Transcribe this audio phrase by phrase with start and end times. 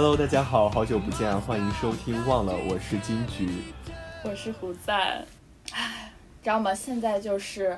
[0.00, 2.24] Hello，大家好，好久不见，欢迎收听。
[2.24, 3.48] 忘了，我是金菊，
[4.22, 5.26] 我是胡赞。
[5.72, 6.72] 唉，知道吗？
[6.72, 7.76] 现在就是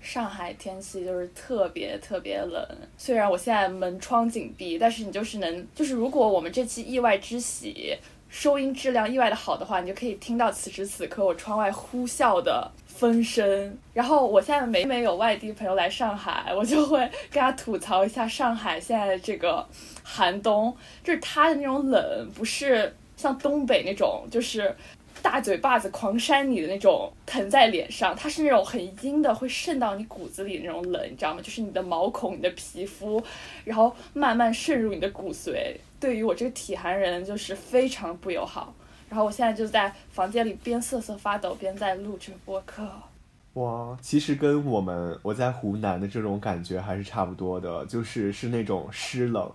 [0.00, 2.66] 上海天气就是特别特别冷。
[2.98, 7.96] 虽然我现在门窗紧闭，但是你就是能，就是如果我们这期意外之喜
[8.34, 12.68] 收音质量意外的好的话，你就可以听到此时此刻我窗外呼啸的。
[12.84, 19.66] 风声，然后我现在每每有外地朋友来上海，我就会跟他吐槽一下上海现在的这个
[20.04, 24.72] 寒冬，就是它的那种冷，不是像东北那种，就是
[25.20, 31.42] 大嘴巴子狂扇你的那种疼在脸上，它是那种很阴的，会渗到你骨子里的那种冷，你知道吗？
[31.42, 33.20] 就是你的毛孔、你的皮肤，
[33.64, 38.74] 然后慢慢渗入你的骨髓，对于我这个体寒人就是非常不友好。
[39.08, 42.86] 然后我现在就在房间里边瑟瑟发抖边在录直播客。
[43.54, 49.50] 哇，其实跟我们我在湖南的这种感觉还是差不多的，就是是那种湿冷。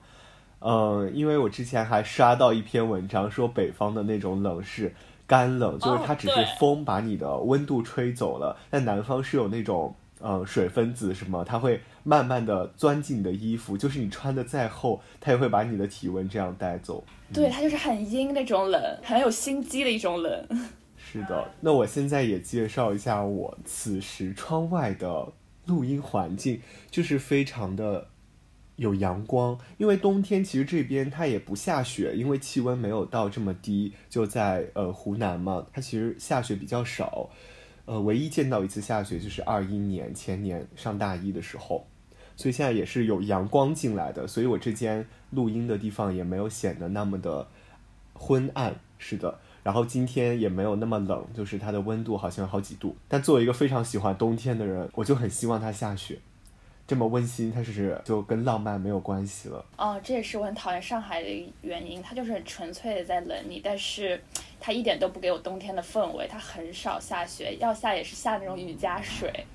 [0.62, 4.92] 嗯，因为我之前还刷到一篇文章说北方的那种冷是
[5.28, 9.94] 干冷，就是它只是风把你的温度吹走了，但南方是有那种。
[10.22, 11.80] 嗯，水分子什么，它会
[12.10, 17.04] 慢慢的钻进你的衣服，就是你穿的再厚，它也会把你的体温这样带走。
[17.32, 20.48] 对，它就是很阴那种冷，很有心机的一种冷。
[20.98, 25.32] 是的，那我现在也介绍一下我此时窗外的
[25.68, 28.08] 录音环境，就是非常的
[28.78, 37.30] 有阳光，因为冬天其实这边它也不下雪，因为气温没有到这么低，就在呃湖南嘛，它其实下雪比较少。
[37.86, 41.88] 呃，唯一见到一次下雪就是二一年前年上大一的时候，
[42.40, 47.46] 所以现在也是有阳光进来的，所以我这间录音的地方也没有显得那么的
[48.14, 49.38] 昏暗，是的。
[49.62, 52.96] 然后今天也没有那么冷，就是它的温度好像好几度。
[53.10, 56.18] 但作为一个非常喜欢冬天的人，我就很希望它下雪。
[56.88, 59.66] 这么温馨，它是就跟浪漫没有关系了。
[59.78, 64.20] 哦，这也是我很讨厌上海的原因，它就是很纯粹的在冷你，但是
[64.62, 69.46] 它一点都不给我冬天的氛围，它很少下雪，要下也是下那种雨加水，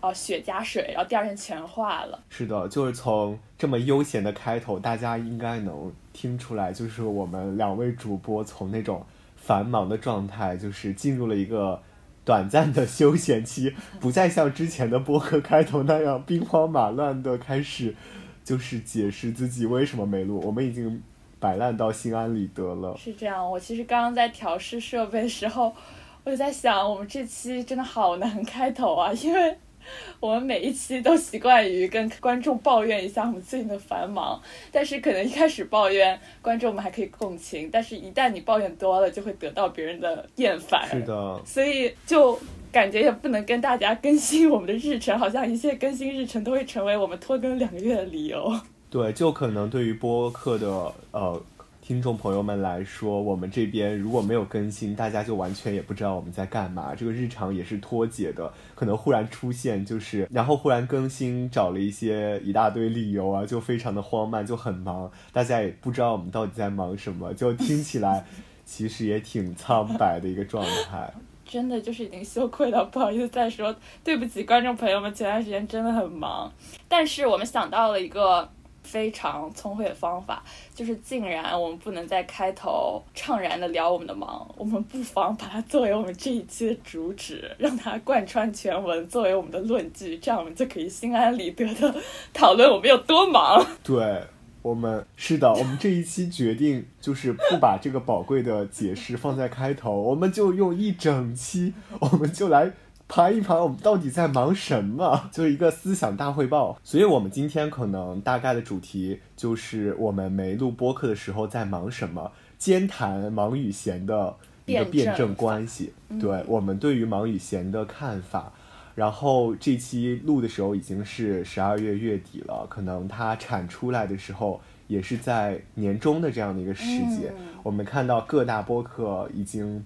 [0.00, 2.22] 哦，雪加水，然后第二天全化了。
[2.28, 9.04] 是的，就是从这么悠闲的开头，大家应该能听出来，就是我们两位主播从那种
[9.36, 11.82] 繁忙的状态，就是进入了一个。
[12.24, 17.96] 短暂的休闲期，不再像之前的播客开头那样兵荒马乱的开始，
[18.44, 20.38] 就是解释自己为什么没录。
[20.44, 21.02] 我们已经
[21.40, 22.94] 摆烂到心安理得了。
[22.98, 25.74] 是这样，我其实刚刚在调试设备的时候，
[26.22, 29.56] 我就在想，我们这期真的好难开头啊，因为。
[30.20, 34.40] 我们每一期都习惯于跟观众抱怨一下我们最近的繁忙，
[34.72, 40.88] 但是可能一开始抱怨观众们还可以共情，但是一旦你抱怨多了，就会得到别人的厌烦。
[40.88, 42.38] 是的，所以就
[42.72, 48.52] 感觉也不能跟大家更新我们的日程，好像一切更新日程都会成为我们拖更两个月的理由。
[48.90, 50.68] 对，就可能对于播客的
[51.12, 51.42] 呃。
[51.88, 56.94] 听众朋友们来说，我们这边如果没有更新，大家就完全也不知道我们在干嘛。
[56.94, 68.22] 这个日常也是脱节的，可能忽然出现，就是然后忽然更新，找了一些一大堆理由啊，就非常的慌慢，就很忙，大家也不知道我们到底在忙什么，就听起来
[68.66, 71.10] 其实也挺苍白的一个状态。
[71.46, 73.74] 真的就是已经羞愧了，不好意思再说，
[74.04, 76.52] 对不起观众朋友们，前段时间真的很忙，
[76.86, 78.46] 但是我们想到了一个。
[78.90, 80.42] 非常聪慧的方法，
[80.74, 91.94] 就是竟然我们不能在开头怅然的聊我们的忙，我们不妨把它作为我们这一期的主旨，让它贯穿全文，作为我们的论据，这样我们就可以心安理得的
[92.32, 93.64] 讨论我们有多忙。
[93.84, 94.22] 对，
[94.62, 102.72] 我们是的，我们这一期决定就是不把这个宝贵的解释放在开头，我们就用一整期，我们就来。
[103.08, 105.28] 盘一盘，我们到底在忙什么？
[105.32, 106.78] 就是一个思想大汇报。
[106.84, 115.94] 所以，我们今天可能大概的主题就是我们没录播客的时候在忙什么，兼谈忙与闲的一个辩证关系。
[116.20, 118.52] 对我们对于忙与闲的看法。
[118.94, 127.32] 然后这期录的时候已经是十二月月底了，可能它产出来的时候也是在年终的这样的一个时节。
[127.62, 129.82] 我们看到各大播客已经。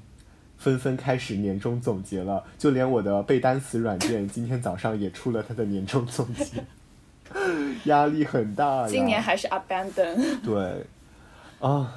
[0.63, 6.65] 纷纷开始年终总结了，就连我的背单词软件今天早上也出了它的年终总结，
[7.91, 8.87] 压力很大。
[8.87, 10.39] 今年还是 abandon。
[10.45, 10.87] 对，
[11.59, 11.93] 啊，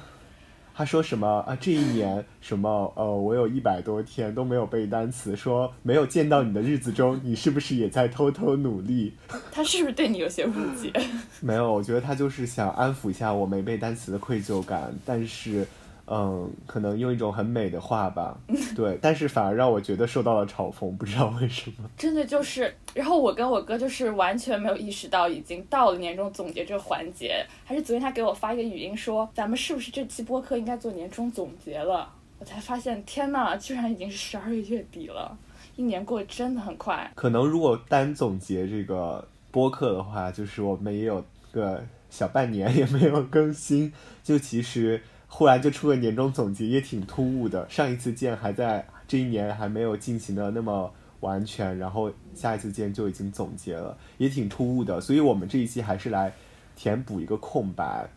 [0.74, 1.56] 他说什么啊？
[1.60, 2.92] 这一年什么？
[2.96, 9.14] 呃，我有一百多天都没有背单词，说没有见到你的日子中，你是不是也在偷偷努力？
[9.52, 10.92] 他是不是对你有些误解？
[11.40, 15.64] 没有，我觉得他就是想安抚一下我没背单词的愧疚感，但是。
[16.08, 18.38] 嗯，可能用一种很美的话吧，
[18.76, 21.90] 对，但是反而让我觉得受到了嘲讽，不知道为什么。
[21.96, 32.08] 真的就是，然后我跟我哥就是完全没有意识到已经到了年终总结这个环节，还是昨天他给我发一个语音说，咱们是不是这期播客应该做年终总结了？
[32.38, 35.36] 我才发现，天呐，居然已经是十二月月底了，
[35.74, 37.10] 一年过得真的很快。
[37.16, 43.92] 可能如果单总结这个播客的话，就是我们也有个小半年也没有更新，
[44.22, 45.02] 就其实。
[45.28, 47.68] 忽然就出个年终总结，也挺突兀的。
[47.68, 55.00] 上一次见还在这一年还没有进行的那么完全，然后下一次见就已经总结了，也挺突兀的。
[55.00, 56.32] 所以我们这一期还是来
[56.74, 58.08] 填补一个空白。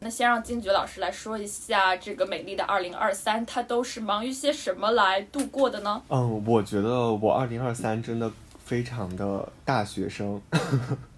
[0.00, 6.02] 那先让金爵老师来说一下这个美丽的二零二三，他都是忙于些什么来度过的呢？
[6.08, 8.30] 嗯，我觉得我二零二三真的
[8.62, 10.40] 非常的大学生，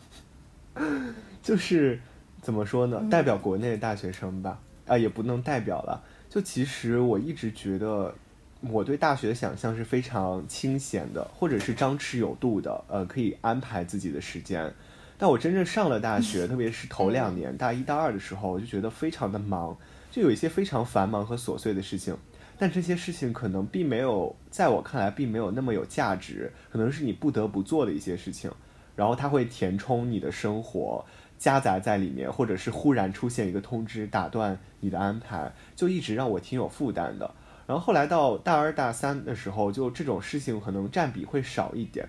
[1.43, 2.01] 就是
[2.41, 4.61] 怎么说呢，代表国内的大学生吧。
[4.89, 6.03] 啊，也不能代表了。
[6.29, 8.15] 就其实我一直觉得，
[8.61, 14.73] 我对大学的想象是非常清闲的，或者是张弛有度的，呃，可以安排自己的时间。
[15.17, 19.77] 但我真正上了大学， 特别是头两年，大一、大二的时候，我就觉得非常的忙，
[20.11, 22.17] 就有一些非常繁忙和琐碎的事情。
[22.61, 28.51] 但这些事情可能并没有，在我看来，并没有那么有价值，可能是你不得不做的一些事情，
[28.97, 31.05] 然后它会填充你的生活。
[31.39, 37.33] 夹杂在里面，或者是忽然出现一个通知打断你的安排，就一直让我挺有负担的。
[37.67, 42.09] 然后后来到大二大三的时候，就这种事情可能占比会少一点。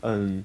[0.00, 0.44] 嗯，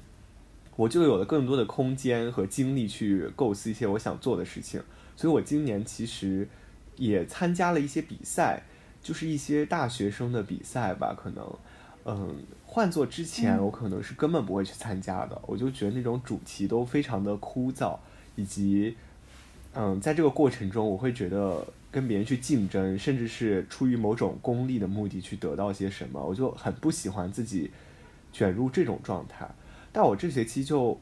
[0.76, 4.82] 我就有了更多的空间和精力去构思一些我想做的事情。
[5.16, 6.48] 所以我今年其实
[6.96, 8.64] 也参加了一些比赛，
[9.02, 11.58] 就是一些大学生的比赛吧，可能，
[12.06, 12.36] 嗯。
[12.70, 15.42] 换做之前，我可能是根本不会去参加的。
[15.48, 17.98] 我就觉得那种主题都非常的枯燥，
[18.36, 18.96] 以及，
[19.74, 27.72] 嗯，在这个过程中，我会觉得跟别人去竞争，甚至是出于某种功利的目的去得到些什么，我就很不喜欢自己
[28.32, 29.50] 卷入这种状态。
[29.92, 31.00] 但我这学期就，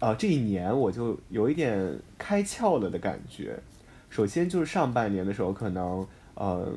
[0.00, 3.58] 啊，这一年我就有一点开窍了的感觉。
[4.10, 6.70] 首先就是上半年的时候，可能，呃。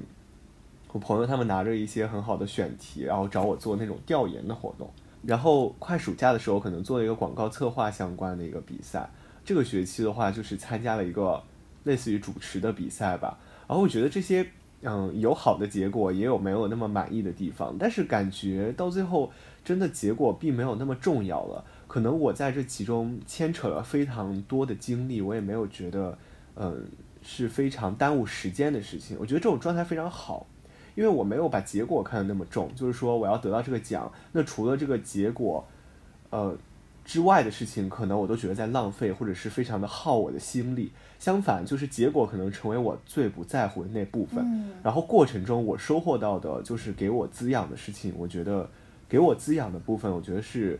[0.91, 4.89] 我朋友他们拿着一些很好的选题，然后找我做那种调研的活动。
[5.23, 9.09] 然后快暑假的时候，可能做了一个广告策划相关的一个比赛。
[9.43, 11.41] 这个学期的话，就是参加了一个
[11.83, 13.37] 类似于主持的比赛吧。
[13.67, 14.47] 然后我觉得这些，
[14.81, 17.75] 嗯，有好的结果，也有没有那么满意的地方。
[17.77, 19.31] 但是感觉到最后，
[19.63, 21.65] 真的结果并没有那么重要了。
[21.87, 26.17] 可能我在这其中牵扯了非常多的精力，我也没有觉得，
[26.55, 26.85] 嗯，
[27.21, 29.17] 是非常耽误时间的事情。
[29.19, 30.45] 我觉得这种状态非常好。
[30.97, 35.63] 因为我没有把结果看得那么重，就是说我要得到这个奖，那除了这个结果，
[36.31, 36.57] 呃
[37.05, 40.91] 之外的事情，可能我都觉得在浪费，或者是非常的耗我的心力。
[41.19, 44.73] 相反，就是结果可能成为我最不在乎的那部分。
[44.83, 48.13] 然后过程中我收获到的，就是给我滋养的事情。
[48.17, 48.67] 我觉得
[49.07, 50.79] 给我滋养的部分，我觉得是，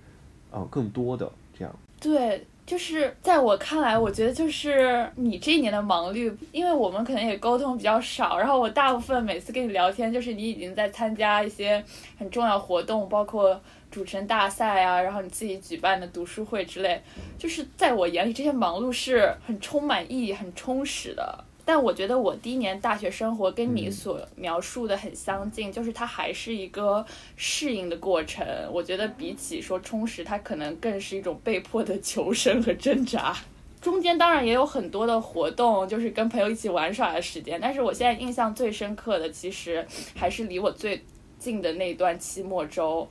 [0.49, 1.73] 呃，更多的这样。
[2.01, 2.45] 对。
[2.67, 11.81] 就是在我看来，我觉得就是你这一年的忙碌，因为我们可能也沟通比较少，然后我大部分每次跟你聊天，就是你已经在参加一些
[12.19, 13.57] 很重要活动，包括
[13.89, 17.01] 主持人大赛啊，然后你自己举办的读书会之类，
[17.37, 21.45] 就是在我眼里，这些忙碌是很充满意义、很充实的。
[21.67, 27.05] 但我觉得我第一年大学生活跟你所描述的很相近，就是它还是一个
[27.35, 28.47] 适应的过程。
[28.71, 33.35] 我觉得比起说充实，它可能更是一种被迫的求生和挣扎。
[33.81, 37.59] 中间当然也有很多的活动，就是跟朋友一起玩耍的时间。
[37.61, 41.03] 但是我现在印象最深刻的，其实还是离我最
[41.37, 43.05] 近的那段期末周，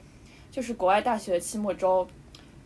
[0.51, 2.09] 就是国外大学期末周，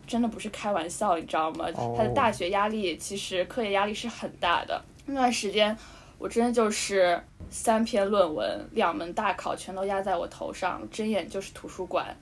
[0.07, 1.65] 真的不是开玩笑，你知道吗？
[1.97, 4.81] 他的大学压力其实课业压力是很大的。
[5.05, 5.75] 那段时间，
[6.17, 12.15] 我真的就是三篇论文、两门大考全都压在我头上，睁眼就是图书馆，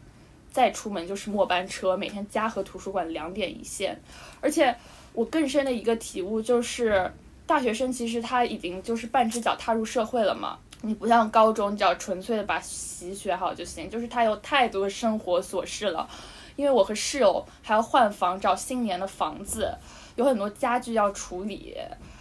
[0.51, 3.99] 再出门就是末班车，每天家和图书馆两点一线。
[4.41, 4.75] 而且
[5.13, 7.11] 我更深的一个体悟就是，
[7.45, 13.89] 大学生其实他已经就是半只脚踏入社会了嘛，你不像高中，你只要纯粹的把习学好就行。
[13.89, 16.09] 就是他有太多生活琐事了，
[16.55, 19.75] 因为我和室友还要换房、找新年的房子，
[20.15, 21.75] 有很多家具要处理。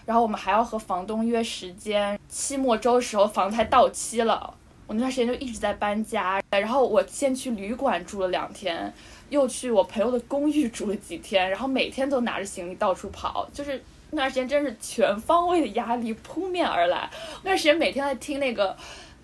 [0.09, 4.55] 然后我们还要和房东约时间，期末周的时候房才到期了，
[4.87, 6.43] 我那段时间就一直在搬家。
[6.49, 8.91] 然后我先去旅馆住了两天，
[9.29, 17.11] 又去我朋友的公寓住了几天，然后每天都拿着行李到处跑，就是那段时间真是全方位的压力扑面而来。
[17.43, 18.75] 那段时间每天在听那个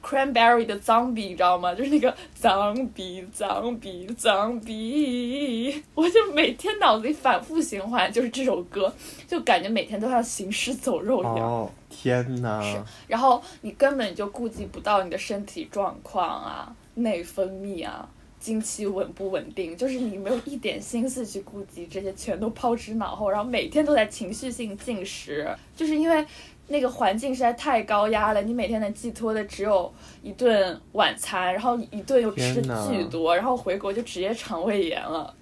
[0.05, 1.75] Cranberry 的 Zombie，你知道吗？
[1.75, 8.93] 就是那个 Zombie Zombie Zombie，我就每天脑子里反复循环，就是这首歌，
[9.27, 11.39] 就感觉每天都像行尸走肉一样。
[11.39, 12.63] 哦，天哪！
[13.09, 18.07] 然后你根本就顾及不到你的身体状况啊，内分泌啊。
[18.41, 26.23] 经期稳不稳定，就是你没有一点心思去顾及这些，全都抛之脑后，然后每天都在情绪性进食，就是因为
[26.69, 29.93] 那个环境实在太高压了，你每天能寄托的只有
[30.23, 35.35] 一顿晚餐，然后一顿又吃巨多，然后回国就直接肠胃炎了。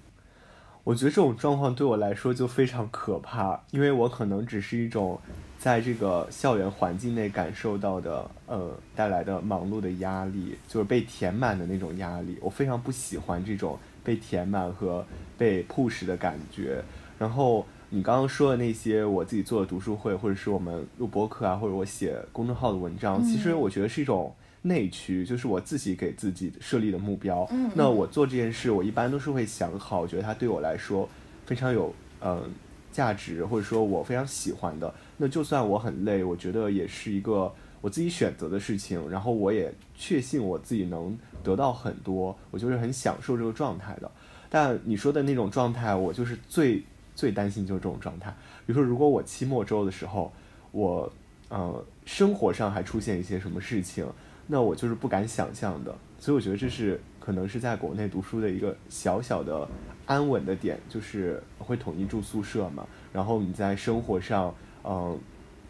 [0.83, 5.19] 我觉得这种状况对我来说就非常可怕，因为我可能只是一种。
[5.59, 12.37] 在这个校园环境内感受到的，呃，带来的忙碌的压力，就是被填满的那种压力。
[12.41, 15.05] 我非常不喜欢这种被填满和
[15.37, 16.83] 被 push 的感觉。
[17.17, 24.33] 然后你刚刚说的那些，我自己做的读书会，或者是我们录播课啊，或者我写公众号的文章，其实我觉得是一种
[24.63, 27.47] 内驱，就是我自己给自己设立的目标。
[27.75, 31.07] 那我做这件事，我一般都是会想好，我觉得它对我来说
[31.45, 32.51] 非常有，嗯。
[32.91, 39.09] 价值或者说我非常喜欢的，那就算我很累，我觉得也是一个我自己选择的事情。
[39.09, 44.11] 然后我也确信我自己能得到很多，我就是很享受这个状态的。
[44.47, 46.83] 但你说的那种状态，我就是最
[47.15, 48.29] 最担心就是这种状态。
[48.65, 50.31] 比如说，如果我期末周的时候，
[50.71, 51.11] 我
[51.49, 54.05] 呃生活上还出现一些什么事情，
[54.47, 55.95] 那我就是不敢想象的。
[56.19, 59.67] 所以我觉得这是可能是在国内读书的一个小小的。
[60.05, 64.53] 安稳的点就是会统一住宿舍嘛，然后你在生活上，
[64.83, 65.17] 嗯，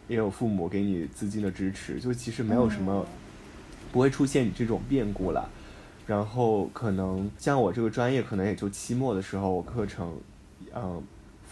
[0.08, 3.06] 也有父母给你资金的支持，就其实没有什么，
[3.92, 5.48] 不会出现你这种变故了。
[6.04, 10.12] 然后可能像我这个专业，可能也就期末的时候，我课程，
[10.74, 11.00] 嗯，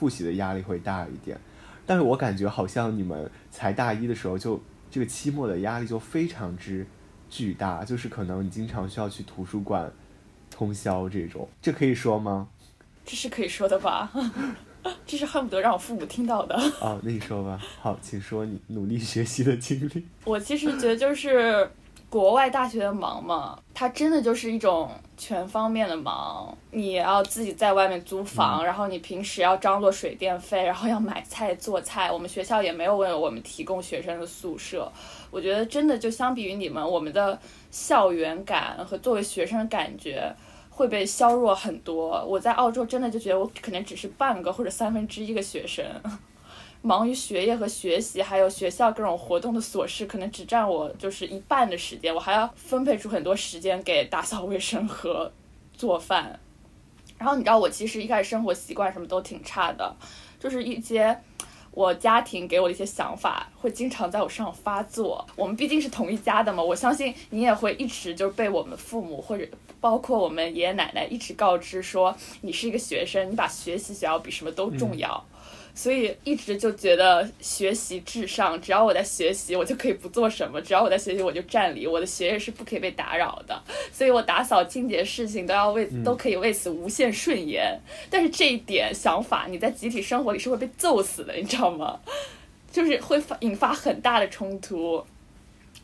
[0.02, 1.38] 复习的压力会大一点。
[1.87, 6.85] 但是我感觉好像你们才大一的时候，就这个期末的压力就非常之
[7.30, 9.92] 巨大，就是可能你经常需要去图书馆
[10.50, 12.49] 通宵这种，这可以说吗？
[13.04, 14.11] 这是可以说的吧？
[15.06, 16.56] 这是恨不得让我父母听到的。
[16.80, 17.62] 哦，那你说吧。
[17.80, 20.04] 好，请说你努力学习的经历。
[20.26, 21.71] 我其实觉得就是
[22.12, 26.54] 国外大学的忙嘛，它真的就是一种全方面的忙。
[26.71, 32.12] 你要自己在外面租房，然后你平时要张罗水电费，然后要买菜做菜。
[32.12, 34.92] 我们学校也没有为我们提供学生的宿舍。
[35.31, 37.38] 我觉得真的就相比于你们，我们的
[37.71, 40.31] 校园感和作为学生的感觉。
[40.75, 42.25] 会被削弱很多。
[42.26, 45.85] 我在澳洲真的就觉得我可能只是半个或者三分之一个学生，
[46.83, 52.15] 忙于学业和学习，还有学校各种活动的琐事，可能只占我就是一半的时间。
[52.15, 55.33] 我还要分配出很多时间给打扫卫生和
[55.75, 56.39] 做饭。
[57.17, 59.97] 然后你知道我其实一开始生活习惯什么都挺差的，
[60.39, 61.19] 就是一些。
[61.75, 65.27] 我家庭给我的一些想法会经常在我身上发作。
[65.35, 69.49] 我们毕竟是同一家的嘛，我相信你也会一直就是被我们父母或者
[69.81, 75.25] 包括我们爷爷奶奶一直告知说，你是一个学生，你把学习学要比什么都重要。
[75.75, 83.62] 所以一直就觉得学习至上，只要我在学习，我就可以不做什么；只要我在学习，我就占理，我的学业是不可以被打扰的。
[83.93, 87.79] 所以我打扫清洁事情都要为都可以为此无限顺延。
[88.11, 91.99] 但是这一点想法，你在集体生活里是会被揍死的，你知道吗？
[92.71, 95.05] 就是会发引发很大的冲突。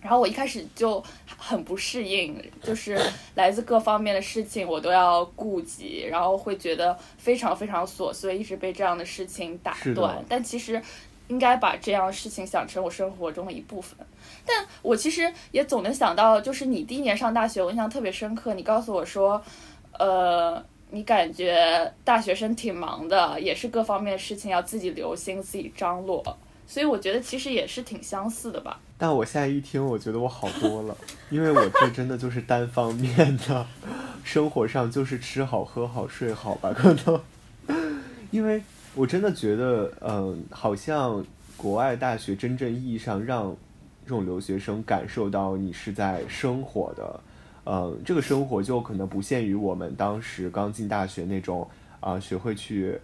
[0.01, 1.03] 然后我一开始就
[1.37, 2.99] 很不适应，就是
[3.35, 10.25] 来自各方面的事情我都要顾及，然后会觉得非常非常琐碎，一直被这样的事情打断。
[10.29, 10.81] 但其实
[11.27, 13.99] 应该把这样的事情想成我生活中的一部分。
[14.47, 18.55] 但我其实也总能想到，就是你第一年上大学，我印象特别深刻。
[18.55, 19.43] 你告诉我说，
[19.99, 26.25] 呃，你感觉大学生挺忙的，也是各方面的事情要自己留心、自己张罗。
[26.69, 28.79] 所以我觉得其实也是挺相似的吧。
[28.99, 30.97] 但我现在一听，我觉得我好多了，
[31.31, 33.67] 因为我这真的就是单方面的，
[34.23, 37.21] 生活上就是吃好喝好睡好吧，可能。
[38.31, 38.63] 因为
[38.95, 41.25] 我真的觉得，嗯，好像
[41.57, 43.57] 国外大学真正意义上让
[44.05, 47.21] 这种留学生感受到你是在生活的，
[47.65, 51.67] 嗯，这个生活就可能不限于我们当时刚进大学那种
[52.01, 52.99] 啊，学会去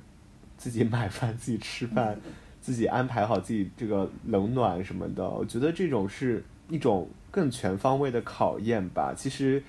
[0.59, 2.19] 自己买饭、自己吃饭。
[2.65, 9.13] 自己安排好自己这个冷暖什么的，我觉得这种是一种更全方位的考验吧。
[9.15, 9.63] 其实，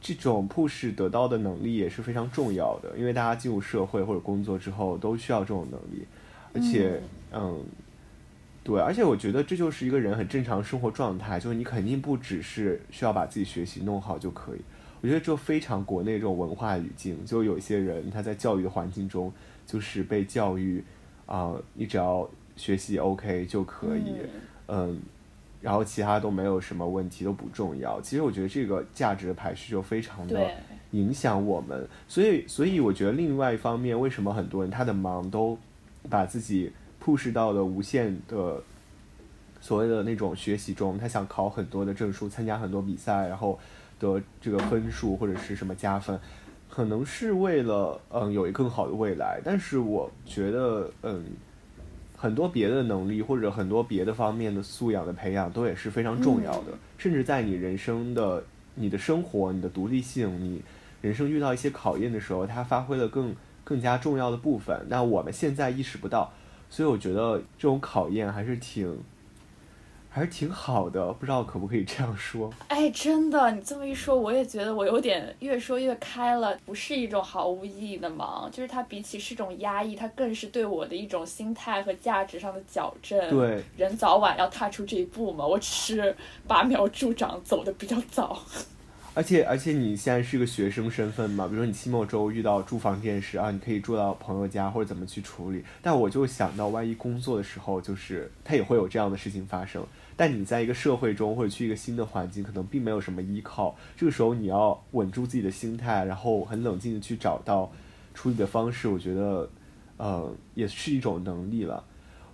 [0.00, 6.06] 这种 push 得到的能力也是非常重要的，因为大家进入社会或者工作之后都需要这种能力。
[6.54, 7.02] 而且，
[7.34, 7.62] 嗯，
[8.64, 14.60] 对，而且我觉得这就是一个人很正常生活状态，就是你肯定不只是需要把自己学习弄好就可以。
[15.02, 19.30] 我觉得这非常国内这种文化语境，就有些人他在教育的环境中
[19.66, 20.82] 就是被教育。
[21.26, 22.26] 啊，你只要
[22.58, 24.16] 学习 OK 就可以，
[24.66, 25.00] 嗯，
[25.62, 27.98] 然后其他都没有什么问题，都不重要。
[28.02, 30.50] 其实我觉得这个价值的排序就非常的，
[30.90, 35.56] 影响我们，所以所以我觉得另外一方面，为什么很多人他的忙都
[36.10, 36.72] 把自己
[37.02, 38.62] push 到了无限的
[39.60, 43.58] 所谓的那种学习中，他想考很多的证书，参加很多比赛，然后
[43.98, 46.18] 得这个分数或者是什么加分，
[46.68, 49.40] 可能是为了嗯有一个更好的未来。
[49.44, 51.24] 但是我觉得嗯
[52.20, 58.42] 很多别的能力或者很多别的方面的素养的培养都也是非常重要的，甚至在你人生的
[58.74, 60.60] 你的生活、你的独立性、你
[61.00, 64.84] 人生遇到一些考验的时候，它发挥了更更加重要的部分。
[64.88, 66.32] 那我们现在意识不到，
[66.68, 68.98] 所以我觉得这种考验还是挺。
[70.10, 72.52] 还是挺好的，不知道可不可以这样说。
[72.68, 76.58] 哎，真的，你这么一说，我也觉得我有点越说越开了。
[76.66, 83.30] 不是一种毫无意义的忙，就是它比起是一种压抑，它更是对我的一种心态和价值上的矫正。
[83.30, 85.46] 对，人早晚要踏出这一步嘛。
[85.46, 86.16] 我只是
[86.48, 88.42] 拔苗助长，走的比较早。
[89.14, 95.64] 而且而且你现在是个学生身份嘛，比如说你期末周遇到住房这件事啊，你可以住到朋友家或者怎么去处理。
[95.82, 99.84] 但我就想到，万一工作的时候，就是他也会有这样的事情发生。
[100.18, 103.76] 但你在一个社会中或者去一个新的环境，可能并没有什么依靠。
[103.96, 107.70] 这个时候你要稳住自己的心态，然后很冷静的去找到
[108.12, 108.88] 处理的方式。
[108.88, 109.48] 我觉得，
[109.96, 111.84] 呃，也是一种能力了。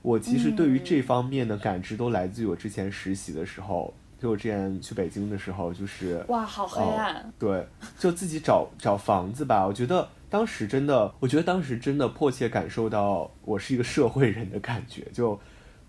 [0.00, 3.92] 我其实对于这方面的感知都来自于我之前实习的时候。
[4.16, 7.30] 就我之前去北京的时候，就是哇，好黑暗。
[7.38, 7.66] 对，
[7.98, 9.66] 就自己找找房子吧。
[9.66, 15.06] 我觉得当时真的，我觉得当时真的迫切感受到我是一个社会人的感觉。
[15.12, 15.38] 就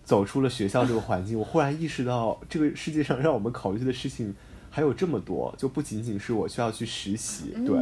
[0.05, 4.33] 走出了学校这个环境，我忽然意识到这个世界上让我们考虑的事情
[4.69, 7.53] 还有这么多，就不仅仅是我需要去实习。
[7.65, 7.75] 对。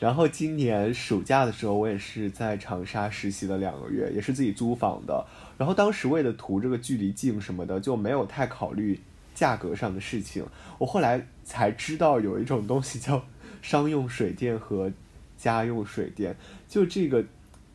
[0.00, 5.26] 然后今年暑假的时候，我也是在长沙实习了两个月，也是自己租房的。
[5.58, 9.00] 然后当时为了图这个距离近什么的，就没有太考虑。
[9.34, 10.42] 价格上的事情，
[10.78, 13.22] 我后来才知道有一种东西叫
[13.60, 14.90] 商用水电和
[15.36, 16.34] 家用水电。
[16.66, 17.22] 就这个，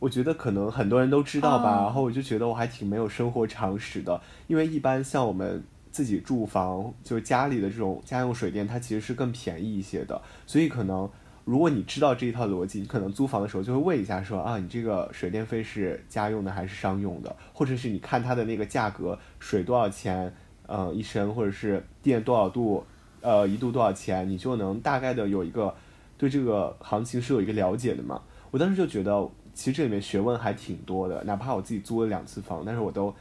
[0.02, 1.82] 我觉得可能很多人都知道吧。
[1.82, 10.20] 然后我就觉得我还挺没有生活常识的，因为一般像我们自己住房，就是家里的这种家用水电，它其实是更便宜一些的。
[10.44, 11.08] 所以可能
[11.44, 17.36] 如果你知道这一套逻辑，你可能租房的时候就会问一下说啊，你这个水电费是家用的还是商用的？
[17.52, 20.34] 或者是你看它的那个价格，水多少钱？
[20.66, 22.84] 嗯，一升或者是电多少度，
[23.20, 25.74] 呃，一度多少钱，你就能大概的有一个
[26.16, 28.20] 对这个行情是有一个了解的嘛。
[28.50, 33.14] 我当时就觉得，其实这里面学问还挺多的，哪怕我自己租了两次房，但是我都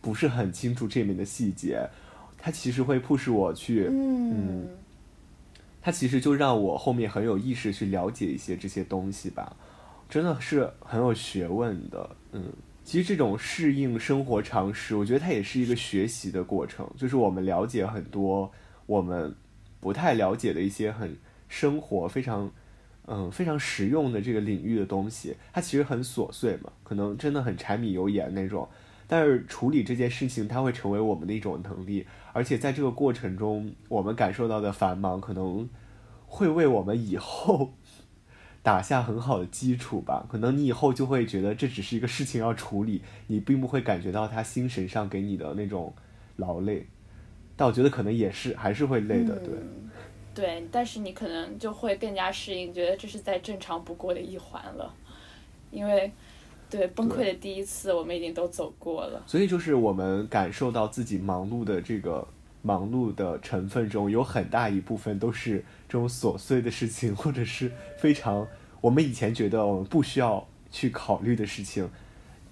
[0.00, 1.88] 不是很清楚这里面的细节。
[2.36, 4.68] 它其实会迫使我去，嗯，
[5.80, 9.56] 它其实就让我后面很有意识去了解一些这些东西吧，
[10.08, 12.44] 真的是很有学问的，嗯。
[12.84, 16.84] 其实这种适应生活常识，我觉得它也是一个学习的过程。
[16.96, 18.50] 就是我们了解很多
[18.86, 19.32] 我们
[19.78, 21.16] 不太了解的一些很
[21.48, 22.50] 生活非常
[23.06, 28.68] 嗯非常实用的这个领域的东西，它其实很琐碎嘛，可能真的很柴米油盐那种。
[29.06, 35.68] 但是处理这件事情，它会成为我们的一种能力，而且在这个过程中，我们感受到的繁忙，可能
[36.26, 37.74] 会为我们以后。
[38.64, 45.92] 打下很好的基础吧，可能你以后就会觉得这只是一个事情要处理，你并不会感觉到他心神上给你的那种
[46.36, 46.86] 劳累，
[47.56, 49.52] 但我觉得可能也是还是会累的，对。
[50.34, 54.94] 对，但是你可能就会更加适应，觉得这是再正常不过的一环了，
[55.70, 56.10] 因为
[56.70, 59.22] 对崩溃的第一次我们已经都走过了。
[59.26, 62.26] 所以就是我们感受到自己忙碌的这个
[62.62, 65.64] 忙碌的成分中，有很大一部分都是。
[65.86, 68.48] 这种琐碎的事情，或者是非常
[68.80, 71.86] 我们以前觉得我们不需要去考虑的事情，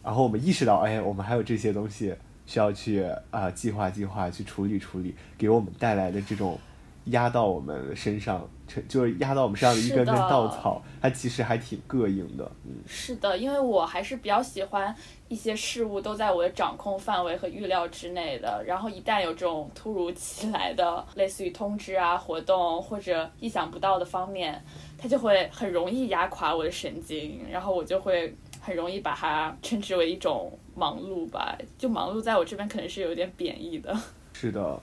[0.03, 2.14] 然后我们意识到，哎，我们还有这些东西
[2.45, 6.61] 需要去啊计划计划，去处理处理，给我们带来的这种。
[7.07, 8.49] 压到我们身上，
[8.89, 12.51] 就是压到我们身上的一根根稻草，它其实还挺膈应的。
[12.65, 14.95] 嗯，是的，因为我还是比较喜欢
[15.29, 18.63] 一些事物都在我的掌控范围和预料之内的。
[18.67, 24.63] 然后一旦有这种突如其来的，类似于通知啊、活动或者意想不到的方面，
[24.97, 31.57] 它就会很容易压垮我的神经，然后我就会很容易把它称之为一种忙碌吧。
[31.79, 33.97] 就忙碌在我这边可能是有点贬义的。
[34.33, 34.81] 是的。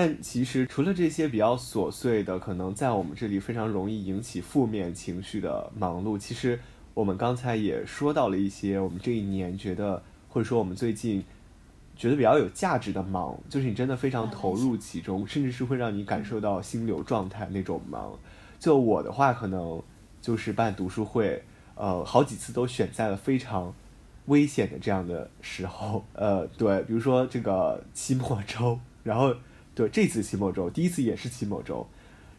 [0.00, 6.60] 但其实除了这些比较琐碎的，可能在我们这里非常容易引起负面情绪的忙碌，其实
[6.94, 11.24] 我们刚才也说到了一些，我们这一年觉得，或者说我们最近
[11.96, 18.16] 觉得比较有价值的忙，就是你真的非常投入其中，甚至是会让你感受到心流状态那种忙。
[18.60, 19.82] 就我的话，可能
[20.22, 21.42] 就是办读书会，
[21.74, 23.74] 呃，好几次都选在了非常
[24.26, 28.78] 危险的这样的时候，呃，对，比如说这个期末周。
[29.04, 29.34] 然后
[29.78, 31.86] 对这次期末周，第一次也是期末周，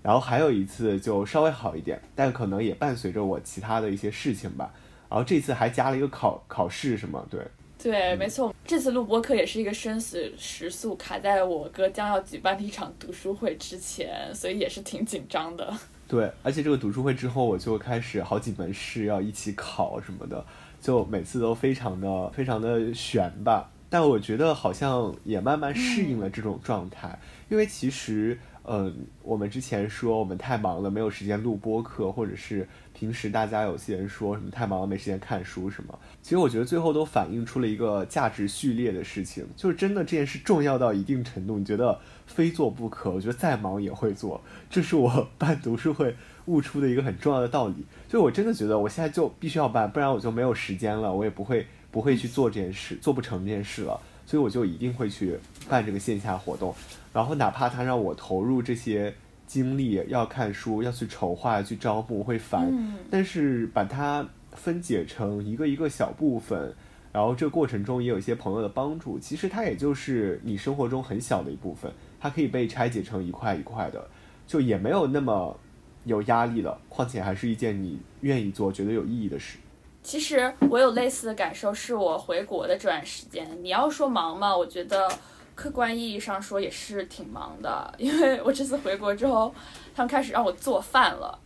[0.04, 4.73] 然后还有一次就稍微好一点，但可能也伴随着我其他的一些事情吧。
[5.10, 7.39] 然后这次还加了一个考考试，什么对。
[7.82, 15.73] 对，没错，这次录播课也是一个生死时速卡在我哥将要举办的一场读书会之前，所以也是挺紧张的。
[16.10, 20.45] 对，而且这个读书会之后，我就开始好几门试要一起考什么的，
[20.82, 23.71] 就每次都非常的非常的悬吧。
[23.89, 28.38] 但我觉得好像也慢慢适应了这种状态，因为其实。
[28.71, 35.97] 嗯，我们之前说我们太忙了，没有时间录播课，或者是平时大家有些人说什么太忙了，没时间看书什么。
[36.21, 44.39] 其实我觉得最后都反映出了一个价值序列的事情，就是真的这件事重要到一定程度，你觉得非做不可，我觉得再忙也会做。
[44.69, 47.86] 这是我 办读书会悟出的一个很重要的道理。
[48.08, 53.99] 就我真的觉得我现在就必须要办，不然我就没有时间了，我也不会不会去做这件事，做不成这件事了。
[54.25, 56.73] 所以我就一定会去办这个线下活动。
[57.12, 59.12] 然后哪怕他让我投入这些
[59.47, 62.71] 精力，要看书，要去筹划，去招募，会烦。
[63.10, 66.71] 但是把它分解成一个一个小部分，
[67.12, 74.08] 然后这过程中也有一些朋友的帮助，其实它也就是你生活中很小的一部分，它可以被拆解成一块一块的，
[74.45, 75.60] 就也没有那么
[76.04, 76.80] 有压力了。
[76.88, 79.58] 况且还是一件你愿意做、觉得有意义的事。
[80.04, 83.48] 其实我有类似的感受，是我回国的这段时间。
[83.62, 85.10] 你要说忙嘛，我觉得。
[85.56, 89.54] 客观意义上说也是挺忙的，因为我这次回国之后，
[89.94, 91.38] 他们开始让我做饭了，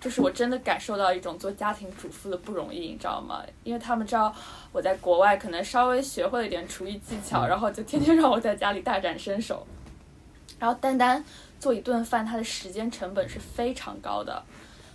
[0.00, 3.44] 就是我真的感受到一种做家庭主妇的不容易，你知道吗？
[3.62, 4.34] 因为他们知道
[4.72, 9.64] 我在国外可能稍微学会了一点厨艺技巧，然后就天天让我在家里大展身手。
[10.58, 11.24] 然后单单
[11.60, 14.42] 做一顿饭，它的时间成本是非常高的，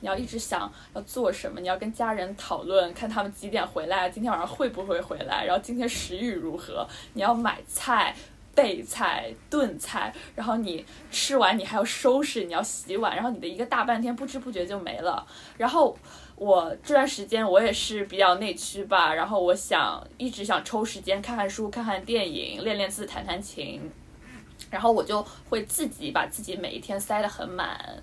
[0.05, 8.15] 你要一直想要做什么，你要跟家人讨论，看他们几点回来，今天晚上会不会回来，然后今天食欲如何，你要买菜。
[8.53, 15.27] 备菜、炖菜，然后你吃完你还要收拾，你要洗碗，然后你的一个大半天不知不觉就没了。
[15.57, 15.93] 然后
[16.37, 23.91] 我这段时间我也是比较内驱吧，然后我想一直想抽时间看看书、看看电影、练练字、弹弹琴，
[24.71, 28.01] 然后我就会自己把自己每一天塞得很满。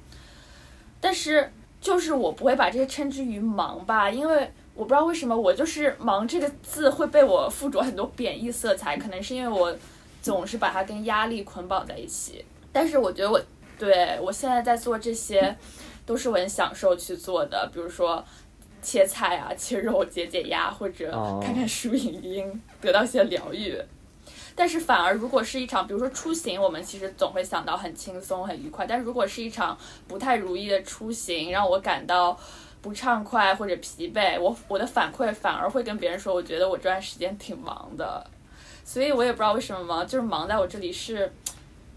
[1.00, 1.50] 但是
[1.82, 9.76] 就是我不会把这些称之于忙吧，因为我不知道为什么我就是“忙”这个字会被我附着很多贬义色彩，可能是因为我。
[10.22, 13.42] 总是把它跟压力捆绑在一起，但是我觉得我
[13.76, 15.56] 对我现在在做这些，
[16.06, 18.24] 都是我很享受去做的，比如说
[18.80, 21.10] 切菜啊、切肉解解压，或者
[21.42, 23.76] 看看书影音，得到一些疗愈。
[24.54, 28.86] 但是反而如果是一场，比如说出行，我们其实总会想到很轻松、很愉快。
[28.86, 32.38] 但如果是一场不太如意的出行，让我感到
[32.80, 38.26] 不畅快或者疲惫，我我的反馈反而会跟别人说，我觉得我这段时间挺忙的。
[38.84, 41.32] 所以我也不知道为什么忙，就是忙在我这里是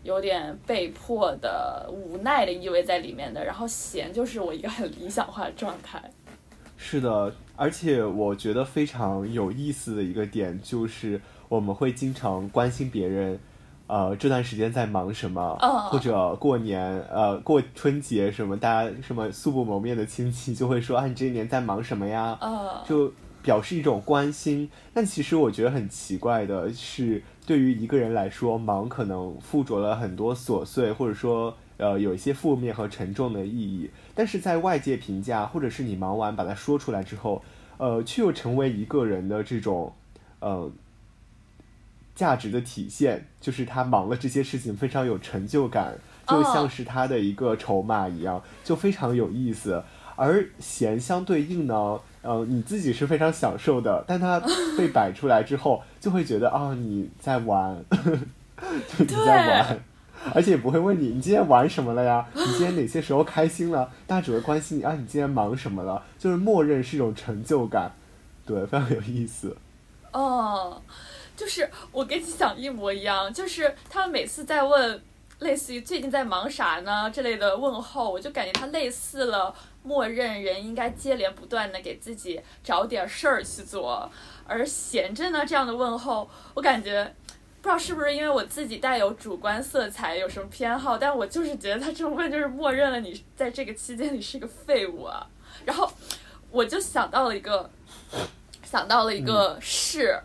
[0.04, 3.44] 有点被迫的、无奈的意味在里面的。
[3.44, 6.02] 然后闲就是我一个很理想化的状态。
[6.78, 13.40] 是的，而且我觉得非常有意思的一个点就是，我们会经常关心别人，
[13.88, 15.58] 呃，这段时间在忙什么，
[15.92, 22.38] 或者过年，呃，过春节什么，大家什么素不谋面的亲戚就会说啊，你这一年在忙什么呀？
[22.88, 23.12] 就。
[23.46, 33.88] 表示一种关心，但其实我觉得很奇怪的是，对于一个人来说，忙可能附着了很多琐碎，或者说呃有一些负面和沉重的意义。
[34.16, 37.44] 但是在外界评价，或者是你忙完把它说出来之后，
[37.78, 39.94] 呃，却又成为一个人的这种
[40.40, 40.68] 呃
[42.16, 45.98] 价值的体现，就是他忙了这些事情非常有成就感，
[46.28, 49.84] 就像是他的一个筹码一样，就非常有意思。
[50.16, 52.00] 而闲相对应呢？
[52.22, 54.42] 呃，你自己是非常享受的，但它
[54.78, 59.80] 被摆出来之后， 就会觉得啊，你在玩， 就你在玩，
[60.34, 62.26] 而且也不会问你，你今天玩什么了呀？
[62.34, 63.92] 你今天哪些时候开心了？
[64.08, 66.02] 大家只会关心你啊，你今天忙什么了？
[66.18, 67.92] 就是默认是一种成就感，
[68.46, 69.56] 对，非常有意思。
[70.12, 70.82] 哦，
[71.36, 75.02] 就是我跟你想一模一样，就是他们每次在问
[75.40, 79.56] 类似于最近在忙啥呢这类的问候，我就感觉他类似了。
[79.84, 84.12] 默认人应该接连不断的给自己找点事儿去做，
[84.48, 87.14] 而闲着呢这样的问候，我感觉
[87.62, 95.28] 不知道是不是因为我自己带有主观色彩，有什么偏好，但我就是觉得他这么问就是默认了你在这个期间你是个废物啊。
[95.66, 95.88] 然后
[96.50, 97.70] 我就想到了一个，
[98.64, 100.20] 想到了一个事，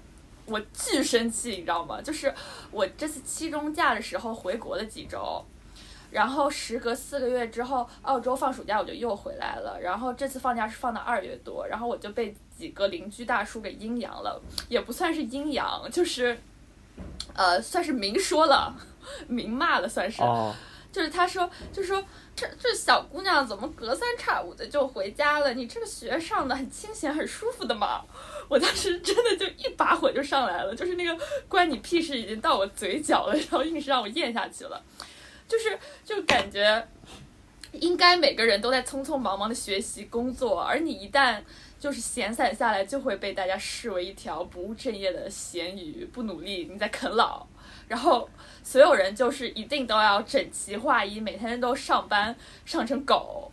[0.51, 2.03] 我巨生气，你知道吗？
[2.03, 2.35] 就是
[2.71, 5.43] 我这次期中假的时候回国了几周。
[6.11, 9.79] 然后时隔四个月之后，澳洲放暑假我就又回来了。
[9.81, 16.37] 然后这次放假是放到二月多，然后我就被几个邻居大叔给阴阳了，也不算是阴阳，就是，
[17.33, 18.75] 呃，算是明说了。
[19.29, 20.21] 明骂了，算是。
[20.93, 22.03] 就是他说，就说
[22.35, 25.55] 这这小姑娘怎么隔三差五的就回家了？
[25.55, 28.05] 你这个学上的很清闲很舒服的嘛。
[28.49, 34.83] 我当时真的就一把火就上来了，就是那个关你屁事已经到我嘴角了，然后硬是让我咽下去了，
[35.47, 36.89] 就是就感觉
[37.73, 41.41] 应该每个人都在匆匆忙忙的学习工作，而你一旦
[41.79, 47.47] 就是闲散下来，就会被大家视为一条不务正业的咸鱼，不努力你在啃老，
[47.87, 48.29] 然后
[48.63, 53.51] 所有人就是一定都要整齐划一，每天都上班上成狗，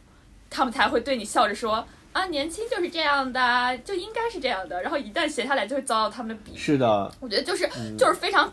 [0.49, 1.85] 他们才会对你笑着说。
[2.13, 4.81] 啊，年轻就是这样的，就应该是这样的。
[4.81, 6.73] 然后一旦闲下来，就会遭到他们的鄙视。
[6.73, 8.49] 是的，我觉得就是就是非常，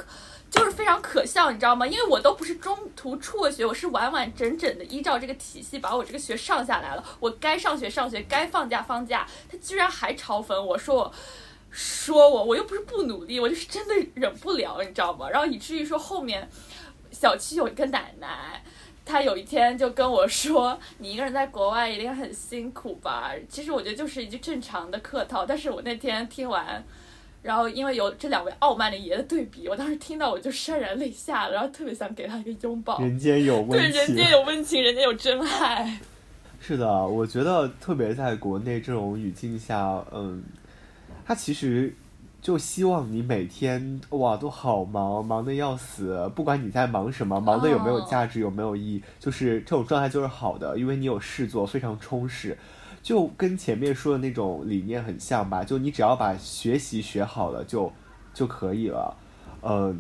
[0.51, 1.87] 就是非常可笑，你知道吗？
[1.87, 7.03] 因为我都不是中途辍学，我是完完整整的依照这个体系把我这个学上下来了。
[7.19, 11.15] 我该上学上学，该放假放假，他居然还嘲讽我说我
[11.75, 15.29] 说我，我又不是不努力，我就是真的忍不了，你知道吗？
[15.29, 16.49] 然后以至于说后面
[17.11, 18.63] 小区有一个奶奶。
[19.07, 25.45] 她有一天就跟我说：“你一个人在国外一定很辛苦吧？”其实我觉得就是一句正常的客套。
[25.45, 26.83] 但是我那天听完，
[27.43, 32.99] 然后因为有这两位傲慢的爷的对比，我当时听到我就潸然泪下了，然后特别想给他一个拥抱。
[32.99, 36.01] 人间有温情，对，人间有温情，人间有真爱。
[36.59, 40.43] 是的，我觉得特别在国内这种语境下，嗯，
[41.25, 41.95] 他其实。
[42.45, 46.31] 就希望你每天哇都好忙，忙的要死。
[46.35, 52.59] 不管你在忙什么，忙的有没有价值，有没有意义，就是这种状态就是好的，因为你有事做，非常充实。
[53.03, 55.65] 就跟前面说的那种理念很像吧？
[55.65, 57.91] 就你只要把学习学好了，就
[58.35, 59.17] 就可以了。
[59.63, 59.97] 呃，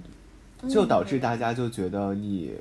[0.68, 2.52] 就导致大家就觉得你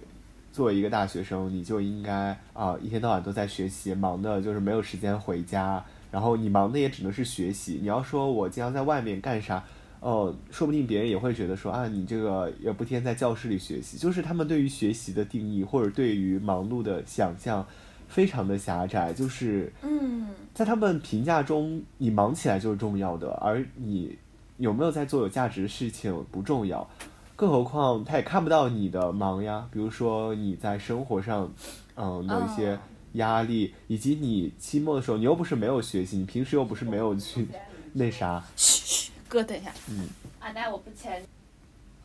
[0.54, 5.84] 作为一个大学生，你就应该啊一天到晚都在学习，忙的就是没有时间回家。
[6.14, 7.80] 然后你忙的也只能是学习。
[7.82, 9.64] 你要说我经常在外面干啥，
[10.00, 13.98] 哦，说不定别人也会觉得说啊，你这个也不天在教室里学习。
[13.98, 17.66] 就是他们对于学习的定义或者对于忙碌的想象，
[18.08, 19.12] 非常的狭窄。
[19.12, 24.16] 就是嗯，在他们评价中，你忙起来就是重要的，而你
[24.58, 26.88] 有没有在做有价值的事情不重要。
[27.36, 31.52] 更何况他也看不到你的忙呀，比如说你在生活上，
[31.96, 32.78] 嗯的一些。
[33.14, 37.48] 压力，以及你期末的时候，你又不是没有学习，你平时又不是没有去
[37.94, 38.44] 那啥。
[38.56, 39.72] 嘘嘘，哥，等一下。
[39.90, 40.08] 嗯。
[40.40, 41.24] 阿奶，我不签，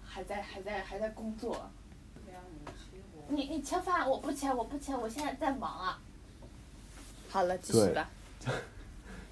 [0.04, 1.68] 还在还在还在工作。
[3.30, 5.98] 你你吃饭，我不签，我不签，我现在在忙啊。
[7.28, 8.08] 好了，继续吧。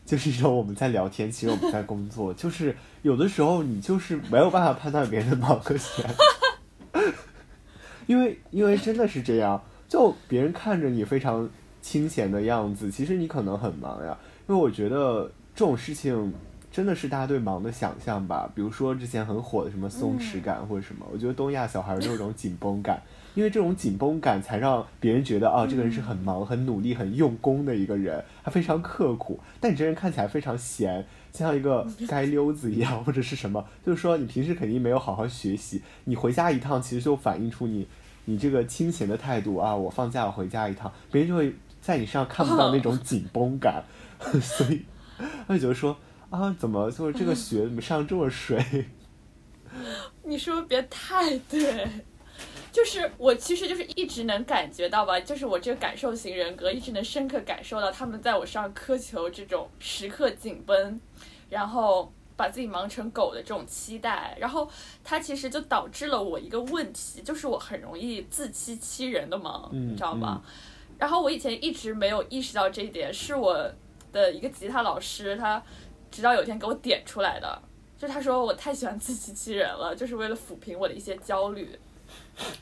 [0.04, 2.32] 就是一种我们在聊天，其实我们在工作。
[2.34, 6.08] 就是有的时候你就是没有办法判断别人的忙和闲，
[8.06, 11.48] 因为因为真的是这样，就别人看着你非常。
[11.86, 14.18] 清闲的样子，其实你可能很忙呀，
[14.48, 16.34] 因为我觉得这种事情
[16.72, 18.50] 真的是大家对忙的想象吧。
[18.56, 23.00] 比如说之前很火的什么松弛感或者什么，我觉得东亚小孩都有种紧绷感，
[23.36, 29.38] 因为这种紧绷感才让别人觉得啊，这个人是很忙、很努力、很用功的一个人，他非常刻苦。
[29.60, 37.86] 但你这人看起来非常闲，像一个 街溜子一样，或者是什么，就是说你平时肯定没有好好学习，你回家一趟其实就反映出你
[38.24, 39.74] 你这个清闲的态度啊。
[39.76, 41.54] 我放假我回家一趟，别人就会。
[41.86, 43.84] 在你身上看不到那种 紧绷感，
[44.42, 44.84] 所以
[45.46, 45.96] 他就觉得说
[46.30, 48.86] 啊，怎么就是这个学怎么上这么水？
[50.24, 51.86] 你说别太对，
[52.72, 61.00] 就是我其实就是一直能感觉到吧，就是我这个感受型人格一直能深刻感受到他们在我身上苛求这种时刻紧绷，
[61.48, 64.68] 然后把自己忙成狗的这种期待，然后
[65.04, 70.42] 它其实就导致了我一个问题，就是我很容易自欺欺人的忙，你知道吗？
[70.98, 73.70] 然后我以前一直没有意识到这一点，是我
[74.12, 75.62] 的一个吉他老师，他
[76.10, 77.62] 直到有一天给我点出来的，
[77.98, 81.78] 就他说我太喜欢自欺欺人了，就是为了抚平我的一些焦虑，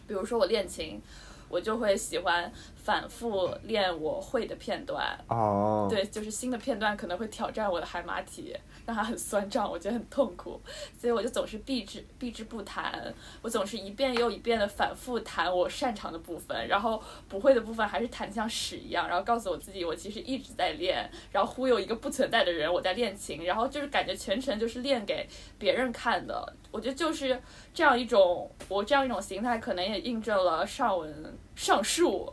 [0.07, 1.01] 比如说我练琴，
[1.49, 2.53] 我就会喜欢
[2.85, 8.55] 反复练我会的片段，哦，对，就是新的片段可能会挑战我的海马体。
[8.87, 10.61] 让它很酸胀，我觉得很痛苦，
[11.01, 13.15] 所以我就总是避之避之不谈。
[13.41, 25.27] 我总是一遍又一遍的反复弹我擅长的部分，然后不会的部分还是弹像屎一样，然后告诉我自己我其实一直在练，然后忽悠一个不存在的人我在练琴，然后就是感觉全程就是练给
[25.59, 26.55] 别人看的。
[26.71, 27.41] 我觉得就是
[27.73, 32.31] 这样一种我这样一种形态，可能也印证了上文上述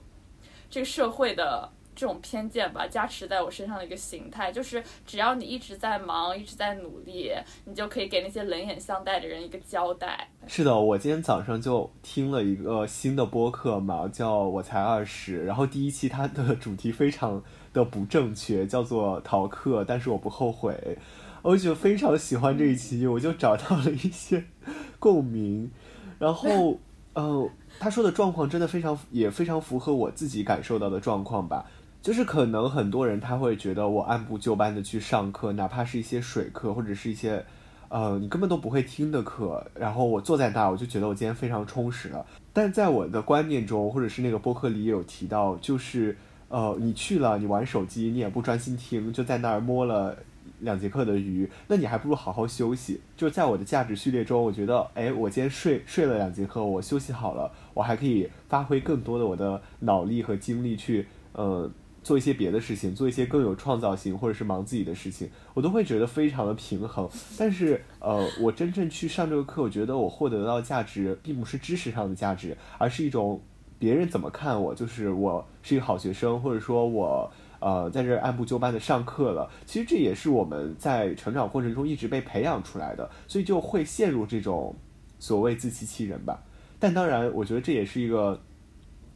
[0.71, 1.69] 这个社会的。
[1.93, 7.31] 这种偏见吧，加持在我身上的一个形态，就是只要你一直在忙，一直在努力，
[7.65, 10.29] 你就可以给那些冷眼相待的人一个交代。
[10.47, 20.97] 是的，我今天早上就听了一个新的播客嘛，叫我才二十，然后第一期它的主题非常的不正确，叫做逃课，但是我不后悔，
[21.41, 24.45] 我就非常喜欢这一期，我就找到了一些
[24.97, 25.69] 共鸣，
[26.17, 26.79] 然后。
[27.13, 27.49] 呃，
[27.81, 31.65] 他说的状况真的非常，也非常符合我自己感受到的状况吧。
[31.99, 37.43] 就是可能很多人他会觉得我按部就班的去上课，哪怕是一些水课或者是一些，
[37.89, 42.23] 呃，你根本都不会听的课，然后我坐在那儿，我就觉得我今天非常充实了。
[42.53, 46.15] 但在我的观念中，或者是那个播客里也有提到，就是
[46.49, 50.15] 呃，你去了，你玩手机，你也不专心听，就在那儿摸了
[50.59, 53.01] 两节课的鱼，那你还不如好好休息。
[53.17, 61.69] 就在我的价值序列中，我觉得，哎，我今天睡睡了两节课，我休息好了，我还可以发挥更多的我的脑力和精力去，呃。
[62.03, 67.07] 做一些别的事情，做一些更有创造性，或者是忙自己的事情，我都会觉得非常的平衡。
[67.37, 73.39] 但是，呃，我真正去上这个课，我觉得我获得到价值，并不是知识上的价值，而是一种
[73.77, 79.47] 别人怎么看我，就是我是一个好学生，或者说我呃在这按部就班的上课了。
[79.67, 84.75] 其实这也是我们在成长过程中一直被培养出来的，所以就会陷入这种
[85.19, 86.41] 所谓自欺欺人吧。
[86.81, 88.37] 但当然，我觉得这也是一个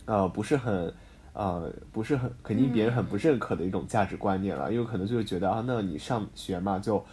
[0.05, 0.93] 呃不是很。
[1.37, 7.03] 呃，不是很肯定，别人很不认可的一种价值观念了，因为可能就会觉得啊，那你上学嘛，就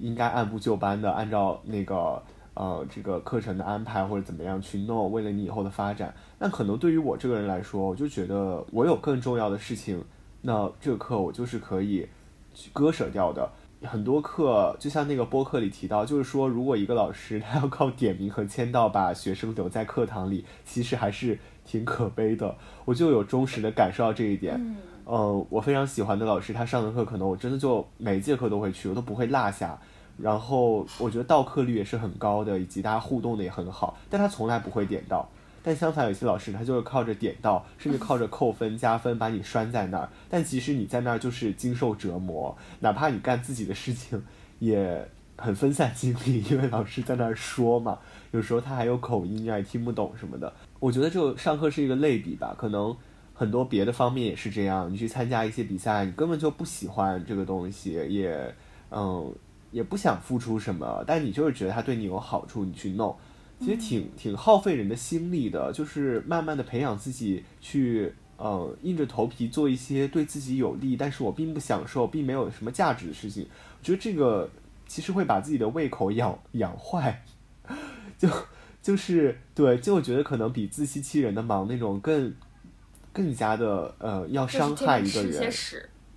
[0.00, 2.20] 应该按部就班的按照那个
[2.54, 6.12] 呃这个课程的安排或者怎么样去弄，为了你以后的发展。
[6.40, 10.04] 那可能对于我这个人来说，我就觉得我有更重要的事情，
[10.42, 12.04] 那这个课我就是可以
[12.52, 13.48] 去割舍掉的。
[13.82, 21.38] 很多课就像那个播客里提到，就是说如果一个老师他要靠点名和签到把学生留在课堂里，其实还是。
[21.70, 24.58] 挺可悲的， 我就有忠实的感受到这一点。
[25.04, 29.78] 嗯，我非常喜欢的老师，他上的课可能我真的就每一节课都会去，我都不会落下。
[30.16, 33.98] 然后我觉得到课率也是很高的，以及大家互动的也很好。
[34.08, 35.28] 但他从来不会点到。
[35.68, 40.08] 但相反，有些老师他就是靠着点到，甚至靠着扣分加分把你拴在那儿。
[40.30, 44.24] 但其实你在那儿就是经受折磨，哪怕你干自己的事情，
[44.60, 47.98] 也很分散精力，因为老师在那儿说嘛，
[48.30, 50.50] 有时候他还有口音，你也听不懂什么的。
[50.80, 52.96] 我觉得这个上课是一个类比吧，可能
[53.34, 54.90] 很多别的方面也是这样。
[54.90, 58.54] 你去参加一些比赛，你根本就不喜欢这个东西，也
[58.90, 59.30] 嗯
[59.70, 63.14] 也不想付出什么，但你就是觉得他对你有好处，你去弄，
[63.60, 65.72] 其实挺挺耗费人的心力的。
[65.72, 73.46] 就是慢慢的培养自己去呃硬着头皮做一些对自己有利，但是我并不享受，并没有什么价值的事情。
[73.80, 74.50] 我觉得这个
[74.86, 77.22] 其实会把自己的胃口养养坏，
[78.18, 78.28] 就。
[78.80, 82.32] 就是对，就我觉得可能比自欺欺人的忙那种更，
[83.12, 85.52] 更加的呃，要伤害一个人。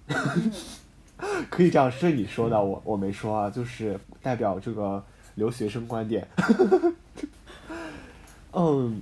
[1.50, 5.04] 可以这样，是你说的，我我没说啊，就是代表这个
[5.36, 6.28] 留学生观点。
[8.54, 9.02] 嗯，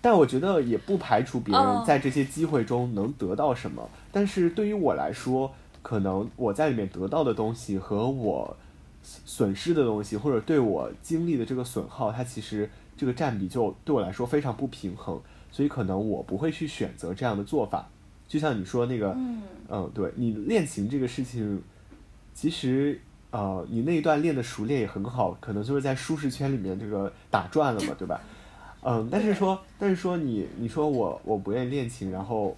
[0.00, 3.88] 但我觉得也不排除别人在这些机会中能得到什么。
[4.10, 8.56] 但是对于我来说，可能我在里面得到的东西和我
[9.02, 12.68] 损失的东西，或者对我经历的这个损耗，它其实。
[12.98, 15.20] 这个占比就对我来说非常不平衡，
[15.52, 17.88] 所以可能我不会去选择这样的做法。
[18.26, 19.16] 就像你说那个，
[19.68, 21.62] 嗯，对你练琴这个事情，
[22.34, 28.20] 其实呃，你那一段练的熟练也很好，可能就是在舒适圈里面这个打转了嘛，对吧？
[28.82, 32.56] 嗯， 但是说，但是说你，你说我我不愿意练琴，然后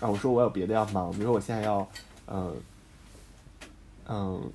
[0.00, 1.88] 啊，我说我有别的要忙，比如说我现在要，
[2.26, 2.56] 嗯，
[4.08, 4.52] 嗯，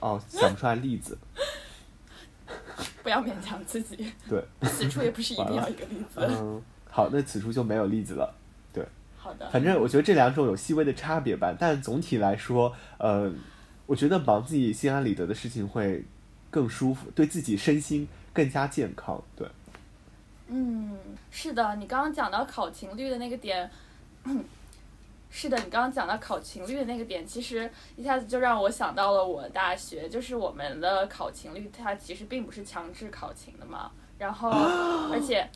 [0.00, 1.16] 哦，想不出来例子。
[3.02, 4.10] 不要勉强自己。
[4.28, 6.20] 对，此处也不是一定要一个例子。
[6.20, 8.34] 嗯，好，那此处就没有例子了。
[8.72, 8.84] 对，
[9.16, 9.48] 好的。
[9.50, 13.30] 反正我觉得这两种有细微的差别吧，但总体来说，呃，
[13.86, 16.04] 我觉得忙自己心安理得的事情会
[16.50, 19.22] 更舒服，对自己身心更加健康。
[19.36, 19.46] 对。
[20.48, 20.98] 嗯，
[21.30, 23.70] 是的，你刚刚讲到考勤率的那个点。
[25.36, 33.90] 是的，你刚刚讲到考勤率的那个点，其实一下子就让我想到了我大学，就是我们的考勤率，它其实并不是强制考勤的嘛。
[34.16, 34.48] 然后，
[35.10, 35.50] 而且，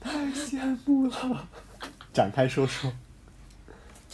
[0.00, 1.48] 太羡慕了，
[2.12, 2.92] 展开说说。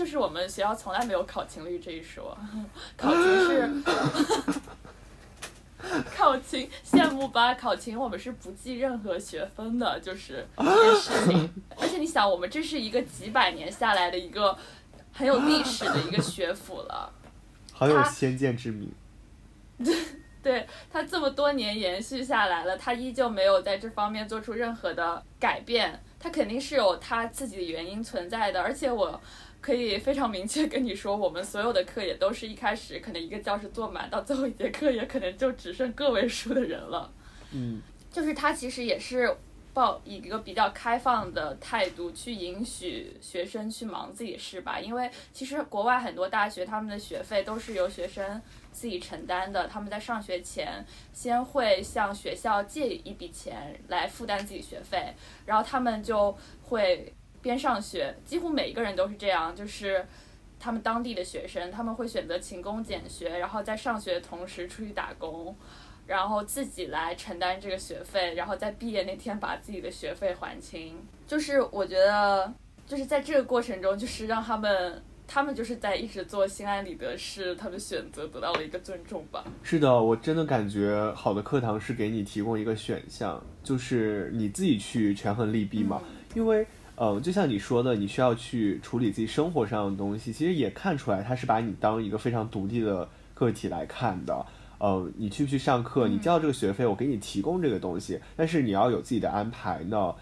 [0.01, 2.35] 就是我们学校从来没有考勤率这一说，
[2.97, 3.71] 考勤是
[6.17, 7.53] 考勤，羡慕吧？
[7.53, 11.63] 考勤我们是不计任何学分的，就是这件事情。
[11.79, 14.57] 而且你想，我们这是一个几百年下来的一个。
[15.13, 17.13] 很有历史的一个学府了，
[17.75, 18.91] 好有先见之明。
[19.85, 19.95] 对，
[20.41, 28.63] 对他这么多年延续下来了，他依旧没有在这方面做出任何的改变，他肯定是有他自己的原因存在的。
[28.63, 29.21] 而且我
[29.61, 37.13] 可以非常明确跟你说，我们所有的课也都是一开始可能一个教室坐满，到最后一节课也可能就只剩个位数的人了。
[37.53, 39.37] 嗯，就是他其实也是
[39.73, 48.41] 抱以一个比较开放的态度去允许学生去忙自己的事吧，因为其实国外很多大学他们的学费都是由学生
[48.73, 55.15] 自己承担的，他们在上学前先会向学校借一笔钱来负担自己学费，
[55.47, 60.07] 然后他们就会边上学，几乎每一个人都是这样，就是
[60.59, 65.57] 他们当地的学生他们会选择勤工俭学，然后在上学的同时出去打工。
[66.07, 70.97] 然后自己来承担这个学费，然后在毕业那天把自己的学费还清。
[71.25, 72.53] 就是我觉得，
[72.85, 79.45] 就是在这个过程中，就是让他们，他们就是在一直做心安理得事，他们选择得到了一个尊重吧。
[79.63, 86.03] 是的，我真的感觉好的课堂是给你提供一个选项，就是你自己去权衡利弊嘛。
[86.35, 86.67] 因为，
[87.03, 94.45] 嗯，就像你说的，你需要去处理自己生活上的东西，其实也看出来他是把你当一个非常独立的个体来看的。
[94.77, 96.07] 呃，你去不去上课？
[96.07, 100.15] 你交这个学费，我给你提供这个东西，但是你要有自己的安排呢。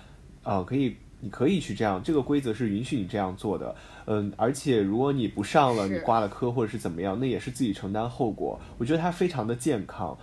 [0.45, 3.75] 呃，可以，你可以去这样，这个规则是允许你这样做的。
[4.07, 8.59] 嗯，而且如果你不上了，你挂了科或者是怎么样，那也是自己承担后果。
[8.79, 10.17] 我觉得它非常的健康，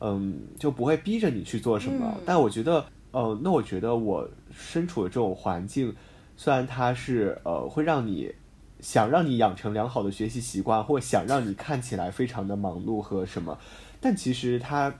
[0.00, 2.14] 嗯，就不会逼着你去做什么。
[2.26, 5.94] 但我觉得，呃，那我觉得我身处的这种环境，
[6.36, 8.34] 虽然它是呃会让你。
[8.80, 13.56] 想让你养成良好的学习习惯，或想让你看起来非常的忙碌和什么，
[14.00, 14.92] 但其实他，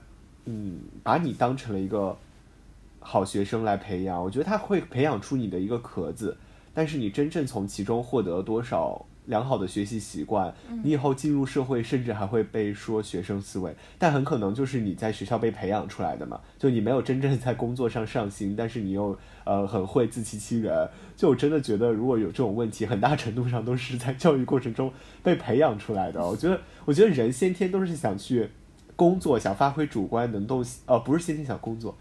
[0.45, 2.17] 嗯，把你当成了一个
[3.01, 6.37] 好学生来培养，我觉得他会培养出你的一个壳子，
[6.73, 9.05] 但是你真正从其中获得多少？
[9.25, 16.41] 良好的学习习惯，你以后进入社会，甚至还会被说学生思维，但很可能就是你在学校被培养出来的嘛。
[16.59, 20.89] 就你没有真正在工作上上心，但是你又呃很会自欺欺人。
[21.15, 24.91] 就我真的觉得，如果有这种问题，很大程度上都是在教育过程中
[25.21, 26.25] 被培养出来的。
[26.25, 28.49] 我觉得，我觉得人先天都是想去
[28.95, 31.95] 工作，想发挥主观能动性，呃，不是先天想工作。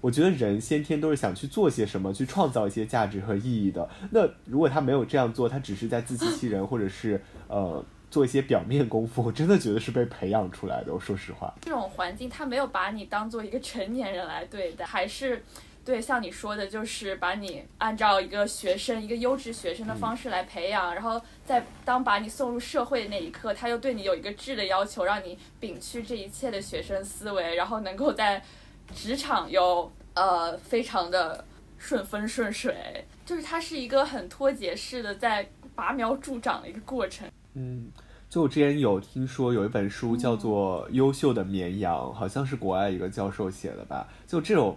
[0.00, 3.88] 我觉得人先天都是想去做些什么，去创造一些价值和意义的。
[4.10, 7.18] 那如果他没有这样做，他只是在自欺欺人，或者是
[7.48, 10.92] 呃做一些表面功夫，我真的觉得是被培养出来的。
[10.92, 15.42] 我说实话，这种环境他没有把你当做一个成年人来对待，还是
[15.84, 28.42] 对像你说的，就是把你按照一个学生、一个优质学生的方式来培养，然后在当把你送入社会的那一刻，他又对你有一个质的要求，让你摒去这一切的学生思维，然后能够在。
[28.94, 31.42] 职场又呃非常的
[31.78, 37.26] 顺风顺水，就是它是一个很脱节式的在拔苗助长的一个过程。
[37.54, 37.90] 嗯，
[38.28, 44.06] 就我之前有听说有一本书叫做《优秀的绵羊》，好像是国外一个教授写的吧？
[44.26, 44.76] 就这种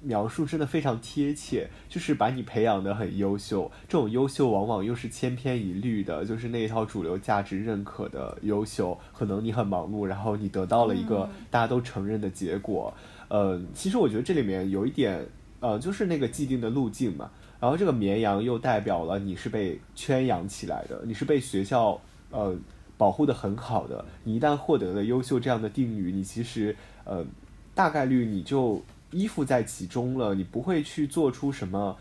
[0.00, 8.98] 描述真的非常贴切，就是把你培养的很优秀，这种优秀往往又是千篇一律的，就是那一套主流价值认可的优秀。
[9.12, 12.94] 可能你很忙碌，然后你得到了一个大家都承认的结果。
[13.28, 15.26] 呃，其实我觉得这里面有一点，
[15.60, 17.30] 呃，就是那个既定的路径嘛。
[17.60, 22.56] 然后这个绵羊又代表了你是被圈养起来的，你是被学校呃
[22.96, 24.04] 保护的很好的。
[24.22, 27.26] 你一旦获得了优秀这样的定语，你其实呃
[27.74, 28.80] 大概率你就
[29.10, 31.96] 依附在其中了，你不会去做出什么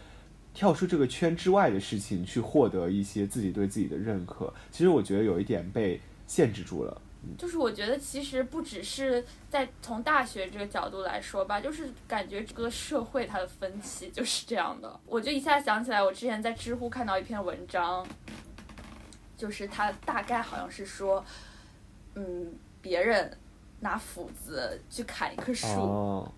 [0.53, 4.53] 跳出这个圈之外的事情，去获得一些自己对自己的认可。
[4.72, 7.01] 其实我觉得有一点被限制住了。
[7.38, 14.97] 就是我觉得其实不只是在从大学这个角度来说吧，就是感觉这个社会它的分歧就是这样的。
[15.05, 18.08] 我就一下想起来，我之前在知乎看到一篇文章，
[19.36, 21.26] 就是他大概好像是说，
[22.16, 23.38] 嗯，别人
[23.82, 26.32] 拿斧子去砍一棵树，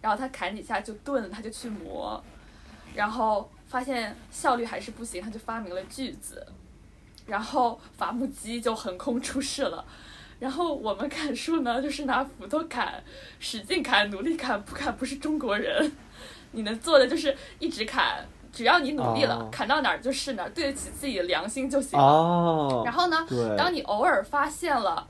[0.00, 2.22] 然后他砍几下就钝了，他就去磨，
[2.94, 6.46] 然后发现效率还是不行，他就发明了锯子，
[7.26, 9.84] 然后伐木机就横空出世了。
[10.38, 13.02] 然后我们砍树呢，就是拿斧头砍，
[13.40, 15.90] 使劲砍，努力砍，不砍不是中国人。
[16.52, 18.22] 你能做的就是一直砍，
[18.52, 22.82] 只要你努力了，砍到哪儿就是哪儿，对得起自己的良心就行了。
[22.84, 23.26] 然后呢，
[23.56, 25.08] 当你偶尔发现了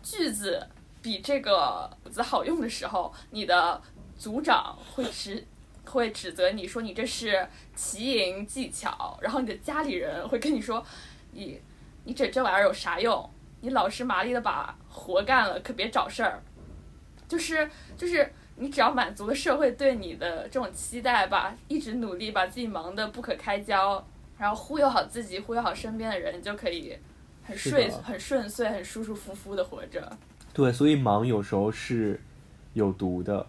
[0.00, 0.64] 锯子
[1.02, 3.80] 比这个斧子好用的时候，你的
[4.18, 5.46] 组长会指
[5.84, 10.84] 会指责你说你这是奇淫技巧，然后你的家里人会跟你说
[11.32, 11.60] 你
[12.04, 13.30] 你整这玩意儿有啥用？
[13.60, 16.42] 你老实麻利的把活干了，可别找事儿。
[17.26, 24.06] 就是就是，你只要满足了社会对你的这种期待吧，一直努力，把自己忙得不可开交，
[24.38, 26.96] 然后忽悠好自己，忽悠好身边的人，就可以
[27.44, 30.10] 很顺很顺遂、很舒舒服服的活着。
[30.54, 32.20] 对，所以忙有时候是
[32.74, 33.46] 有毒的。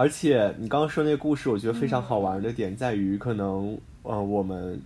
[0.00, 4.80] 而且你刚刚说那个故事，我觉得非常好玩的点在于，可能呃，我们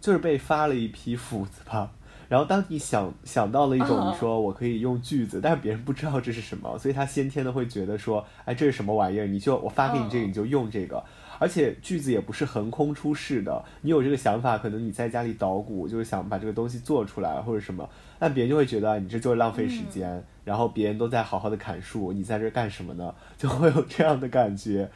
[0.00, 1.92] 就是被发了一批斧子吧。
[2.30, 9.26] 然后，当你想想到了一种，你说我可以用锯子，但是别人不知道这是什么，所以他先天的会觉得说，哎，这是什么玩意儿？
[9.26, 11.04] 你就我发给你这个，你就用这个。
[11.38, 13.62] 而且锯子也不是横空出世的。
[13.82, 17.86] 你有这个想法，可能你在家里捣鼓，就是想把这个东西做出来或者什么，
[18.18, 20.24] 但别人就会觉得你这就是浪费时间。
[20.44, 23.14] 然后别人都在好好的砍树，你在这干什么呢？
[23.38, 24.90] 就会有这样的感觉。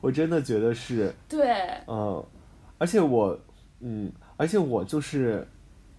[0.00, 1.50] 我真的觉得是，对，
[1.86, 2.22] 嗯，
[2.76, 3.38] 而且我，
[3.80, 5.48] 嗯，而且我就是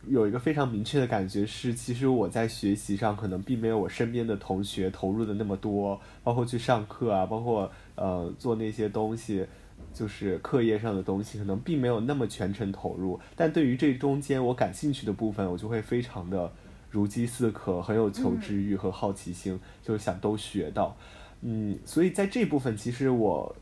[0.08, 9.44] 有一个非常明确的感觉是，其实我在学习上可能并没有我身边的同学投入的那么多，包括去上课啊，包括呃做那些东西，
[9.92, 13.20] 就是课业上的东西，可能并没有那么全程投入。
[13.36, 16.52] 但对于这中间我感兴趣的部分，我就会非常的
[16.96, 20.96] 如饥似渴，很有求知欲和好奇心，就是想都学到。
[21.42, 23.56] 嗯，所以在这部分，其实我。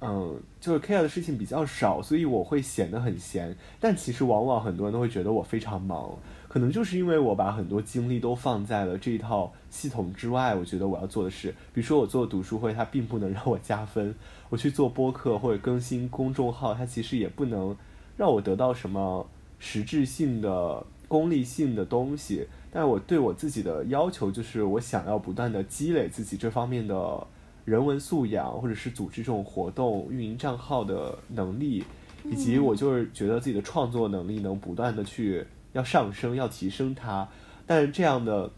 [0.00, 3.56] 嗯，就是 care 的事情比较少，所以我会显得很闲。
[3.80, 6.16] 但其实往往很多人都会觉得我非常忙，
[6.46, 10.54] 可能就是因为我把很多精力都放在了这一套系统之外。
[10.54, 14.12] 我觉得我要做的事，比如说我做读书会，它并不能让我加分；
[14.50, 17.76] 我去做播客或者更新公众号，它其实也不能
[18.16, 19.26] 让我得到什么
[19.58, 22.46] 实质性的、功利性的东西。
[22.70, 27.26] 但我对我自己的要求就是，我想要不断的积累自己这方面的。
[27.64, 31.84] 人文素养，或者是组织这种活动、运营账号的能力，
[32.24, 37.28] 以及我就是觉得自己的创作能力能不断的去要上升、要提升它。
[37.66, 38.50] 但是这样的，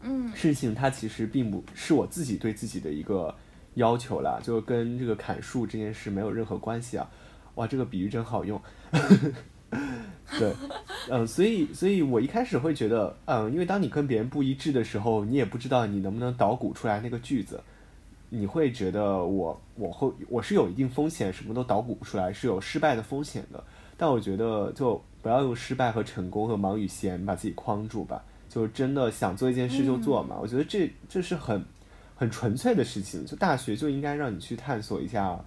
[0.00, 3.34] 嗯，事情它其实并不是我自己对自己的一个
[3.74, 7.06] 要求啦，就跟这个砍树这件事没有任何关系啊！
[7.56, 8.58] 哇，这个比喻真好用。
[10.38, 10.52] 对，
[11.10, 17.60] 嗯，所以，所以我一开始会觉得，嗯，因为当你跟别人不一致的时候，你也不知道你能不能捣鼓出来那个句子。
[18.28, 23.62] 你会觉得我我会我是有一定风险，什么都捣鼓不出来，是有失败的风险的。
[23.96, 28.22] 但我觉得就不要用失败和成功和忙与闲把自己框住吧。
[28.48, 30.36] 就真的想做一件事就做嘛。
[30.40, 31.64] 我觉得这这是很
[32.16, 33.24] 很纯粹的事情。
[33.24, 35.38] 就大学就应该让你去探索一下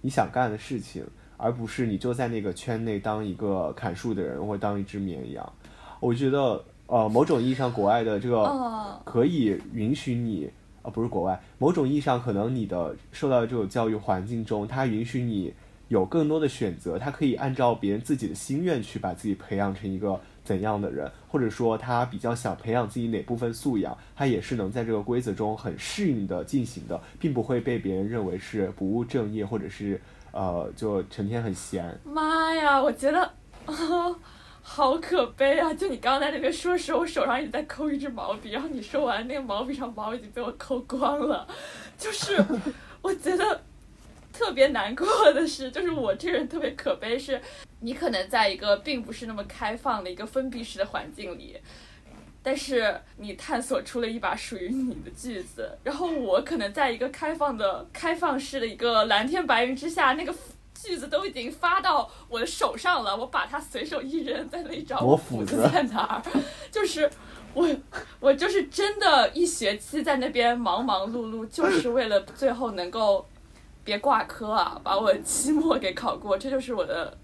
[0.00, 1.04] 你想干的事情，
[1.36, 5.52] 而不是你就在那个圈内当一个砍树的人或当一只绵羊。
[6.00, 10.50] 我觉得呃，某种意义上国外的这个可以允许你。
[10.86, 15.50] 呃，不是国外，某种意义上，可能你的受到的这种教育环境中，它允许你
[15.88, 29.98] 有更多的选择，它可以按照别人自己的心愿去把自己培养成一个怎样的人，或者说他比较想培养自己哪部分素养，他也是能在这个规则中很适应的进行的，并不会被别人认为是不务正业，或者是
[30.34, 31.98] 呃，就成天很闲。
[32.04, 33.32] 妈呀，我觉得。
[34.66, 35.74] 好可悲啊！
[35.74, 41.46] 就你刚刚在那边说时，我手上一直在抠一支毛笔，然后你说完那个毛笔上毛已经被我抠光了。
[41.98, 42.42] 就是
[43.02, 43.60] 我觉得
[44.32, 47.38] 特别难过的是，就是我这个人特别可悲，是
[47.80, 51.60] 你可能在一个并不是那么开放的一个封闭式的环境里，
[52.44, 60.32] 但是你探索出了一把属于你的句子，然后我可能在一个开放的开放式的一个蓝天白云之下，那个。
[60.76, 66.22] 句子都已经发到我的手上了，我把它随手一扔，在那里找我斧子在哪儿？
[66.70, 67.08] 就是
[67.54, 67.66] 我，
[68.20, 73.26] 我就是真的一学期在那边忙忙碌碌，就是为了最后能够
[73.82, 77.16] 别挂科啊，把我期末给考过，这就是我的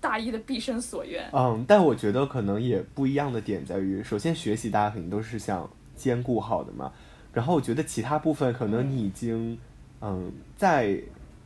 [0.00, 1.28] 大一的毕生所愿。
[1.32, 6.92] 嗯，但我觉得可能也不一样的点在于，首先学习大家肯定都是想兼顾好的嘛，
[7.32, 9.58] 然后我觉得其他部分可能你已经
[10.00, 10.98] 嗯在。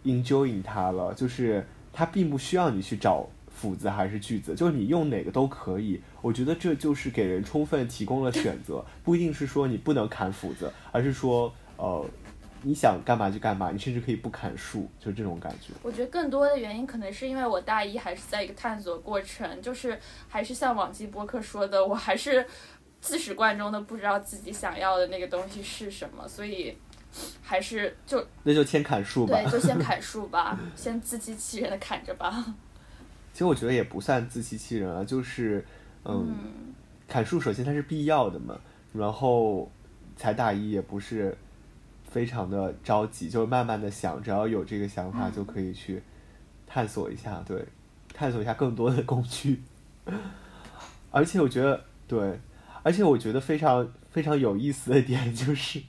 [0.05, 6.01] enjoying 它了，就是它并不需要你去找斧子还是锯子，就是你用哪个都可以。
[6.23, 12.03] 我觉得这就是给人充分提供了选择，不一定是说你不能砍斧子，而是说呃
[12.63, 15.73] 你想干嘛就干嘛，你甚至可以不砍树，就这种感觉。
[15.83, 19.99] 我觉得更多的原因可能是因为我大一还是在一个探索过程，就是
[20.29, 22.47] 还是像往期播客说的，我还是
[23.01, 26.77] 自始贯终的不知道自己想要的那个东西是什么，所以。
[27.43, 32.45] 还是就那就先砍树吧，对，就 先砍树吧，先自欺欺人的砍着吧。
[33.33, 35.65] 其实我觉得也不算自欺欺人啊，就是
[36.05, 36.37] 嗯，
[37.09, 38.61] 砍树首先它是必要的嘛，
[38.93, 39.73] 然后
[40.17, 41.37] 才大一也不是
[42.11, 46.03] 非常的着急，就慢慢的想，只要有这个想法就可以去
[46.67, 47.65] 探索一下，对，
[48.13, 49.63] 探索一下更多的工具。
[51.11, 52.41] 而且我觉得对，
[52.83, 55.83] 而且我觉得非常非常有意思的点 就是。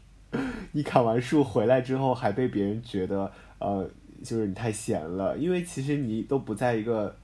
[0.73, 3.89] 你砍完树回来之后，还被别人觉得，呃，
[4.23, 7.15] 就是你太闲了，因为其实你都不在一个，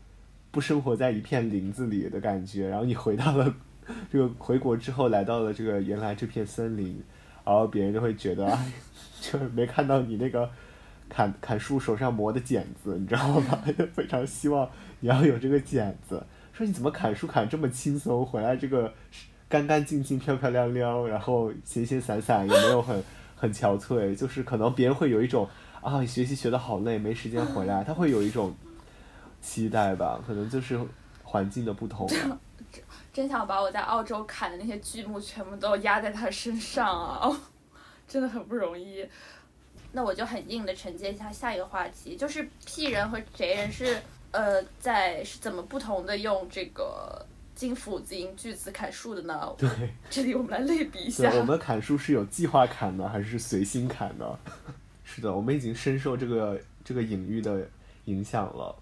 [0.50, 3.54] 不生活在一片林子里的感觉，然后你回到了
[4.12, 7.00] 这个回国之后，来到了这个原来这片森林，
[7.46, 8.58] 然后别人就会觉得，
[9.22, 10.50] 就是没看到你那个
[11.08, 13.64] 砍砍树手上磨的茧子，你知道吗？
[13.78, 14.70] 就非常希望
[15.00, 16.22] 你要有这个茧子，
[16.52, 18.94] 说你怎么砍树砍这么轻松，回来这个。
[19.48, 23.02] 干干净净、漂漂亮亮，然后闲闲散散，也没有很
[23.38, 25.48] 很憔悴，就是可能别人会有一种
[25.82, 28.56] 啊，你学习学的好累，没时间回来，他会有一种
[29.42, 30.20] 期待吧？
[30.26, 30.80] 可能就是
[31.24, 32.10] 环境的不同。
[33.16, 37.42] 真想把我在澳洲砍的那些剧目全部都压在他身上啊！
[38.06, 39.08] 真的很不容易。
[39.94, 43.98] 那我就很硬的承接一下下一个话题，就是 P 人和 J 人是
[44.32, 49.56] 呃在是怎么不同的用这个金斧子银锯子砍树的呢？
[49.58, 49.70] 对，
[50.12, 51.32] 这里我们来类比一下。
[51.36, 54.38] 我们砍树是有计划砍的，还是随心砍的？
[55.06, 57.66] 是的，我们已经深受这个这个隐喻的
[58.04, 58.76] 影响了。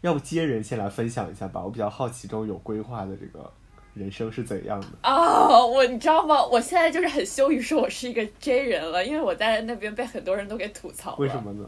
[0.00, 3.52] 要不接人先来分享一下吧，我比较好奇中有规划的这个。
[3.94, 5.64] 人生是怎样的啊？
[5.64, 6.44] 我你知道吗？
[6.44, 11.16] 我现在就是很羞于说我是一个 J 人了，因为我在那边被很多人都给吐槽了。
[11.18, 11.64] 为什么呢？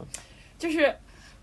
[0.59, 0.93] 就是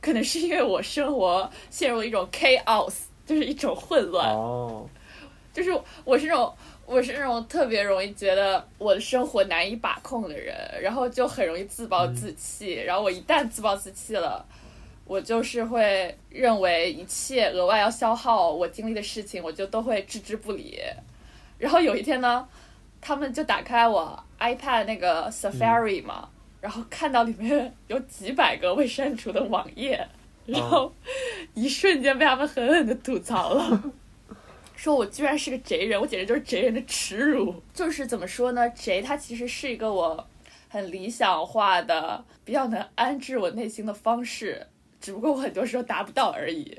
[0.01, 4.29] 可能是因为我生活陷入了一种 chaos，就是一种混乱。
[4.29, 4.87] 哦。
[5.53, 5.71] 就是
[6.05, 6.53] 我是那种
[6.85, 12.75] 我是那种特别容易觉得我的生活难以把控的人，然后就很容易自暴自弃。
[12.75, 14.45] 然后我一旦自暴自弃了。
[15.07, 20.81] 我就是会认为一切额外要消耗我精力的事情，我就都会置之不理。
[21.59, 22.49] 然后有一天呢，
[23.01, 26.29] 他们就打开我 iPad 那个 Safari 嘛，
[26.61, 30.09] 然后看到里面有几百个未删除的网页，
[30.47, 30.93] 然后
[31.53, 33.93] 一瞬间被他们狠狠的吐槽了，
[34.75, 37.55] 说我居然是个贼人，我简直就是贼人的耻辱。
[37.73, 40.27] 就是怎么说呢，贼它其实是一个我
[40.69, 44.67] 很理想化的、比较能安置我内心的方式。
[45.05, 46.75] 只不过我很多时候达不到而已，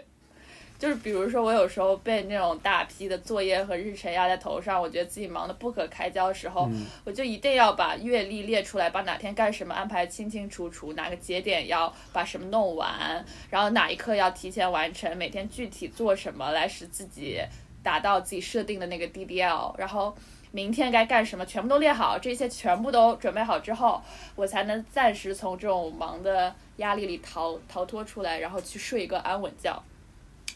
[0.79, 6.67] 就是比如说我有时候被那种大批的作业和日程压在头上，我觉得自己忙得不可开交的时候，
[7.03, 17.39] 我就一定要把月历列出来，把哪天干什么安排清清楚楚，哪个节点要把什么弄完，然后哪一刻要提前完成，每天具体做什么来使自己
[17.83, 20.17] 达到自己设定的那个 DDL，然后。
[20.55, 24.01] 明天该干什么，全部都列好，这些全部都准备好之后，
[24.37, 29.83] 我才能暂时从这种忙的压力里逃逃脱出来，然后去睡一个安稳觉。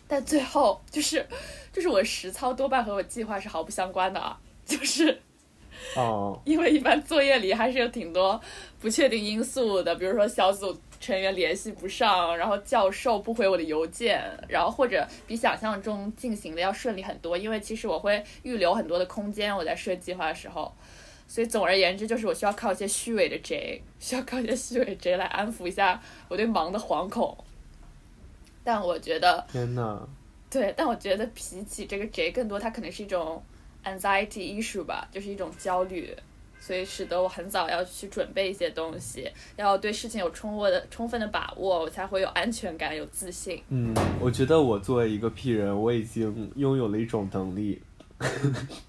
[0.08, 1.28] 但最后就是，
[1.74, 5.22] 就是我实操多半和我计划是毫不相关的啊，就是，
[5.96, 8.40] 哦， 因为一般作业里还是有挺多
[8.80, 10.78] 不确定因素的，比如说小组。
[11.02, 20.70] 成员联系不上，然后教授不回我的邮件，然后或者比想象中进行的要顺利很多，因为其实我会预留很多的空间，我在设计划的时候，
[21.26, 27.38] 所以总而言之就是我需要靠一些虚伪的 J， 需要靠一些虚伪 J 来安抚一下我对忙的惶恐。
[28.66, 30.06] 但我觉得，天呐，
[30.50, 33.42] 对，但我觉得比起这个 J 更多，它可能是一种
[33.84, 36.16] anxiety issue 吧，就是一种焦虑。
[36.62, 43.64] 所以使得我很早要去准备一些东西，要对事情有充分的充分的把握，我才会有安全感、有自信。
[43.70, 47.82] 嗯，我觉得我作为一个 P 人，我已经拥有了一种能力。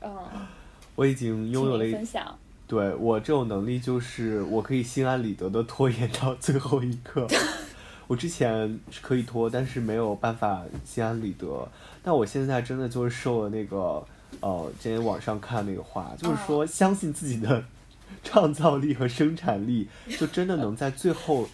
[0.01, 0.13] 嗯，
[0.97, 1.93] 我已经拥有了一。
[1.93, 2.37] 分享。
[2.67, 7.29] 对我这种能力，就是我可以心安理得的拖延到最后一刻。
[8.09, 11.67] 我之前是可以拖，但是没有办法心安理得。
[12.03, 14.05] 但我现在真的就是受了那个。
[14.41, 17.65] 呃，今天网上看那个话，就是说相信自己的
[18.25, 21.49] 创造力和生产力，就真的能在最后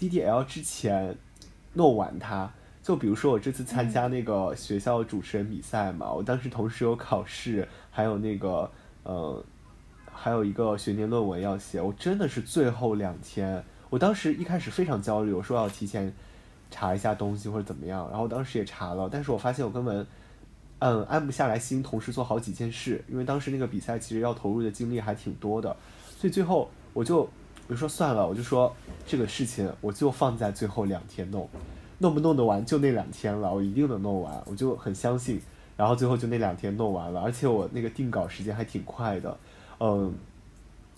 [0.00, 1.16] DDL 之前
[1.74, 2.50] 弄完它。
[2.82, 8.70] 就比如说我这次参加那个学校主持人比赛嘛，我当时同时有考试，还有那个
[9.02, 9.44] 呃，
[10.10, 16.10] 还有一个学年论文要写，我真的是最后两天，我当时一开始非常焦虑，我说要提前
[16.70, 20.06] 查一下东西或者怎么样，然后当时也查了，但是我发现我根本。
[20.80, 25.76] 嗯，安不下来心，同时做好几件事，因为当时那个比赛其实要投入的精力还挺多的，
[26.16, 27.28] 所以最后我就
[27.66, 28.72] 我就说算了，我就说
[29.04, 31.48] 这个事情我就放在最后两天弄，
[31.98, 35.40] 弄不弄得完就那两天了，我一定能弄完，我就很相信，
[35.76, 39.36] 然后最后就那两天弄完了，而且我那个定稿时间还挺快的，
[39.80, 40.14] 嗯，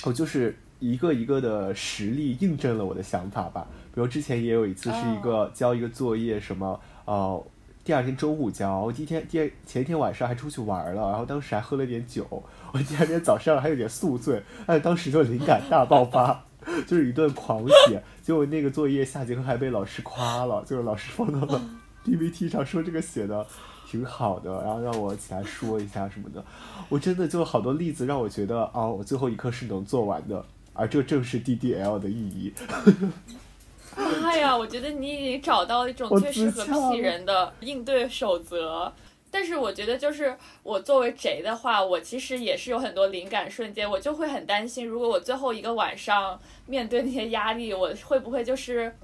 [0.04, 7.42] 我就是一个一个的实例印证了我的想法吧，比如之前也有一次是一个交一个作业什么，呃。
[7.90, 12.24] 第二天中午交，我第一天第二前一天晚上还出去玩了，然后当时还喝了点酒，
[12.70, 16.44] 我第二天早上还有点宿醉，哎，当时就灵感大爆发，
[16.86, 21.60] 就是一顿狂写，结果那个作业下节课还被老师夸了，就是老师放到了
[22.04, 23.44] PPT 上说这个写的
[23.88, 26.44] 挺好的，然后让我起来说一下什么的，
[26.88, 32.54] 我真的就好多例子让我觉得哦，我最后一刻是能做完的，而这正是 DDL 的意义。
[33.96, 34.56] 妈 呀！
[34.56, 38.92] 我觉得你已经找到一种最适合 P 人的应对守则。
[39.30, 48.96] 但是我觉得，就是我作为贼的话，我其实也是有很多灵感瞬间，我就会很担心，如果我最后一个晚上面对那些压力，我会不会就是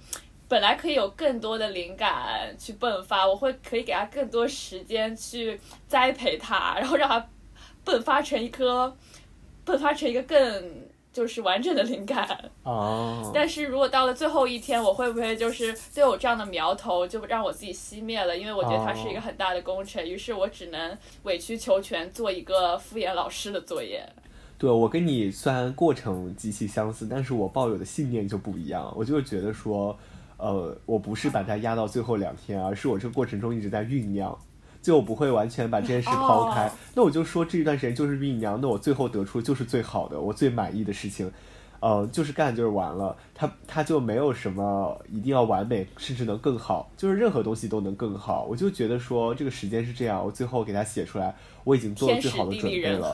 [0.49, 7.29] 本来可以有更多的灵感去迸发，我会可以给他更多时间去栽培他，然后让他
[7.85, 8.97] 迸发成一颗，
[9.65, 10.86] 迸发成一个更。
[11.17, 12.29] 就是完整的灵感。
[12.63, 18.37] 哦， 但是如果到了最后一天，我会不会就是对我这样的苗头就让我自己熄灭了？
[18.37, 24.07] 因为我觉得它是一个很大的工程，于是我只能委曲求全做一个敷衍老师的作业。
[24.59, 28.93] 对我跟你虽然过程极其相似，但是我抱有的信念就不一样。
[28.95, 29.99] 我就是觉得说，
[30.37, 34.39] 呃，我不是把它压到最后两天，而是我这个过程中一直在酝酿。
[34.87, 41.29] 就我不会完全把这件事抛开，那我就说这一段时间就是酝酿，那我最后得出就是最好的，我最满意的事情，
[41.81, 48.47] 呃，就是干就是完了，它它就没有什么一定要完美，甚至能更好，就是任何东西都能更好。
[48.49, 51.35] 我就觉得说这个时间是这样，我最后给它写出来，
[51.65, 53.13] 我已经做了最好的准备了，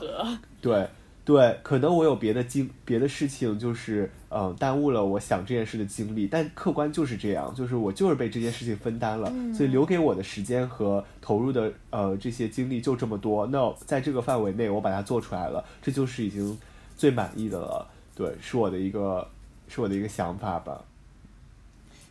[0.61, 0.87] 对。
[1.25, 13.47] 对，可能我有别的经别的事情，就是嗯耽误了我想这件事的精力，但客观就是这样，就是我就是被这件事情分担了，所以留给我的时间和投入的呃这些精力就这么多。
[13.47, 16.59] 那在这个范围内，我把它做出来了，这就是已经
[16.97, 17.89] 最满意的了。
[18.13, 19.25] 对，是我的一个
[19.69, 20.83] 是我的一个想法吧。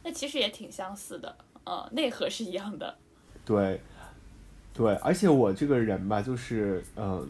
[0.02, 2.94] 那其实也挺相似的，呃，内核是一样的。
[3.44, 3.78] 对，
[4.72, 7.28] 对，而且我这个人吧，就是嗯。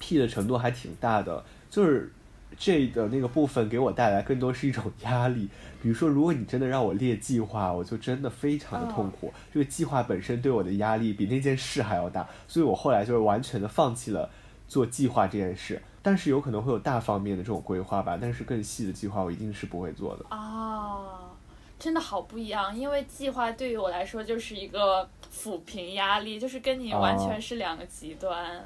[0.00, 2.10] P 的程度还挺大的，就是
[2.58, 5.48] J 的那个部分给我带来更多是一种压力。
[5.80, 9.32] 比如说，如果你真的让我列计划，我就真的非常的痛苦。
[9.54, 14.28] 这个计划本身对我的压力比那件事还要大，所以我后来就是完全的放弃了
[14.66, 15.80] 做计划这件事。
[16.02, 20.24] 但是有可能会有大方面的这种规划吧，但是更细的计划我一定是不会做的。
[20.28, 21.30] 啊，
[21.78, 28.64] 真的好不一样，因为计划对于我来说就是一个抚平压力，就是跟你完全是两个极端。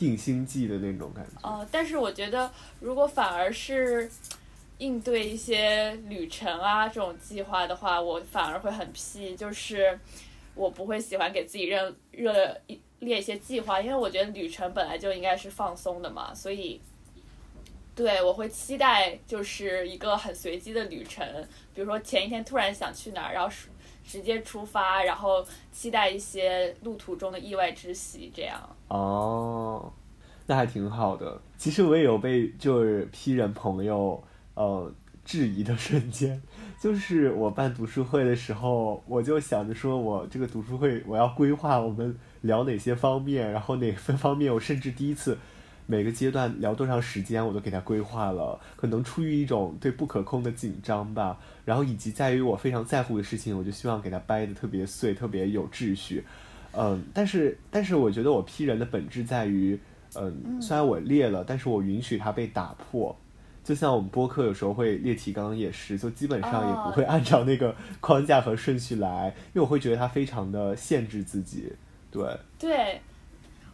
[0.00, 1.48] 定心剂的那种感觉。
[1.48, 4.10] 哦，但是我觉得，如果反而是
[4.78, 10.00] 应对一些旅程啊这种计划的话，我反而会很屁，就是
[10.54, 12.58] 我不会喜欢给自己热热
[13.00, 16.80] 列一些计划，因为我觉得旅程本来就应该是放松的嘛，所以，
[17.94, 21.26] 对我会期待就是一个很随机的旅程，
[21.74, 23.50] 比如说前一天突然想去哪儿，然后
[24.10, 28.58] 直接出发，然后期待一些路途中的意外之喜，这样。
[28.88, 29.92] 哦，
[30.48, 31.40] 那还挺好的。
[31.56, 34.20] 其实我也有被就是批人朋友
[34.54, 34.92] 呃
[35.24, 36.42] 质疑的瞬间，
[36.82, 45.38] 就是我办读书会的时候，我就想着说我这个读书会我要规划我们聊哪些方面，然后哪分方面我甚至第一次
[45.90, 56.24] 每个阶段聊多长时间我都给他规划了，可能出于一种对不可控的紧张吧，然后以及在于我非常在乎的事情，我就希望给他掰的特别碎，特别有秩序。
[56.70, 59.76] 嗯，但是但是我觉得我批人的本质在于，
[60.14, 63.16] 嗯，虽然我列了，但是我允许它被打破。
[63.64, 71.72] 就像我们播客有时候会列提纲也是，就基本上也不会按照那个框架和顺序来，因为我会觉得它非常的限制自己。
[72.10, 72.24] 对，
[72.58, 73.00] 对，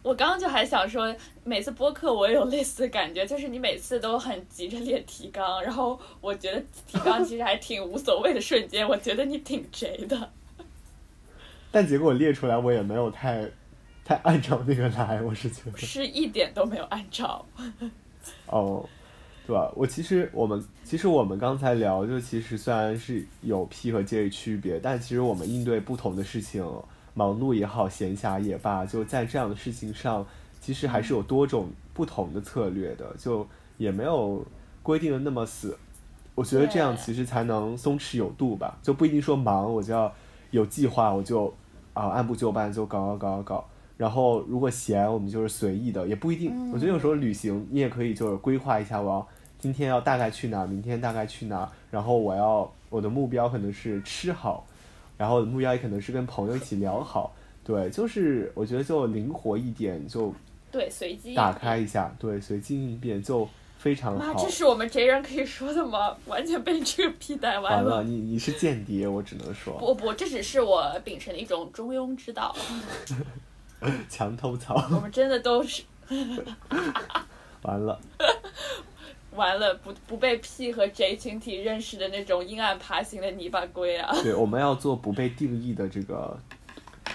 [0.07, 10.30] 我刚刚就还想说，每次播客我也有类似的感觉，就是你每次都很急着列提纲，然后我觉得提纲其实还挺无所谓的瞬间，我觉得你挺贼的。
[11.72, 13.44] 但结果列出来，我也没有太，
[14.04, 17.44] 太按照那个来，我是觉得是一点都没有按照。
[18.46, 18.88] 哦，
[19.44, 19.72] 对吧？
[19.74, 26.64] 我其实我们其实我们刚才聊，就其实虽然是有 P 和 J 区别，但其实我们应对不同的事情，
[27.16, 30.24] 忙碌也好，闲暇也罢，就在这样的事情上，
[30.60, 33.44] 其实还是有多种不同的策略的，就
[33.76, 34.46] 也没有
[34.84, 35.76] 规定的那么死。
[36.36, 40.12] 我觉得这样其实才能松弛有度吧，就不一定说忙我就要
[40.52, 41.52] 有计划，我就。
[41.96, 43.64] 啊，按部就班就搞搞搞搞搞，
[43.96, 46.70] 然后如果闲，我们就是随意的，也不一定。
[46.70, 49.26] 我觉得有时候旅行，你也可以就是规划一下，我要
[49.58, 54.66] 今天要大概去哪，明天大概去哪，然后我要我的目标可能是吃好，
[55.16, 60.34] 然后目标也可能是跟朋友一起聊好，对，就是我觉得就灵活一点，就
[60.70, 63.48] 对随机打开一下，对，随机应变就。
[63.78, 66.16] 非常好，这是我们贼人可以说的吗？
[66.26, 68.02] 完全被这个批带完了。
[68.02, 69.74] 你你是间谍，我只能说。
[69.74, 72.56] 不不，这只是我秉承的一种中庸之道。
[74.08, 74.74] 墙头草。
[74.90, 75.84] 我们真的都是。
[77.62, 78.00] 完了。
[79.37, 84.12] 完了，不不被 P 和 J 群体认识的那种阴暗爬行的泥巴龟啊！
[84.22, 86.39] 对，我们要做不被定义的这个，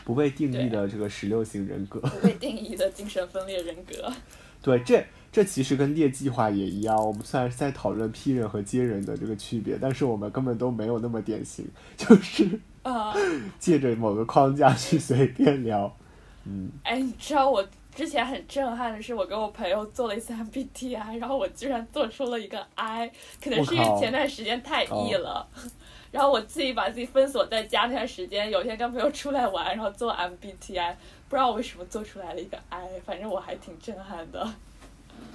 [0.06, 2.00] 不被定义的这个十六型人格。
[2.00, 4.12] 不被定义的精神分裂人格。
[4.62, 5.04] 对，这。
[5.34, 11.66] 这其实跟列计划也一样，我们虽然是在讨论 P 人和 J 人的这个区别，但是我们根本都没有那么典型，
[11.96, 13.16] 就是啊，
[13.58, 15.96] 借着某个框架去随便聊，
[16.44, 16.70] 嗯。
[16.84, 23.12] 哎，你知道我之前很震撼的是，我跟我朋友做了一次 MBTI，然后我居然做出了一个 I，
[23.44, 25.46] 可能是因为前段时间太 E 了，
[26.12, 30.96] 然后我自己把自己封锁在家那段时间，有一天跟朋友出来玩，然后做 MBTI，
[31.28, 34.50] 不知道为什么做出来了一个 I，反正我还挺震撼的。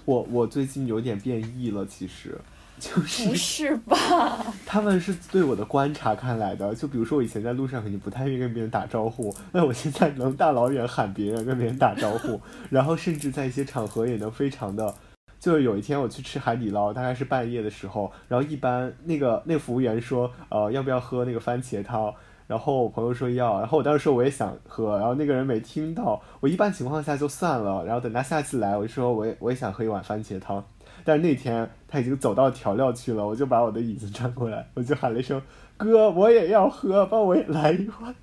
[0.06, 2.38] 我我最近有点变异了，其实
[2.78, 4.54] 就是不是吧？
[4.66, 6.74] 他们是对我的观察看来的。
[6.74, 14.94] 就比如说我以前在路上肯定不太愿意跟别人打招呼，那我现在能大老远喊别人跟别人打招呼， 然后甚至在一些场合也能非常的。
[15.38, 22.12] 就是有一天我去吃海底捞，大概是半夜的时候，然后一般那个那个服务员说，呃，要不要喝那个番茄汤？
[22.46, 26.20] 然后我朋友说要，然后我当时说我也想喝，然后那个人没听到。
[26.40, 30.64] 我一般情况下就算了，然后等他下次来，我就说我也我也想喝一碗番茄汤。
[31.06, 35.40] 但是那天他已经走到调料区了，我就把我的椅子转过来，我就喊了一声
[35.78, 38.14] 哥，我也要喝，帮我也来一碗。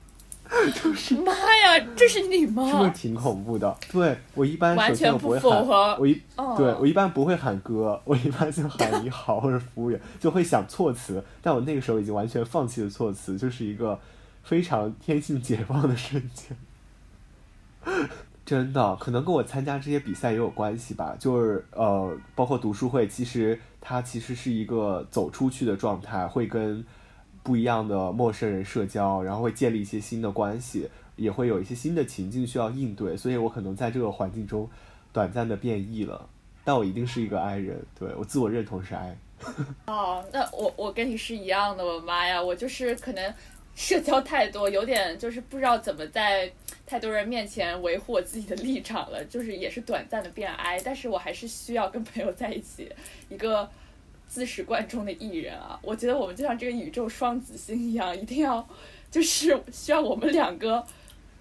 [0.75, 2.69] 就是 妈呀，这是你吗？
[2.69, 3.75] 是不是挺恐怖的。
[3.91, 11.23] 对我一般首先我不会喊，我一哦对我一般不会喊哥，我一般就喊你好或者服务员，就会想措辞。
[11.41, 13.97] 但我那个时候已经完全放弃了措辞，就是一个
[14.43, 16.55] 非常天性解放的瞬间。
[18.45, 21.15] 真的，可能跟我参加这些比赛也有关系吧。
[21.17, 26.85] 就是呃，包括读书会，其实它其实是一个走出去的状态，会跟
[27.41, 33.15] 不一样的陌生人社交，然后会建立一些新的关系，也会有一些新的情境需要应对。
[33.15, 34.69] 所以我可能在这个环境中
[35.13, 36.27] 短暂的变异了，
[36.65, 39.17] 但我一定是一个 I 人，对我自我认同是 I。
[39.87, 43.33] 哦，那我我跟你是一样的，我妈呀，我就是可能
[43.75, 46.51] 社交太多，有点就是不知道怎么在
[46.85, 52.87] 太多人面前维护我自己的立场了，就是也是短暂的变哀但是我还是需要跟朋友在一起，
[53.29, 53.67] 一个
[54.27, 58.67] 自始贯终的艺人啊，我觉得我们就像这个宇宙双子星一样，一定要
[59.09, 60.83] 就是需要我们两个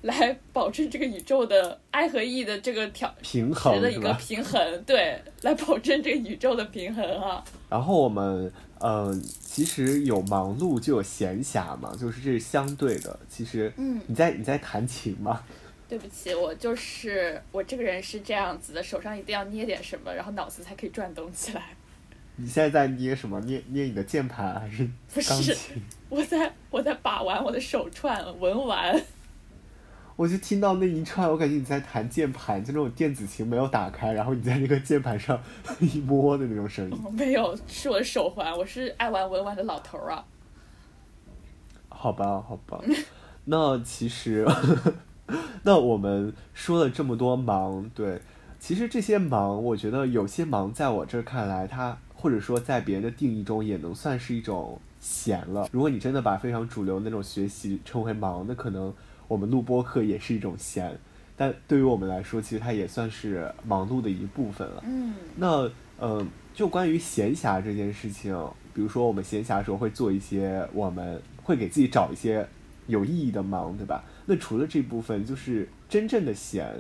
[0.03, 4.13] 来保证这个宇宙的爱和义的这个调平衡的一个？
[4.15, 7.45] 平衡，对，来保证这个宇宙的平衡啊。
[7.69, 8.53] 然后我们嗯、
[8.83, 13.19] 呃其实有忙碌就有闲暇嘛，就是这是相对的。
[13.29, 15.43] 其实，嗯你在你在弹琴吗？
[15.89, 21.63] 对不起，我就是我这个人是这样子的，手上一定要捏点什么，然后脑子才可以转动起来。
[22.37, 23.39] 你现在在捏什么？
[23.43, 25.55] 捏捏你的键盘还是不是？
[26.09, 28.99] 我在我在把玩我的手串文玩，
[30.17, 35.41] 我就听到那一串，我感觉你在弹键盘，就那种电子琴没有打开，然后你在那个键盘上
[35.81, 36.99] 一摸的那种声音。
[37.13, 40.25] 没有，是我的手环，我是爱玩文玩的老头儿啊。
[41.89, 42.81] 好吧，好吧，
[43.45, 44.47] 那其实，
[45.63, 48.21] 那我们说了这么多忙，对，
[48.59, 55.69] 其实这些忙，我觉得有些忙在我这儿看来，它或者说在别人的定义中也能算是一种闲了。
[55.73, 58.93] 如果你真的把非常主流那种学习称为忙，那可能
[59.33, 60.95] 我们录播课也是一种闲，
[61.35, 64.85] 但对于我们来说，其实它也算是忙碌的一部分了。
[64.87, 68.37] 嗯那呃，就关于闲暇这件事情，
[68.75, 72.47] 比如说我们闲暇的时候会做一些，我们会给自己找一些
[72.89, 74.05] 有意义的忙，对吧？
[74.27, 76.71] 那除了这部分，就是真正的闲，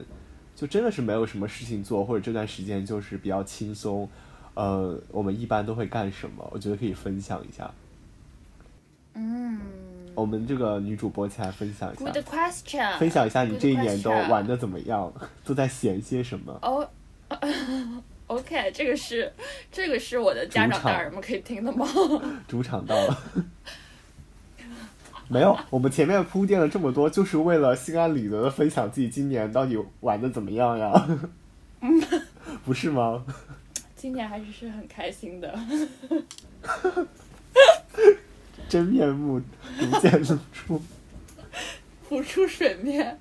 [0.55, 4.07] 就真的是没有什么事情做，或者这段时间就是比较轻松。
[4.53, 6.46] 呃，我们一般都会干什么？
[6.53, 7.72] 我觉得可以分享一下。
[9.14, 9.59] 嗯
[10.14, 12.98] 我们这个女主播起来分享一，Good 下，question。
[12.98, 15.12] 分享一下你这一年都玩的怎么样，
[15.44, 16.58] 都在闲些什么？
[16.62, 16.88] 哦。
[18.28, 19.30] OK，这个是
[19.70, 21.86] 这个是我的家长大人们可以听的吗？
[22.48, 23.18] 主场到了。
[25.28, 31.08] 没有，我们前面铺垫了这么多，就是为了心安理得的分享自己今年到底玩的怎么样呀？
[31.80, 32.02] 嗯
[32.64, 33.24] 不是吗？
[33.96, 35.58] 今年还是是很开心的。
[38.72, 39.38] 真面目
[39.78, 40.80] 逐渐露出。
[42.08, 43.18] 浮出水面。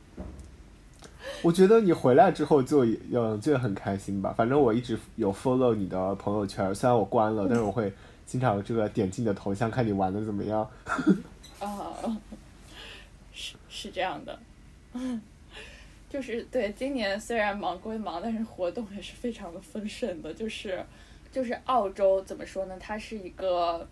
[1.42, 4.34] 我觉得你回来之后就嗯就很开心吧。
[4.38, 7.92] 反正我一直有 follow 你的朋友圈，虽然我关了，但是我会
[8.26, 10.66] 经常这个点进你的头像，看你玩的怎么样。
[11.60, 12.18] 啊，
[13.34, 14.40] 是是这样的，
[16.10, 20.34] 就是对今年虽然忙归忙，但是活动也是非常的丰盛的。
[20.34, 20.82] 就是
[21.30, 22.78] 就是澳洲怎么说呢？
[22.80, 23.86] 它是一个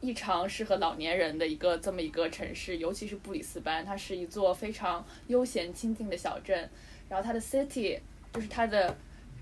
[0.00, 6.68] 异常适合老年人的一个这么一个城市，尤其是布里斯班，它是一座非常悠闲清静的小镇。
[7.08, 7.98] 然后它的 city
[8.32, 8.96] 就是它的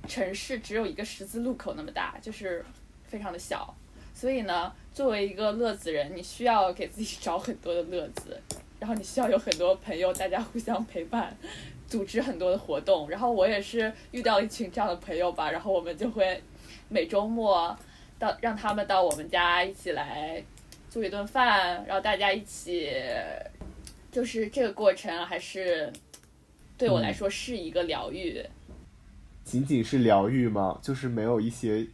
[0.07, 2.65] 城市只有一个十字路口那么大，就是
[3.05, 3.75] 非常的小。
[4.15, 8.41] 所以呢，作为一个乐子人，你需要给自己找很多的乐子，
[8.81, 11.37] 然后你需要有很多朋友，大家互相陪伴，
[11.87, 13.09] 组织很多的活动。
[13.09, 16.43] 然后我也是遇到一群这样的朋友吧，然后我们就会
[16.89, 17.79] 每周末
[18.19, 20.43] 到让他们到我们家一起来
[20.91, 22.91] 做一顿饭，然后大家一起，
[24.11, 25.93] 就是这个过程还是
[26.77, 28.45] 对我来说是一个疗愈。
[29.45, 30.79] 仅仅是疗愈吗？
[30.83, 31.87] 就是没有一些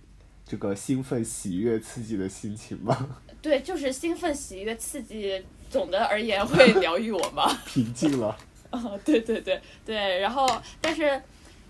[0.46, 3.20] 这个兴奋、喜悦、刺激的心情吗？
[3.40, 7.46] 对，就是兴奋、喜悦、刺激，总的而言会疗愈我吗。
[7.66, 8.36] 平静了。
[8.72, 10.48] 哦，对对对对，然后
[10.80, 11.22] 但是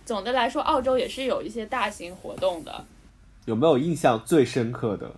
[0.07, 2.87] 总的来说，澳洲也是有一些大型活动的。
[3.45, 5.11] 有没有印象最深刻的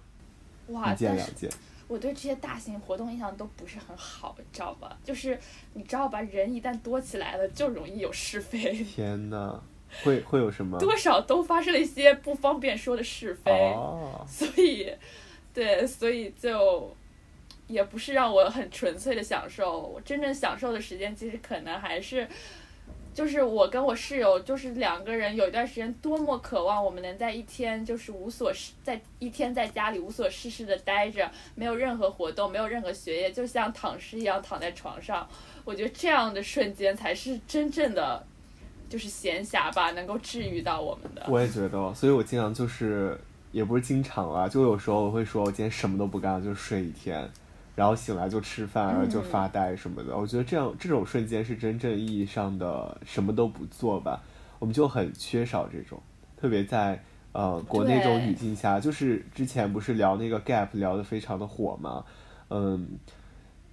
[0.69, 1.51] 哇，一件但是两件？
[1.89, 4.99] 我对这些大型活动印象都不是很好，你知道吧？
[5.05, 5.39] 就是
[5.75, 9.63] 你知道吧，人一旦多起来了，就容易有是非，天呐，
[10.03, 10.77] 会会有什么？
[10.81, 13.53] 多少都发生了一些不方便说的是非。
[13.53, 14.93] 哦，所以，
[15.55, 16.93] 对，所以就
[17.69, 19.81] 也不是让我很纯粹的享受。
[19.81, 22.29] 我真正享受的时间，其实可能还是，
[23.17, 35.27] 就是我跟我室友，就是两个人有一段时间多么渴望我们能在一天就是无所事，在一天在家里无所事事的待着，没有任何活动，没有任何学业，就像躺尸一样躺在床上。
[35.65, 38.23] 我觉得这样的瞬间才是真正的。
[38.89, 41.27] 就是闲暇吧，能够治愈到我们的。
[41.29, 43.19] 我也觉得，所以我经常就是，
[43.51, 47.29] 也不是经常啊，就有时候我会说，我今天什么都不干，就睡一天，
[47.77, 50.17] 然后醒来就吃饭，然后就发呆什么的。
[50.17, 54.21] 我觉得这样这种瞬间是真正意义上的什么都不做吧，
[54.59, 56.03] 我们就很缺少这种，
[56.37, 57.01] 特别在
[57.31, 62.05] 呃国内这种语境下，就是之前不是聊那个 gap 聊得非常的火嘛，
[62.51, 62.99] 嗯。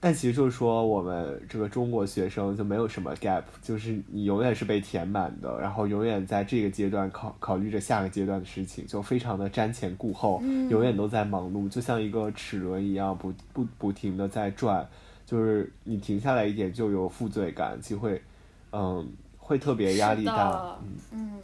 [0.04, 10.70] 但其实就是说，我们这个中国学生就没有什么 gap，就是你永远是被填满的，然后永远在这个阶段考考虑着下个阶段的事情，就非常的瞻前顾后，嗯。
[10.70, 14.86] 永远都在忙碌，就像一个齿轮一样，不不不停的在转，
[15.26, 18.22] 就是你停下来一点就有负罪感，就会，
[18.74, 21.42] 嗯，会特别压力大，嗯，嗯，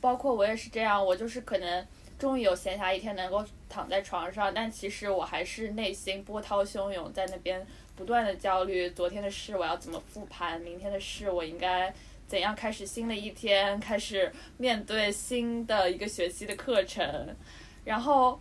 [0.00, 1.86] 包括我也是这样，我就是可能
[2.18, 7.64] 终于有闲暇一天能够躺在床上，但其实我还是内心波涛汹涌，在那边
[8.00, 11.92] 不断的焦虑，昨天的事我要怎么复盘，明天的事我应该
[12.26, 17.36] 怎样开始新的一天，开始面对新的一个学期的课程，
[17.84, 18.40] 然后。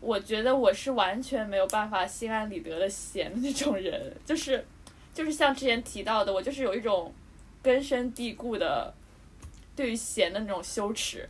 [0.00, 4.64] 我觉得我是完全没有办法心安理得的闲的那种人，就是，
[5.12, 7.12] 就是像之前提到的，我就是有一种
[7.60, 8.94] 根深蒂固的
[9.74, 11.28] 对于闲的那种羞耻，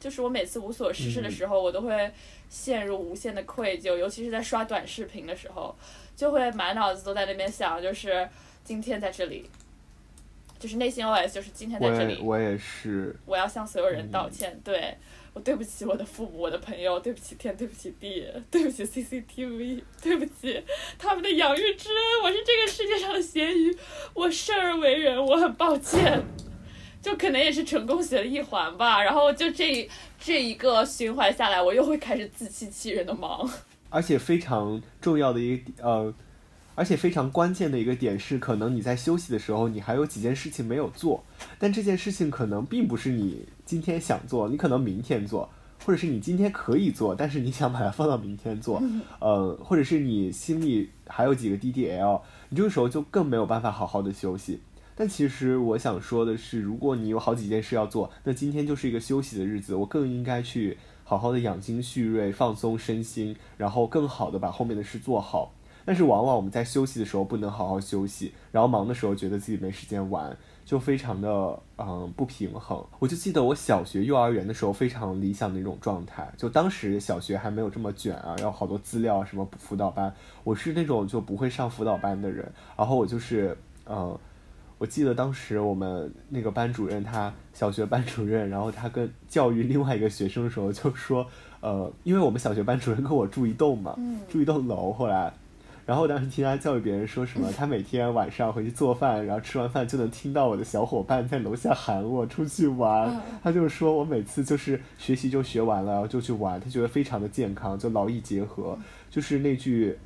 [0.00, 2.10] 就是我每次无所事事的时候，我都会
[2.48, 5.76] 陷入无限的愧疚，尤其是在刷短视频的时候，
[6.16, 8.28] 就会满脑子都在那边想，就是
[8.64, 9.48] 今天在这里，
[10.58, 14.96] 就是内心 OS 就是今天在这里，也我也是，我要向所有人道歉，对
[15.34, 20.64] 我对不起我的父母、我的朋友，对不起天，对不起地，对不起 CCTV， 对不起
[20.98, 23.76] 他们的养育之恩，我是这个世界上的咸鱼，
[24.14, 26.22] 我生而为人，我很抱歉。
[27.02, 29.88] 就可能也是成功学的一环吧，然后就这
[30.18, 33.48] 这一个循环下来，我又会开始自欺欺人的忙。
[33.90, 36.14] 而且非常重要的一个呃，
[36.74, 41.24] 而且非常关键的一个点是，可能你在休息的时候，你还有几件事情没有做，
[41.58, 45.48] 但这件事情可能并不是你今天想做，你可能明天做，
[45.84, 48.82] 或者是你今天可以做，但是你想把它放到明天做，
[49.20, 54.60] 呃，或者是你心里还有几个 DDL，你这个时候就更没有办法好好的休息。
[54.98, 60.78] 但其实我想说的是，如果你有好几件事要做，那今天就是一个休息的日子，我更应该去
[61.08, 65.52] 好好的养精蓄锐，放松身心，然后更好的把后面的事做好。
[65.84, 72.84] 但是往往我们在休息的时候不能好好休息，然后忙的时候觉得自己没时间玩，就非常的嗯不平衡。
[72.98, 83.56] 我就记得我小学、幼儿园的时候非常理想的一种状态，就当时小学还没有这么卷啊，要好多资料啊，什么辅导班，我是那种就不会上辅导班的人，然后我就是
[83.88, 84.18] 嗯。
[84.78, 91.26] 我记得当时我们那个班主任，他小学班主任，然后他跟教育另外一个学生的时候就说，
[91.60, 95.32] 呃，因为我们小学班主任跟我住一栋嘛，嗯住一栋楼，后来，
[95.86, 109.96] 然后我当时听他教育别人说什么，他每天晚上回去做饭，然后吃完饭就能听到我的小伙伴在楼下喊我出去玩，嗯他就说我每次就是学习就学完了，然后就去玩，他觉得非常的健康，就劳逸结合，就是那句。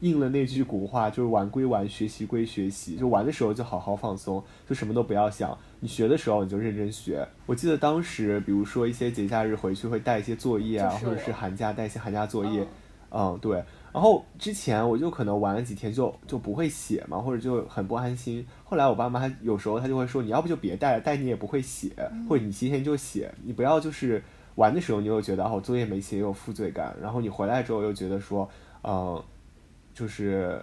[0.00, 2.96] 应了那句古话，就是玩归玩，学习归学习。
[2.96, 5.56] 就玩的时候就好好放松，就什么都不要想。
[5.80, 7.26] 你学的时候你就认真学。
[7.46, 12.62] 我记得当时，比如说一些节假日回去会带一些作业啊，或者是寒假带一些寒假作业。
[12.62, 12.68] 嗯
[13.12, 13.62] 嗯，对。
[13.92, 18.46] 然后之前我就可能玩了几天就就不会写嘛，或者就很不安心。
[18.64, 21.90] 后来我爸妈有时候他就会说，你要不就别带了，带你也不会写，
[22.28, 24.22] 或者你今天就写，你不要就是
[24.56, 28.46] 玩的时候你又觉得哦作业没写有负罪感，然后你回来之后又觉得说，
[28.82, 29.22] 嗯。
[29.96, 30.62] 就是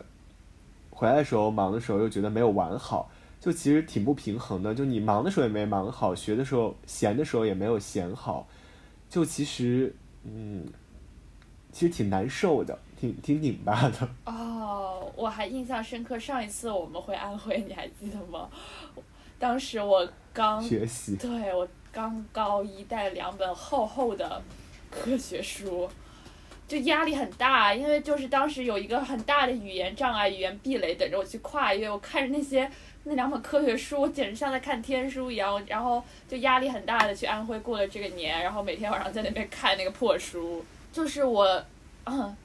[0.92, 3.10] 回来的时候忙的时候又觉得没有玩好，
[3.40, 4.76] 就其实挺不平衡的。
[4.76, 8.48] 就你忙的时候也没忙好，学的时候闲的时候也没有闲好，
[9.10, 9.92] 就其实
[10.24, 10.68] 嗯，
[11.72, 14.08] 其实挺难受的，挺挺拧巴的。
[14.32, 18.48] 哦，我还印象深刻，上一次我们回安徽，你还记得吗？
[19.40, 24.42] 当时我刚学习对我刚高一带两本厚厚的
[24.92, 25.90] 科学书，
[26.74, 31.88] 就压力很大，因为就是当时有一个很大的语言障碍、语言壁垒等着我去跨越。
[31.88, 32.68] 我看着那些
[33.04, 35.64] 那两本科学书，我简直像在看天书一样。
[35.68, 40.66] 然后就压力很大的去安徽过了这个年，然后每天晚上在那边看那个破书。
[40.92, 41.64] 就是我，
[42.06, 42.36] 嗯，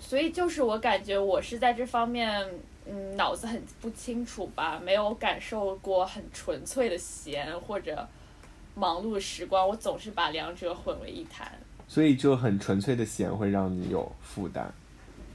[0.00, 2.42] 所以就是我感觉我是在这方面，
[2.86, 8.08] 嗯，脑子很不清楚吧，没有感受过很纯粹的闲或者
[8.74, 9.68] 忙碌的时光。
[9.68, 11.52] 我总是把两者混为一谈。
[11.94, 14.68] 所以就很纯粹的闲会让你有负担，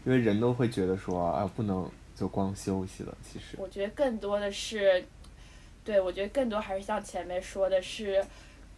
[0.03, 3.18] 因为人都会觉得说啊，不能就光休息了。
[3.24, 5.01] 其实我觉得更多的是，
[5.86, 8.22] 对我觉得更多还是像前面说的是，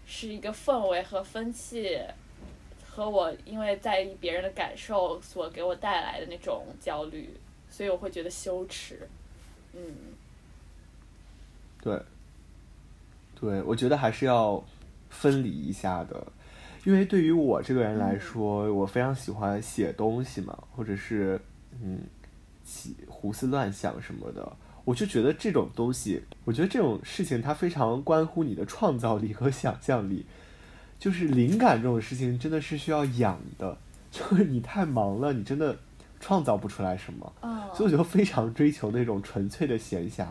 [0.05, 1.99] 是一个氛围和风气，
[2.87, 7.31] 和我因为在意别人的感受所给我带来的那种焦虑，
[7.67, 9.09] 所以我会觉得羞耻。
[9.73, 9.81] 嗯，
[11.81, 11.99] 对，
[13.39, 14.63] 对，我觉得还是要
[15.09, 16.27] 分离一下的。
[16.83, 21.39] 因为对于我这个人来说，我非常喜欢写东西嘛，或者是
[21.79, 21.99] 嗯，
[22.65, 24.51] 起胡思乱想什么的，
[24.83, 30.25] 我就觉得这种东西，我觉得这种事情它非常关乎你的创造力和想象力，
[30.97, 33.77] 就是灵感这种事情真的是需要养的，
[34.09, 35.77] 就是你太忙了，你真的
[36.19, 37.31] 创造不出来什么。
[37.75, 40.25] 所以我就非常追求那种纯粹的闲暇，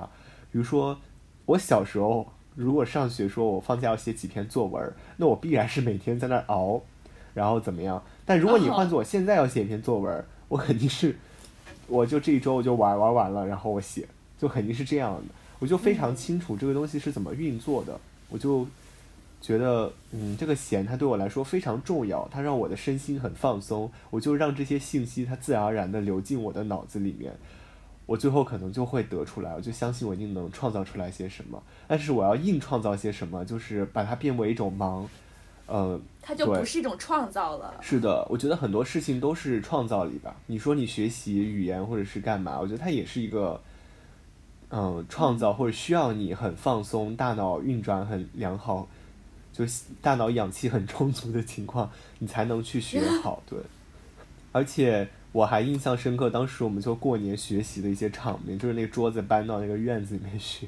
[0.51, 0.99] 比如说
[1.47, 2.27] 我小时候。
[2.61, 6.83] 如果上学说我放假要写几篇作文，那我必然是每天在那熬，
[7.33, 8.03] 然后怎么样？
[8.27, 11.17] 但如果你换做我现在要写一篇作文， 我肯定是，
[11.87, 14.07] 我就这一周我就玩玩完了，然后我写，
[14.39, 15.23] 就肯定是这样的。
[15.59, 17.99] 我就非常清楚这个东西是怎么运作的，
[18.29, 18.67] 我就
[19.41, 27.33] 觉得，嗯，这个闲它对我来说非常重要，它让我的身心很放松，我就让这些信息它自然而然的流进我的脑子里面。
[28.11, 31.63] 我最后可能就会得出来，我就相信我一定能创造出来些什么。
[31.87, 35.09] 但是我要硬创造些什么，就是把它变为一种忙，
[35.69, 37.73] 呃，它就不是一种创造了。
[37.81, 40.35] 是的，我觉得很多事情都是创造力吧。
[40.49, 43.61] 你说你学习语言或者是干嘛，我觉得它也是一个，
[44.71, 48.89] 嗯，创造或者需要你很放松，大脑运转很良好，
[49.53, 51.89] 就是大脑氧气很充足的情况，
[52.19, 53.41] 你才能去学好。
[53.49, 53.57] 对，
[54.51, 55.09] 而且。
[55.33, 60.67] 我还印象深刻，当时我们就过年学习的一些场面，就是那个桌子搬到那个院子里面学，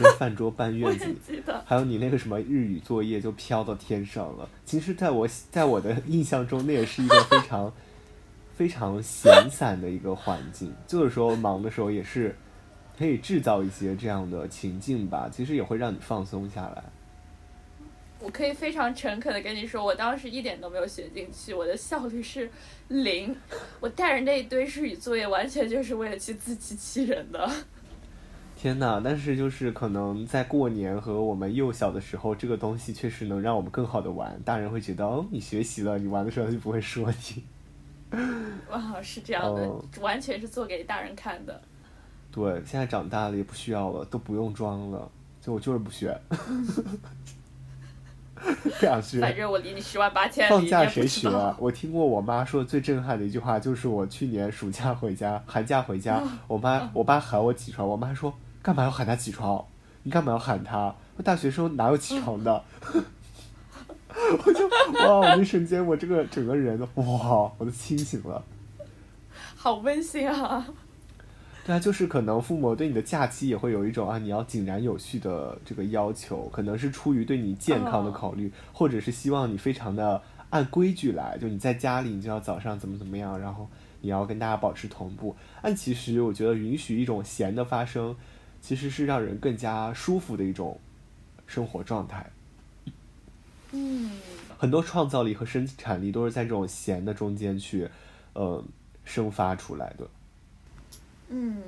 [0.00, 4.48] 那饭桌搬院子里，还有你那个什么日语作业就飘到天上了。
[4.64, 7.70] 其实，在我 在我的印象中，那也是一个非常
[8.56, 10.72] 非常闲散的一个环境。
[10.86, 12.34] 就是说，忙的时候也是
[12.98, 16.82] 可以制造一些这样的情境吧，其实也会让你放松下来。
[18.22, 22.48] 我可以非常诚恳的跟你说，我当时一点都没有学进去，我的效率是
[22.88, 23.34] 零。
[23.80, 27.50] 我带着那一堆日语作业，完全就是为了去自欺欺人的。
[28.56, 29.00] 天哪！
[29.02, 34.40] 但是就是可能在过年和我们幼小的时候，这个东西确实能让我们更好的玩。
[34.44, 37.44] 大人会觉得，哦，你学习了，你玩的时候就不会说你。
[38.70, 39.68] 哇，是这样的，
[40.00, 41.60] 完全是做给大人看的。
[42.30, 45.10] 对，现在长大了也不需要了，都不用装了，
[45.40, 46.16] 就我就是不学。
[48.62, 50.50] 不想学，反正我离你十万八千里。
[50.50, 51.56] 放假谁学啊？
[51.58, 59.64] 我听过我妈说最震撼的一句话，就是我去年暑假回家，寒假回家，我妈我爸喊我起床，我妈说干嘛要喊他起床？
[60.02, 60.94] 你干嘛要喊他？
[61.22, 62.64] 大学生哪有起床的？
[64.44, 64.68] 我就
[65.06, 65.18] 哇！
[65.18, 68.42] 我那瞬间，我这个整个人哇，我都清醒了。
[69.54, 70.66] 好温馨啊！
[71.64, 83.68] 对啊，就是可能父母对你的假期也会有一种啊，你要井然有序的这个要求，可能是出于对你健康的考虑，或者是希望你非常的按规矩来，就你在家里你就要早上怎么怎么样，然后
[84.00, 85.36] 你要跟大家保持同步。
[85.62, 88.16] 但其实我觉得允许一种闲的发生，
[88.60, 90.80] 其实是让人更加舒服的一种
[91.46, 92.28] 生活状态。
[93.70, 94.10] 嗯，
[94.58, 97.88] 很多创造力和生产力都是在这种闲的中间去，
[98.32, 98.62] 呃，
[99.04, 100.08] 生发出来的。
[101.34, 101.62] 嗯，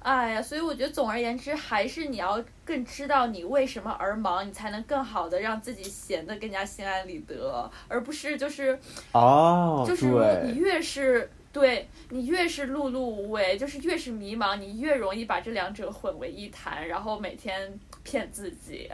[0.00, 8.78] 哎呀，所以我觉得总而言之，还是你要更知道你为什么而忙，你才能更好的让自己闲得更加心安理得，而不是就是
[9.12, 10.06] 哦，就是
[10.44, 18.90] 你越是对你越是碌碌无为，就是越是迷茫，你越容易把这两者混为一谈，然后每天骗自己，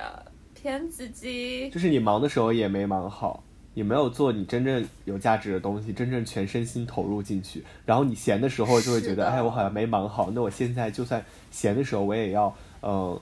[0.54, 3.42] 骗自己，就是你忙的时候也没忙好。
[3.76, 7.62] 也没有做你真正有价值的东西，真正全身心投入进去。
[7.84, 10.30] 然后你闲的时候就会觉得，哎，我好像没忙好。
[10.30, 13.20] 那我现在就算闲的时候，我也要，嗯，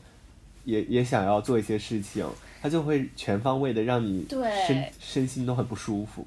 [0.64, 2.24] 也也想要做一些事情。
[2.62, 4.24] 他就会全方位的让你
[4.66, 6.24] 身身心都很不舒服。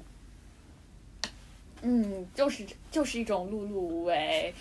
[1.80, 4.52] 嗯，就是就是一种碌碌无为。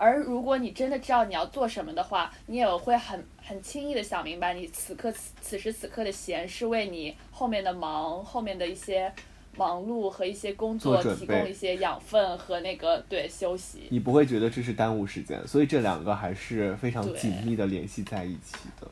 [0.00, 9.12] 而如果你真的知道你要做什么的话，你也会很很轻易的想明白，你此刻此此时此刻的闲是为你后面的忙、后面的一些
[9.58, 13.88] 忙碌和一些工作提供一些养分和那个对休息。
[13.90, 18.88] 你不会觉得这是耽误时间，所以这两个还是非常紧密的联系在一起的。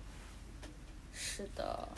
[1.11, 1.89] 是的，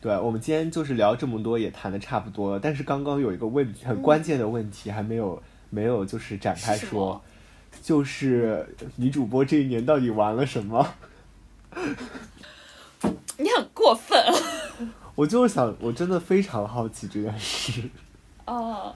[0.00, 2.60] 对，我们今天就是聊这么多，也谈的差不多了。
[2.62, 7.22] 但是刚刚有一个问题，很关键的问题还没有、没有就是展开说么，
[7.80, 8.66] 就是
[8.96, 10.94] 女主播这一年到底玩了什么？
[13.38, 14.18] 你很过分
[15.14, 17.82] 我就是想，我真的非常好奇这件事，
[18.46, 18.94] 哦，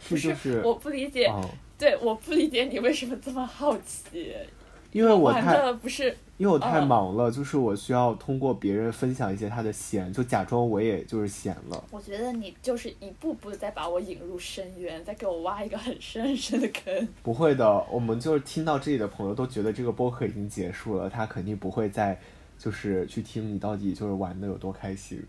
[0.00, 1.48] 是是我不理解，哦，
[1.78, 4.34] 对，我不理解你为什么这么好奇。
[4.92, 11.84] 因为我玩太的不是因为我太嗯忙了，就是我需要通过别人分享一些他的闲，就假装我也就是闲了。
[11.92, 17.08] 我觉得你就是一步步地在把我引入深渊，在给我挖一个很深很深的坑。
[17.22, 22.18] 不会的，我们就是听到这里的朋友都觉得这个播客已经结束了，他肯定不会再
[22.58, 25.24] 就是去听你到底就是玩的有多开心。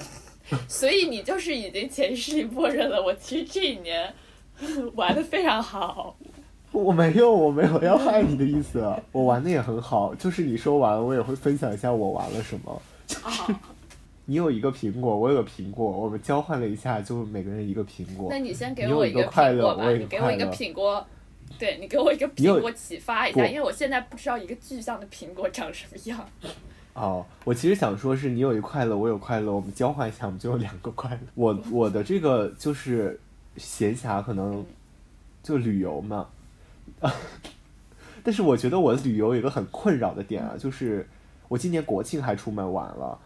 [0.68, 4.12] 所以你就是已经潜意识里默认了，我其实这一年
[4.94, 6.14] 玩的非常好。
[6.72, 12.82] 我没有，我没有要害你的意思，我玩的也很好，就是你说完我也会分享一下我玩了什么。
[13.22, 13.60] 啊，
[14.26, 18.38] 你有一个苹果，我有个苹果，我们交换了一下，就每个人一个苹果那。
[18.38, 21.04] 你先给我个一个快乐我也你给我一个苹果。
[21.58, 26.22] 对你给我一个苹果启发一下，因为我现在不知道一个具象的苹果长什么样。
[26.92, 31.20] 哦，我其实想说是你有一快乐，我有快乐，我们交换一下，我们就有两个快乐。
[31.34, 33.18] 我我的这个就是
[33.56, 34.64] 闲暇，可能
[35.42, 36.28] 就旅游嘛。
[38.24, 41.08] 但是我觉得我旅游有一个很困扰的点啊，就是
[41.48, 43.18] 我今年国庆还出门玩了，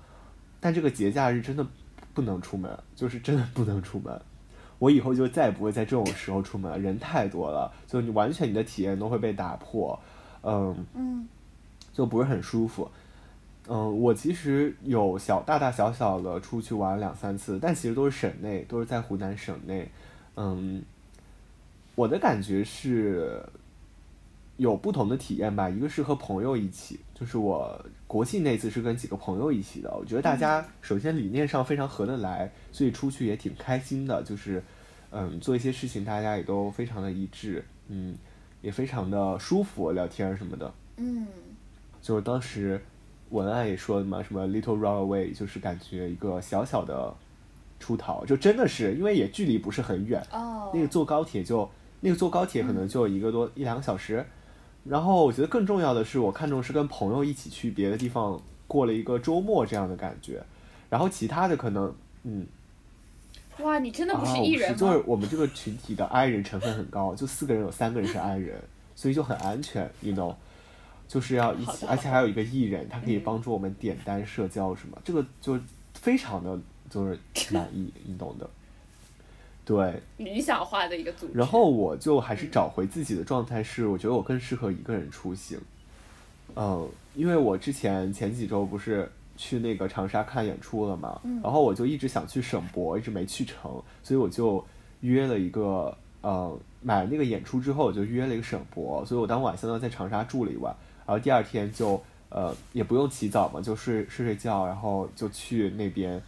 [0.61, 1.67] 但这个节假日真的
[2.15, 4.21] 不能出门，就是真的不能出门。
[4.79, 9.99] 我以后就再也不会在这种时候出门了，人太多了，就你完全你的体验都会被打破，
[10.43, 11.29] 嗯，嗯
[11.93, 12.91] 就不是很舒服。
[13.69, 19.89] 嗯，我其实有小大大小小的出去玩两三次，但其实都是省内，都是在湖南省内。
[20.37, 20.83] 嗯，
[21.95, 23.41] 我的感觉是
[24.63, 25.69] 有不同的体验吧。
[25.69, 29.93] 一个是和朋友一起，就是我国庆那次是跟几个朋友一起的。
[29.99, 34.23] 我觉得大家首先理念上非常合得来，所以出去也挺开心的。
[34.23, 34.63] 就是
[35.11, 38.17] 嗯，做一些事情大家也都非常的一致，嗯，
[38.63, 40.73] 也非常的舒服，聊天什么的。
[40.97, 41.27] 嗯，
[42.01, 42.81] 就是当时
[43.31, 47.13] 文案也说的嘛，什么 little run away，就是感觉一个小小的
[47.81, 51.69] 出逃，就真的是因为也距离不是很远，哦，那个坐高铁就
[52.01, 54.25] 那个坐高铁可能就一个多、一两个小时，
[54.85, 60.43] 然后我觉得更重要的是，我看重是跟朋友一起去别的地方过了一个周末这样的感觉，
[60.91, 61.95] 然后其他的可能
[62.25, 62.47] 嗯。
[63.59, 64.77] 哇，你真的不是啊，艺人吗？
[64.79, 68.59] 就是我们这个群体的 I 人成分很高，就四个人有三个人是 I 人，
[68.97, 70.35] 所以就很安全，you know，
[71.07, 75.61] 就是要一起，而且还有一个艺人，他可以帮助我们点单、社交什么，这个就
[75.93, 77.19] 非常的就是
[77.51, 78.49] 满意，你懂的。
[79.65, 81.39] 对，理想化的一个组织。
[81.39, 85.57] 然后我就还是找回自己的状态，是我觉得我更适合一个人出行。
[86.57, 94.63] 嗯，因为我之前前几周不是去那个长沙看演出了嘛，嗯然后我就一直想去省博，一直没去成，所以我就
[95.01, 100.75] 约了一个呃买了那个演出之后，我就约了一个省博，所以我当晚相当于在长沙住了一晚，
[101.07, 106.21] 然后第二天就呃也不用起早嘛，就睡睡睡觉，然后就去那边。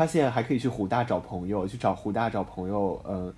[0.00, 3.30] 发现还可以去湖大找朋友，去找湖大找朋友，嗯，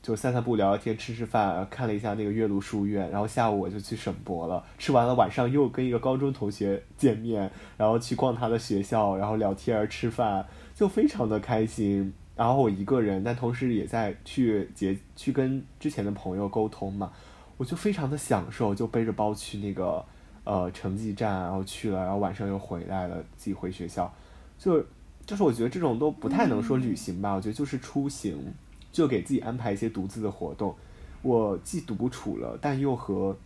[0.00, 4.64] 就散散步、聊聊天、吃吃饭，看了一下那个岳麓书院，然后下午我就去省博了。
[4.78, 12.10] 吃完了，晚上又跟一个高中同学见面，然后去逛他的学校，然后聊天、吃饭，就非常的开心。
[12.34, 17.12] 然后我一个人，但同时也在去结去跟之前的朋友沟通嘛，
[17.58, 20.02] 我就非常的享受，就背着包去那个
[20.44, 24.10] 呃城际站，然后去了，然后晚上又回来了，自己回学校，
[24.56, 24.82] 就
[25.26, 28.52] 就是我觉得这种都不太能说旅行吧，我觉得就是出行，
[28.90, 30.74] 就给自己安排一些独自的活动。
[31.22, 33.36] 我既独处了，但又和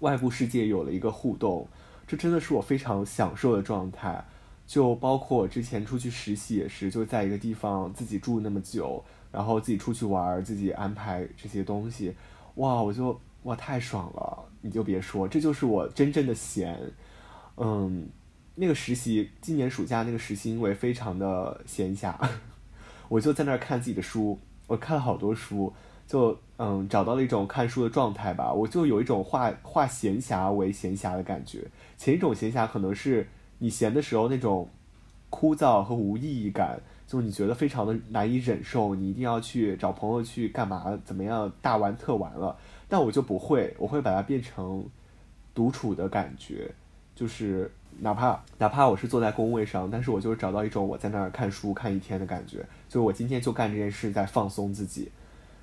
[0.00, 1.66] 外部世界有了一个互动，
[2.06, 4.24] 这真的是我非常享受的状态。
[4.66, 12.14] 就包括我之前出去实习也是，就在一个地方自己住那么久，然后自己出去玩，自己安排这些东西，
[12.56, 14.44] 哇，我就哇太爽了！
[14.60, 16.76] 你就别说，这就是我真正的闲。
[17.56, 18.08] 嗯，
[18.58, 22.14] 那个实习，今年暑假那个实习，因为非常的闲暇，
[23.08, 25.72] 我就在那儿看自己的书，我看了好多书，
[26.06, 31.68] 就嗯找到了一种看书的状态吧，我就有一种化化闲暇为闲暇的感觉。
[31.98, 33.28] 前一种闲暇可能是
[33.58, 34.68] 你闲的时候那种
[35.28, 42.56] 枯燥和无意义感，就你觉得非常的难以忍受，你一定要去找朋友去干嘛，怎么样大玩特玩了。
[42.88, 44.88] 但我就不会，我会把它变成
[45.52, 46.72] 独处的感觉，
[47.14, 47.70] 就是
[48.00, 52.58] 哪怕哪怕我是坐在工位上，但是我就是找到一种我在那儿看书看一天的感觉，
[52.88, 55.10] 就是我今天就干这件事在放松自己。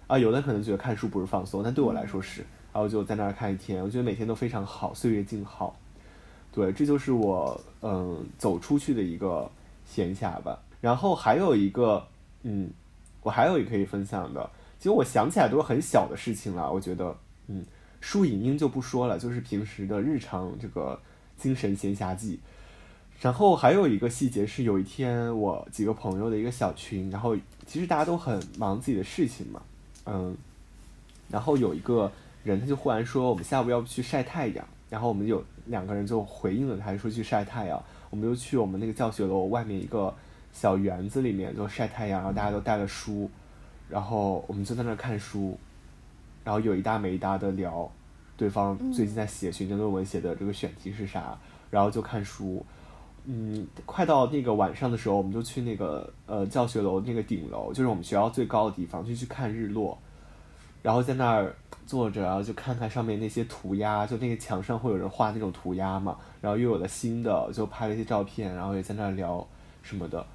[0.07, 2.41] 啊，有的可能觉得看书不是放松，但对我来说是，
[2.73, 5.75] 然后就在那儿看一天，我觉得每天都非常好，岁月静好。
[6.51, 9.49] 对，这就是我嗯走出去的一个
[9.85, 10.61] 闲暇吧。
[10.81, 12.05] 然后还有一个
[12.43, 12.69] 嗯，
[13.21, 16.71] 我还有一个可以分享的，其实我想起来都是很小的事情了。
[16.71, 17.15] 我觉得
[17.47, 17.65] 嗯，
[18.01, 20.99] 书影音就不说了，就是平时的日常这个
[21.37, 22.39] 精神闲暇记。
[23.21, 27.35] 然后还有一个细节是，有一天我几个朋友的一个小群，然后
[27.65, 29.61] 其实大家都很忙自己的事情嘛，
[30.05, 30.35] 嗯，
[31.29, 32.11] 然后有一个
[32.43, 34.67] 人他就忽然说，我们下午要不去晒太阳？
[34.89, 37.81] 然后我们有两个人就回应了他，说去晒太阳。
[38.09, 40.13] 我们就去我们那个教学楼外面一个
[40.51, 43.27] 小园子里面就晒太阳，然后大家都带了书，
[43.89, 45.57] 然后我们就在那看书，
[46.43, 47.89] 然后有一搭没一搭的聊，
[48.43, 51.37] 对方最近在写学生论文写的这个选题是啥，
[51.71, 52.65] 然后就看书。
[53.23, 59.97] 嗯，快到那个晚上的时候，我们就去那个呃教学楼那个顶楼，就是我们学校最高的地方，就去看日落，
[60.81, 61.55] 然后在那儿。
[61.85, 69.45] 坐着，然后就看看上面那些涂鸦，就那个墙上会有人画那种涂鸦嘛，然后又有了新的，就拍了一些照片，然后也在那儿聊
[69.81, 70.25] 什么的，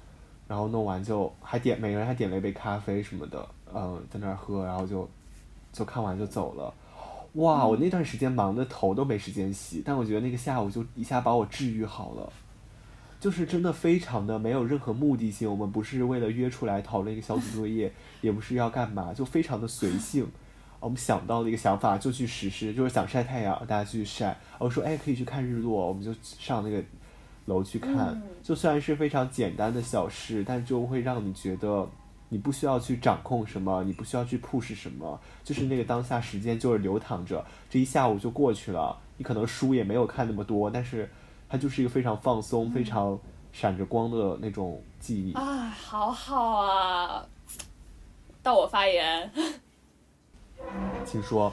[0.47, 5.09] 然后弄完就还点每个人还点了一杯咖啡什么的，嗯，在那儿喝，然后就
[5.73, 6.71] 就看完就走了。
[7.33, 12.31] 哇，我那段时间忙的头都没时间洗，但我觉得那个下午就一下把我治愈好了，
[13.19, 17.91] 就是真的非常的没有任何目的性，我们不是为了约出来讨论一个小组作业，
[18.21, 20.27] 也不是要干嘛，就非常的随性。
[20.79, 24.37] 我们想到了一个想法，就去实施，就是想晒太阳，大家去晒。
[24.57, 26.81] 我说，哎，可以去看日落，我们就上那个
[27.45, 28.21] 楼去看。
[28.41, 31.85] 就虽然是非常简单的小事，但就会让你觉得
[32.29, 38.97] 你不需要去掌控什么，你不需要去 push 什么，就是那个当下时间就是流淌着，这一下午就过去了。
[39.17, 41.09] 你可能书也没有看那么多，但是
[41.49, 43.19] 它就是一个非常放松、非常
[43.51, 45.33] 闪着光的那种记忆。
[45.33, 47.25] 啊，好好啊！
[48.41, 49.29] 到我发言。
[51.05, 51.51] 请说。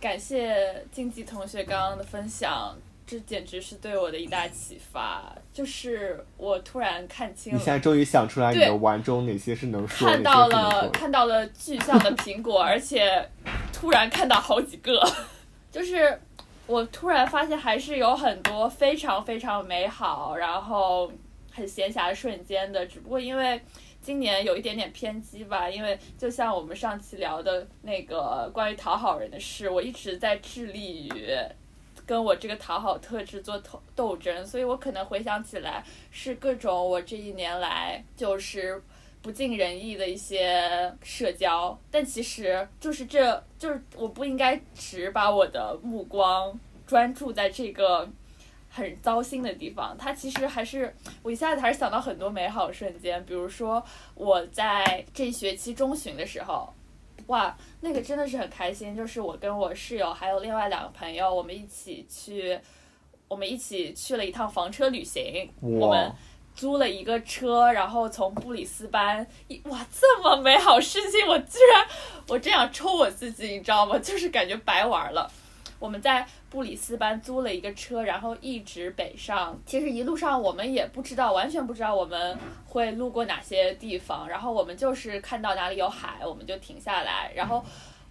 [0.00, 2.76] 感谢经济同学刚刚的分享，
[3.08, 5.34] 这简直是对我的一大启发。
[5.50, 13.26] 就是我突然看清了，你现在终于想出来你的玩中哪些是能说，看到了看到了具象的苹果，而且
[13.72, 15.02] 突然看到好几个，
[15.72, 16.20] 就是
[16.66, 21.10] 我突然发现还是有很多非常非常美好，然后
[21.50, 23.60] 很闲暇的瞬间的，只不过因为。
[24.00, 31.36] 今年有一点点偏激吧，因为就像我们上期聊的那个关于讨好人的事，我一直在致力于
[32.08, 38.82] 跟我这个讨好特质做斗斗争，所以我可能回想起来是各种我这一年来就是
[39.20, 48.08] 不尽人意的一些社交，但其实就是这就是我不应该只把我的目光专注在这个。
[48.70, 53.82] 很糟心的地方，它其实还是我一下子还是想到很多美好瞬间，比如说
[54.14, 56.70] 我在这学期中旬的时候，
[57.26, 62.58] 哇，那个真的是很开心，就是我跟我室友还有另外两个朋友，我们一起去，
[63.28, 66.10] 我们一起去了一趟房车旅行，我们
[66.54, 69.26] 租了一个车，然后从布里斯班，
[69.64, 71.86] 哇，这么美好事情，我居然
[72.28, 73.98] 我这样抽我自己，你知道吗？
[73.98, 75.30] 就是感觉白玩了。
[75.78, 79.58] 我们在布里斯班租了一个车，然后一直北上。
[79.64, 82.36] 其实一路上我们也不知道，完全不知道我们
[82.66, 84.28] 会路过哪些地方。
[84.28, 87.30] 然后我们就是看到哪里有海，我们就停下来。
[87.34, 87.64] 然后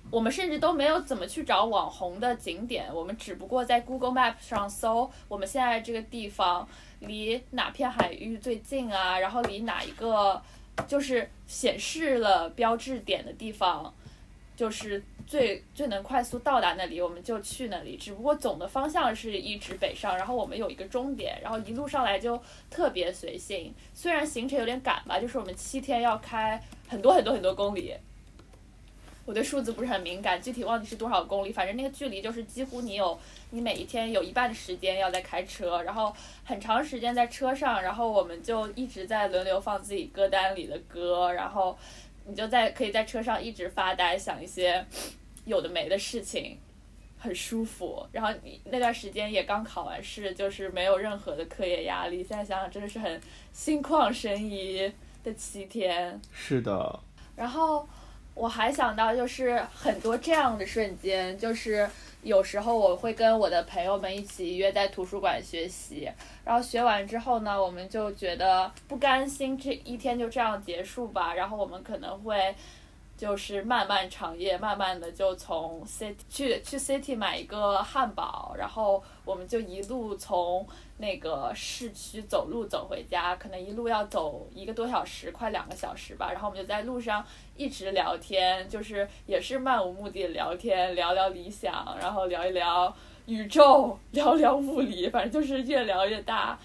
[0.09, 6.65] 我们甚至都没有怎么去找网红的景点，我们只不过在 Google Map 上搜我们现在这个地方
[6.99, 10.41] 离哪片海域最近啊，然后离哪一个
[10.87, 13.93] 就是显示了标志点的地方，
[14.57, 15.01] 就是。
[15.27, 17.97] 最最能快速到达那里，我们就去那里。
[17.97, 23.75] 只不过总的方向是一直北上，然后我们有一个终点，然后一路上来就特别随性。
[23.93, 27.93] 虽然行程有点赶吧，就是我们七天要开很多很多很多公里。
[29.25, 33.19] 我对数字不是很敏感，具体忘记是多少公里，反正那个距离就是几乎你有
[33.49, 36.15] 你每一天有一半的时间要在开车，然后
[36.45, 41.77] 很长时间在车上，然后我们就一直在轮流放自己歌单里的歌，然后。
[42.27, 44.85] 你就在可以在车上一直发呆，想一些
[45.45, 46.57] 有的没的事情，
[47.17, 48.05] 很舒服。
[48.11, 52.17] 然后你那段时间也刚考完试，就是没有任何的课业压力。
[52.17, 53.21] 现在想想真的是很
[53.53, 54.91] 心旷神怡
[55.23, 56.19] 的七天。
[56.33, 56.99] 是的。
[57.35, 57.87] 然后
[58.33, 61.89] 我还想到就是很多这样的瞬间，就是。
[62.27, 66.11] 有时候我会跟我的朋友们一起约在图书馆学习，
[66.43, 72.53] 然后学完之后呢，我们就觉得不甘心这一天就这样结束吧，然后我们可能会
[73.15, 80.67] 就是漫漫长夜，慢慢的就从 city 去去 city 买一个汉堡，然后我们就一路从
[80.97, 86.31] 那个市区走路走回家，可能一路要走一个多小时，快两个小时吧。
[86.31, 87.25] 然后我们就在路上
[87.55, 92.93] 一直聊天，就是也是漫无目的聊天，聊聊理想，然后聊一聊
[93.27, 96.57] 宇宙，聊聊物理，反正就是越聊越大。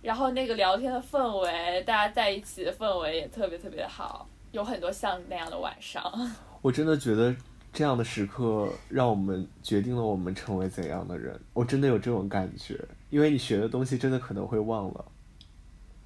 [0.00, 4.26] 然后那个聊天的氛围，大家在一起的氛围也特别特别好。
[4.50, 6.02] 有很多像那样的晚上，
[6.60, 7.34] 我真的觉得
[7.72, 11.40] 这样的时刻让我们决定了我们成为怎样的人。
[11.54, 12.78] 我真的有这种感觉，
[13.12, 15.04] 因为你学的东西真的可能会忘了。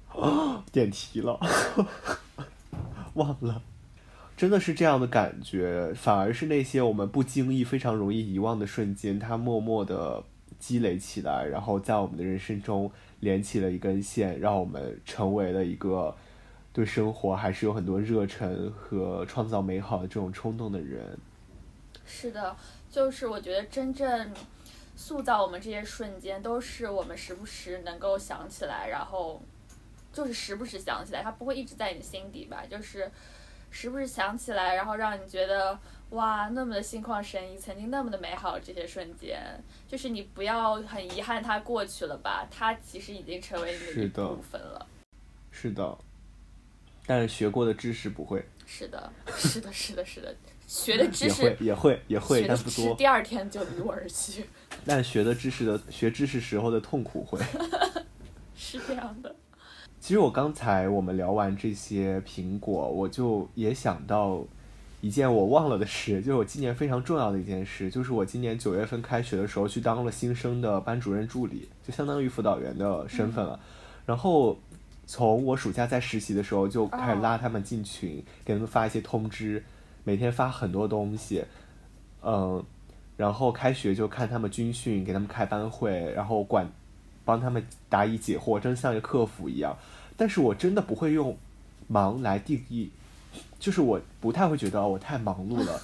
[0.09, 1.39] 啊，点题了，
[3.15, 3.63] 忘了，
[4.35, 5.93] 真的是这样的感觉。
[5.95, 10.23] 反而是那些我们不经意、非常容易遗忘的瞬间，它默默的
[10.59, 16.15] 积累起来，然后在我们的人生中连起了一根线，让我们成为了一个。
[16.73, 21.17] 对生活还是有很多热忱和创造美好的这种冲动的人。
[22.05, 22.55] 是的，
[22.91, 24.31] 就是我觉得真正
[24.97, 29.39] 塑造我们这些瞬间，都是我们时不时能够想起来，然后
[30.11, 32.65] 就是时不时想起来，它不会一直在你心底吧？
[32.69, 33.09] 就是
[33.69, 35.77] 时不时想起来，然后让你觉得
[36.09, 39.39] 哇，那么的心旷神怡，曾经那么的美好这些瞬间，
[39.87, 42.47] 就是你不要很遗憾它过去了吧？
[42.49, 44.87] 它其实已经成为你的一部分了。
[45.51, 45.97] 是的。
[47.05, 48.43] 但是学过的知识不会。
[48.65, 50.35] 是的，是的，是的，是的，
[50.67, 52.93] 学的知识也会也会也会，但不多。
[52.95, 54.45] 第二天就离我而去。
[54.85, 57.39] 但学的知识的学知识时候的痛苦会。
[58.55, 59.33] 是这样的。
[59.99, 64.45] 其实我刚才我们聊完这些苹果，我就也想到
[65.01, 73.59] 一件我忘了的事，就是我今年非常重要的一件事，就是我今年九月份开学的时候去当了新生的班主任助理，就相当于辅导员的身份了，
[74.05, 74.59] 然后。
[75.09, 79.63] 从我暑假在实习的时候就开始拉他们进群，给他们发一些通知，
[80.07, 81.43] 每天发很多东西，
[82.23, 82.63] 嗯，
[83.17, 86.65] 然后开学就看他们军训，给他们开班会，然后管
[87.25, 89.77] 帮他们答疑解惑，真像一个客服一样。
[90.15, 91.35] 但是我真的不会用
[91.87, 92.89] 忙来定义，
[93.59, 95.81] 就是我不太会觉得我太忙碌了，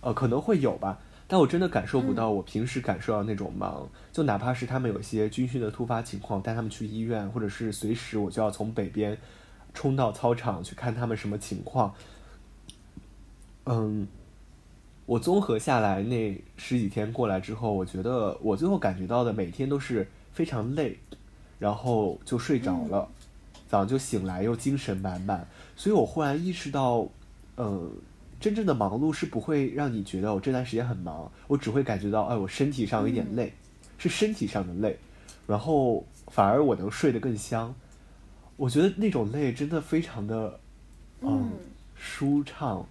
[0.00, 0.98] 呃，可能会有吧。
[1.28, 9.18] 但我真的感受不到我平时感受到那种忙，就哪怕是他们有些军训的突发情况，带他们去医院，或者是随时我就要从北边
[9.74, 11.92] 冲到操场去看他们什么情况。
[13.66, 14.08] 嗯，
[15.04, 20.98] 我综合下来那十几天过来之后，我觉得我最后感觉到的每天都是非常累，
[21.58, 23.08] 然后就睡着了，
[23.68, 27.06] 早上就醒来又精神满满，所以我忽然意识到，
[27.56, 27.90] 嗯。
[28.38, 33.50] 真正的忙碌是不会让你觉得我这段时间很忙，我只会感觉到，哎，我身体上有点累，
[33.96, 34.98] 是身体上的累，
[35.46, 37.74] 然后反而我能睡得更香。
[38.58, 40.60] 我觉得那种累真的非常的，
[41.22, 41.50] 嗯，
[41.94, 42.86] 舒畅。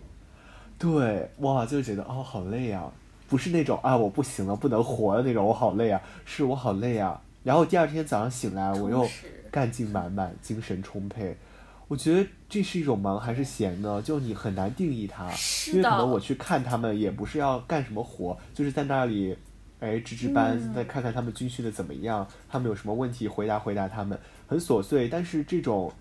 [0.77, 2.91] 对，哇，就觉得哦，好累啊，
[3.30, 7.22] 不是那种啊，我不行了，不能活的那种，我好累啊，是我好累啊。
[7.43, 9.07] 然后第二天早上醒来，我又
[9.52, 11.38] 干劲满满，精神充沛。
[11.88, 14.02] 我觉得这是一种忙还是闲呢？
[14.02, 15.30] 就你很难定义它，
[15.68, 19.38] 因为可能我去看他们也不是要干什么活，就是在那里，
[19.80, 25.07] 哎值值班，再看看他们军训的怎么样，他们有什么问题回答回答他们，很琐碎。
[25.07, 25.93] 但是这种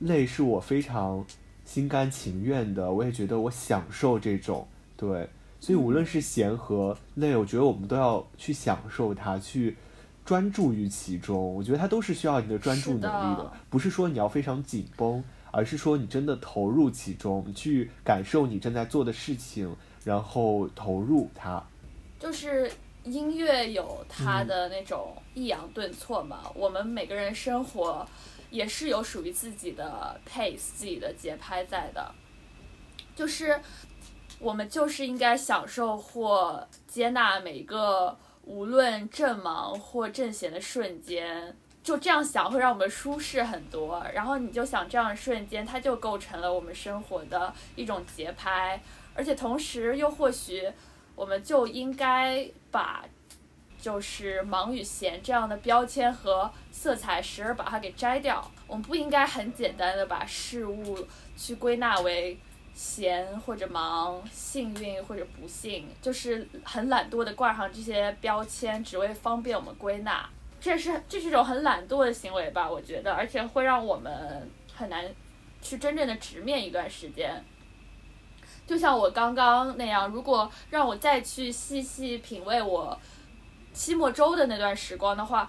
[0.00, 1.24] 累是我非常
[1.68, 4.66] 心甘情愿的，我也觉得我享受这种
[4.96, 5.28] 对。
[5.60, 9.76] 所以无论是闲和累，我觉得我们都要去享受它，去。
[10.24, 19.74] 专注于其中，我觉得它都是需要你的专注能力的，不是说你要非常紧绷，而是说你真的投入其中，去感受你正在做的事情，
[20.04, 21.64] 然后投入它。
[22.20, 22.70] 就是
[23.04, 28.06] 音乐有它的那种抑扬顿挫嘛，我们每个人生活
[28.50, 32.14] 也是有属于自己的 pace、自己的节拍在的，
[33.14, 33.60] 就是
[34.38, 38.16] 我们就是应该享受或接纳每一个。
[38.44, 44.02] 无论正忙或正闲的瞬间，就这样想会让我们舒适很多。
[44.14, 48.82] 然后你就想这样的瞬间，它就构成了我们生活的一种节拍。
[49.12, 50.66] 而且同时又或许，
[51.14, 53.04] 我们就应该把
[53.80, 58.50] 就是忙与闲这样的标签和色彩时而把它给摘掉。
[58.66, 61.06] 我们不应该很简单的把事物
[61.36, 62.38] 去归纳为。
[62.74, 70.30] 闲或者忙，幸运或者不幸，就是很懒惰的挂上这些标签，只为方便我们归纳。
[70.60, 72.70] 这是这是一种很懒惰的行为吧？
[72.70, 75.04] 我觉得，而且会让我们很难
[75.60, 77.44] 去真正的直面一段时间。
[78.64, 82.96] 就像我刚刚那样，如果让我再去细细品味我
[83.78, 85.48] 期末周的那段时光的话，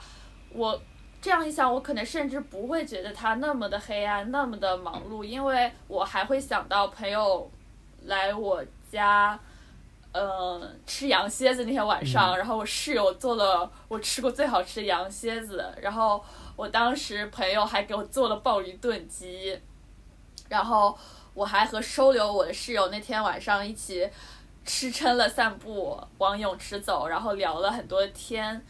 [0.54, 0.80] 我。
[1.22, 7.52] 这样一想，我可能甚至不会觉得它那么的黑暗，那么的忙碌，因为我还会想到朋友
[8.06, 9.38] 来我家，
[10.14, 16.24] 嗯，吃羊蝎子那天晚上，然后我室友做了我吃过最好吃的羊蝎子，然后
[16.56, 19.60] 我当时朋友还给我做了鲍鱼炖鸡，
[20.48, 20.98] 然后
[21.34, 24.10] 我还和收留我的室友那天晚上一起
[24.70, 28.64] 吃撑了散步往泳池走，然后聊了很多天。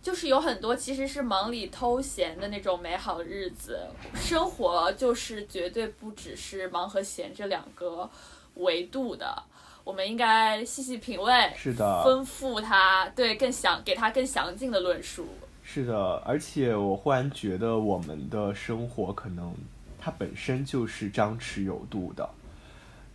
[0.00, 8.08] 就是有很多其实是忙里偷闲的那种美好日子，生活就是绝对不只是忙和闲这两个
[8.54, 9.42] 维度的，
[9.84, 15.28] 我们应该细细品味，是的，丰富它，对，更详给它更详尽的论述。
[15.62, 19.54] 是的，而且我忽然觉得我们的生活可能
[20.00, 22.26] 它本身就是张弛有度的，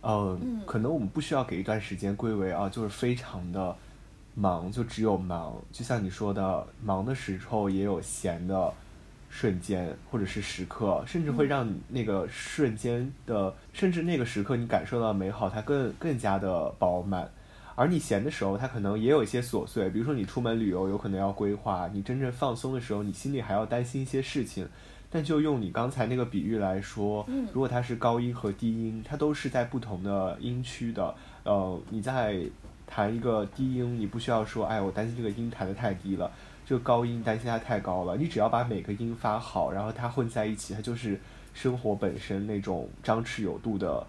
[0.04, 3.74] 嗯，可能我们不需要给一段时间归为啊，就是非常的。
[4.36, 8.74] 忙就只有忙，就像你说的，忙的时候也有闲的
[9.30, 17.30] 瞬间，或者是时刻，甚至会让你那个瞬间的，甚至那个时刻你感受到美好，它更更加的饱满。
[17.76, 24.68] 而你闲的时候，它可能也有一些琐碎，比如说你出门旅游，有可能要规划；你真正放松的时候，你心里还要担心一些事情。
[25.14, 31.14] 但就用你刚才那个比喻来说，如果它是高音和低音，它都是在不同的音区的，
[31.44, 32.42] 呃，你在。
[32.86, 36.30] 弹一个低音，你不需要说，哎，我担心这个音弹得太低了，
[36.66, 38.14] 这个高音担心它太高了。
[38.14, 41.18] 你只要把每个音发好，然后它混在一起，它就是
[41.54, 44.06] 生活本身那种张弛有度的、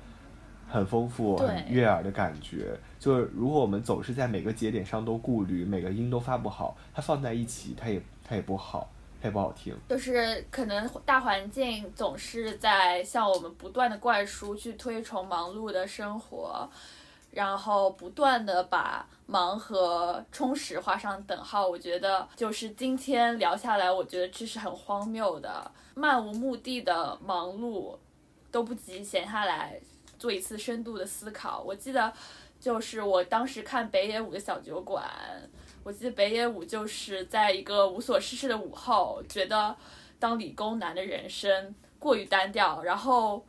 [0.67, 2.77] 很丰富、很悦耳的感觉。
[2.99, 8.91] 就是如果我们总是在每个节点上都顾虑，每个音都发不好，它放在一起，它也它也不好，
[9.25, 9.75] 也不好听。
[9.89, 16.69] 就是可能大环境总是在向我们不断的灌输，去推崇忙碌的生活。
[17.31, 27.97] 然后不断的把忙和充实画上等号，我觉得就是今天聊下来，我觉得这是很荒谬的，漫无目的的忙碌，
[28.49, 29.77] 都不及闲下来
[30.17, 31.61] 做一次深度的思考。
[31.61, 32.13] 我记得，
[32.57, 35.03] 就是我当时看北野武的小酒馆，
[35.85, 39.75] 我记得北野武就是在一个无所事事的午后，觉得
[40.17, 43.45] 当理工男的人生过于单调，然后。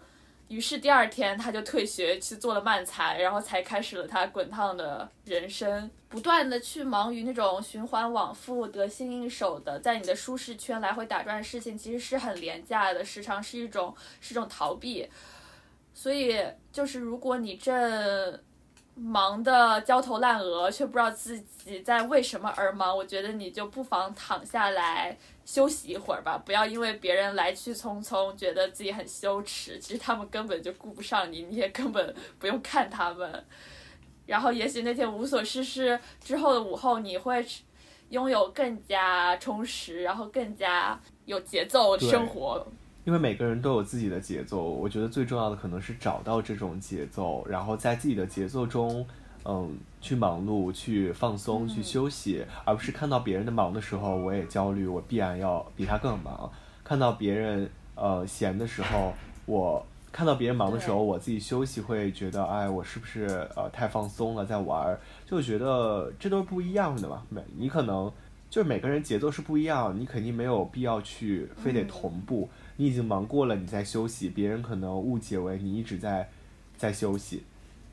[0.49, 5.91] 于是第二天他就退学去做了漫才，然后才开始了他滚烫的人生。
[6.09, 15.09] 不断的去忙于那种循环往复、得心应手的，在你的舒适圈来回打转的事情，其实是很廉价的，时常是一种是一种逃避。
[15.93, 16.41] 所以
[16.71, 18.41] 就是如果你正
[18.97, 25.17] 忙得焦头烂额，却不知道自己在为什么而忙，我觉得你就不妨躺下来。
[25.45, 29.79] 休息一会儿吧，不要因为别人来去匆匆，觉得自己很羞耻。
[29.79, 33.45] 其实他们根本就顾不上你，你也根本不用看他们。
[34.27, 37.47] 然后，也许那天无所事事之后的午后，你会
[38.09, 42.67] 拥有更加充实，然后更加有节奏的生活。
[43.07, 49.07] 因为每个人都有自己的节奏，我觉得最重要的可能是找到这种节奏，然后在自己的节奏中。
[49.49, 56.51] 嗯，去忙碌，去放松，去休息，而不是看到别人的忙的时候，我也焦虑，我必然要比他更忙。
[56.83, 59.15] 看到别人呃闲的时候，
[59.45, 64.99] 我看到别人忙的时候，我自己休息，会觉得，哎，我是不是呃太放松了，在玩儿？
[65.25, 67.23] 就觉得这都是不一样的嘛。
[67.29, 68.13] 每你可能
[68.51, 72.49] 就是每个人节奏是不一样，你肯定没有必要去非得同步。
[72.77, 76.29] 你已经忙过了，你在休息，别人可能误解为你一直在
[76.77, 77.43] 在休息。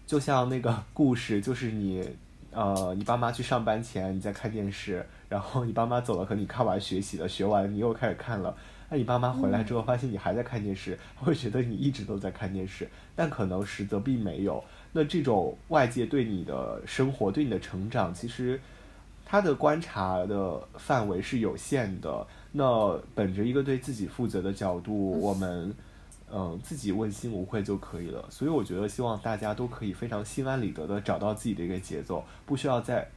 [0.05, 2.05] 就像那个故事，就是你，
[2.51, 8.55] 呃，你爸妈去上班前你在看电视，然后你爸妈走了，可能你看完学习了，学完你又开始看了。
[8.89, 14.61] 那你爸妈回来之后发现你还在看电视，会觉得你一直都在看电视，但可能实则并没有。
[14.91, 18.60] 那这种外界对你的生活、对你的成长，其实
[19.26, 22.27] 他的观察的范围是有限的。
[22.53, 25.73] 那本着一个对自己负责的角度，我们。
[26.35, 28.25] 嗯，自己问心无愧就可以了。
[28.27, 33.07] 所以我觉得，希望大家都可以非常心安理得的找到自己的一个节奏，不需要在，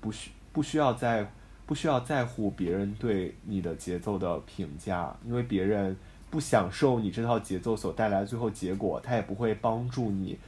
[0.00, 1.28] 不需不需要在，
[1.66, 5.96] 不需要在乎别人对你的节奏的评价，因为别人
[6.30, 10.38] 不享受你这套节奏所带来的最后结果，他也不会帮助你，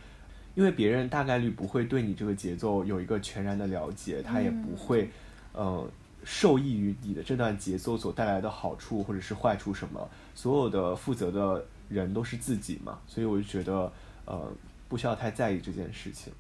[0.55, 5.11] 因为别人大概率不会对你这个节奏有一个全然的了解，他也不会，
[5.55, 5.85] 嗯，
[6.27, 11.65] 受益于你的这段节奏所带来的好处或者是坏处什么，所有的负责的。
[11.89, 13.93] 人都是自己嘛，所以我就觉得，
[14.25, 14.53] 呃，
[14.89, 16.33] 不需要太在意这件事情。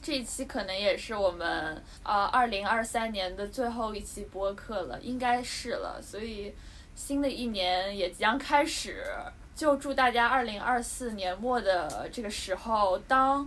[0.00, 6.00] 这一期可能也是我们啊，二零二三年的最后一期播客了，应该是了。
[6.00, 6.54] 所以
[6.94, 9.04] 新的一年也即将开始，
[9.54, 13.46] 就祝大家二零二四年末的这个时候，当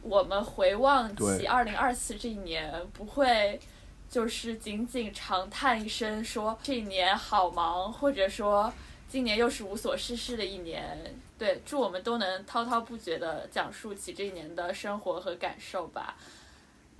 [0.00, 3.60] 我们回望起二零二四这一年，不会
[4.08, 8.72] 就是仅仅长叹一声说这一年好忙，或者说。
[9.08, 10.98] 今年又是无所事事的一年，
[11.38, 16.16] 对，祝我们都能滔滔不绝地讲述起这一年的生活和感受吧。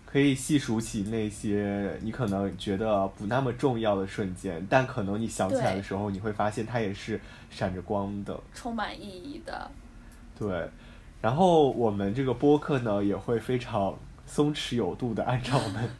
[0.07, 7.21] 可以细数起那些你可能觉得不那么重要的瞬间，但可能你想起来的时候，你会发现它也是
[7.51, 9.69] 闪着光的，充满意义的。
[10.39, 10.71] 对，
[11.21, 15.91] 然后我们这个播客呢，也会非常松弛有度的按照我们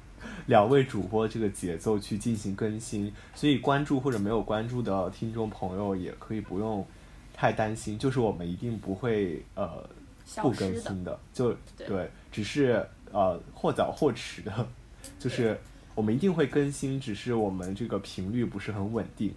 [0.47, 6.87] 两位主播这个节奏去进行更新，所以关注或者没有关注的听众朋友也可以不用
[7.35, 9.89] 太担心，就是我们一定不会呃
[10.37, 12.87] 不更新的，就对，只是。
[13.13, 14.53] 呃，或早或迟的，
[15.19, 15.57] 就是
[15.95, 19.33] 我们一定会更新，只是我们这个频率不是很稳定。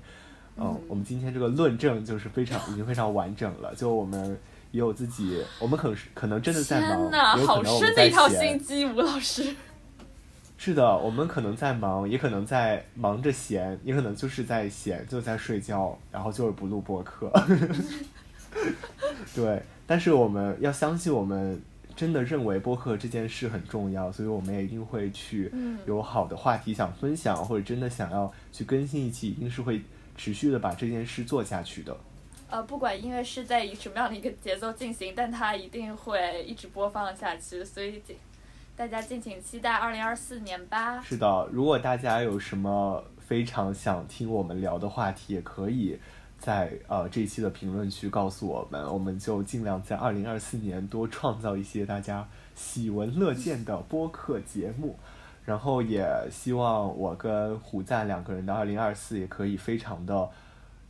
[0.57, 3.73] 嗯，我们今天这个论证就是非常已经非常完整了。
[3.75, 4.37] 就我们
[4.71, 7.03] 也有自己，我们可能可能真的在忙，
[7.39, 8.93] 有可能我们在闲。
[8.93, 9.55] 吴老师，
[10.59, 17.31] 是的，我们可能在忙，也可能在忙着闲，也可能就是在闲，就在睡觉，然后就是不录播客。
[19.33, 21.59] 对，但是我们要相信我们。
[21.95, 25.51] 真的认为播客这件事很重要，所以我们也一定会去
[25.85, 29.81] 有好的话题想分享，或者真的想要去更新一期，一定是会
[30.15, 31.97] 持续的把这件事做下去的。
[32.49, 38.01] 呃，不管音乐是在以什么样的一个节奏进行，但它一定会一直播放下去，所以
[38.79, 41.01] 大家敬请期待二零二四年吧。
[41.01, 45.99] 是的，如果大家有什么非常想听我们聊的话题，也可以。
[46.37, 52.25] 在呃这一期的评论区告诉我们，我们就尽量在二零二四年多创造一些大家
[52.55, 54.97] 喜闻乐见的播客节目，
[55.43, 60.29] 然后也希望我跟虎赞两个人的二零二四也可以非常的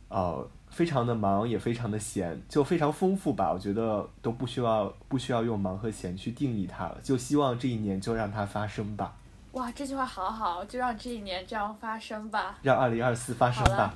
[0.06, 3.52] 呃非常的忙，也非常的闲，就非常丰富吧。
[3.52, 9.14] 我觉得都不需要不需要用忙和闲去定义它了，就希望这一年就让它发生吧。
[9.52, 12.56] 哇，这句话好好，就让这一年这样发生吧。
[12.62, 13.92] 让二零二四发生吧。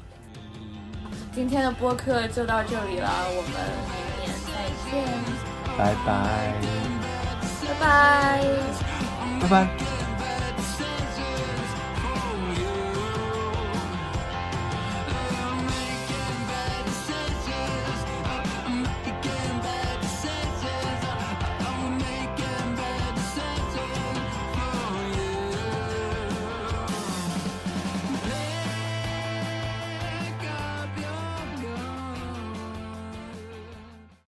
[1.33, 3.51] 今天的播客就到这里了，我们
[3.91, 4.53] 明年再
[4.91, 4.93] 见，
[5.79, 6.61] 拜拜，
[7.63, 7.89] 拜拜，
[9.41, 10.14] 拜拜。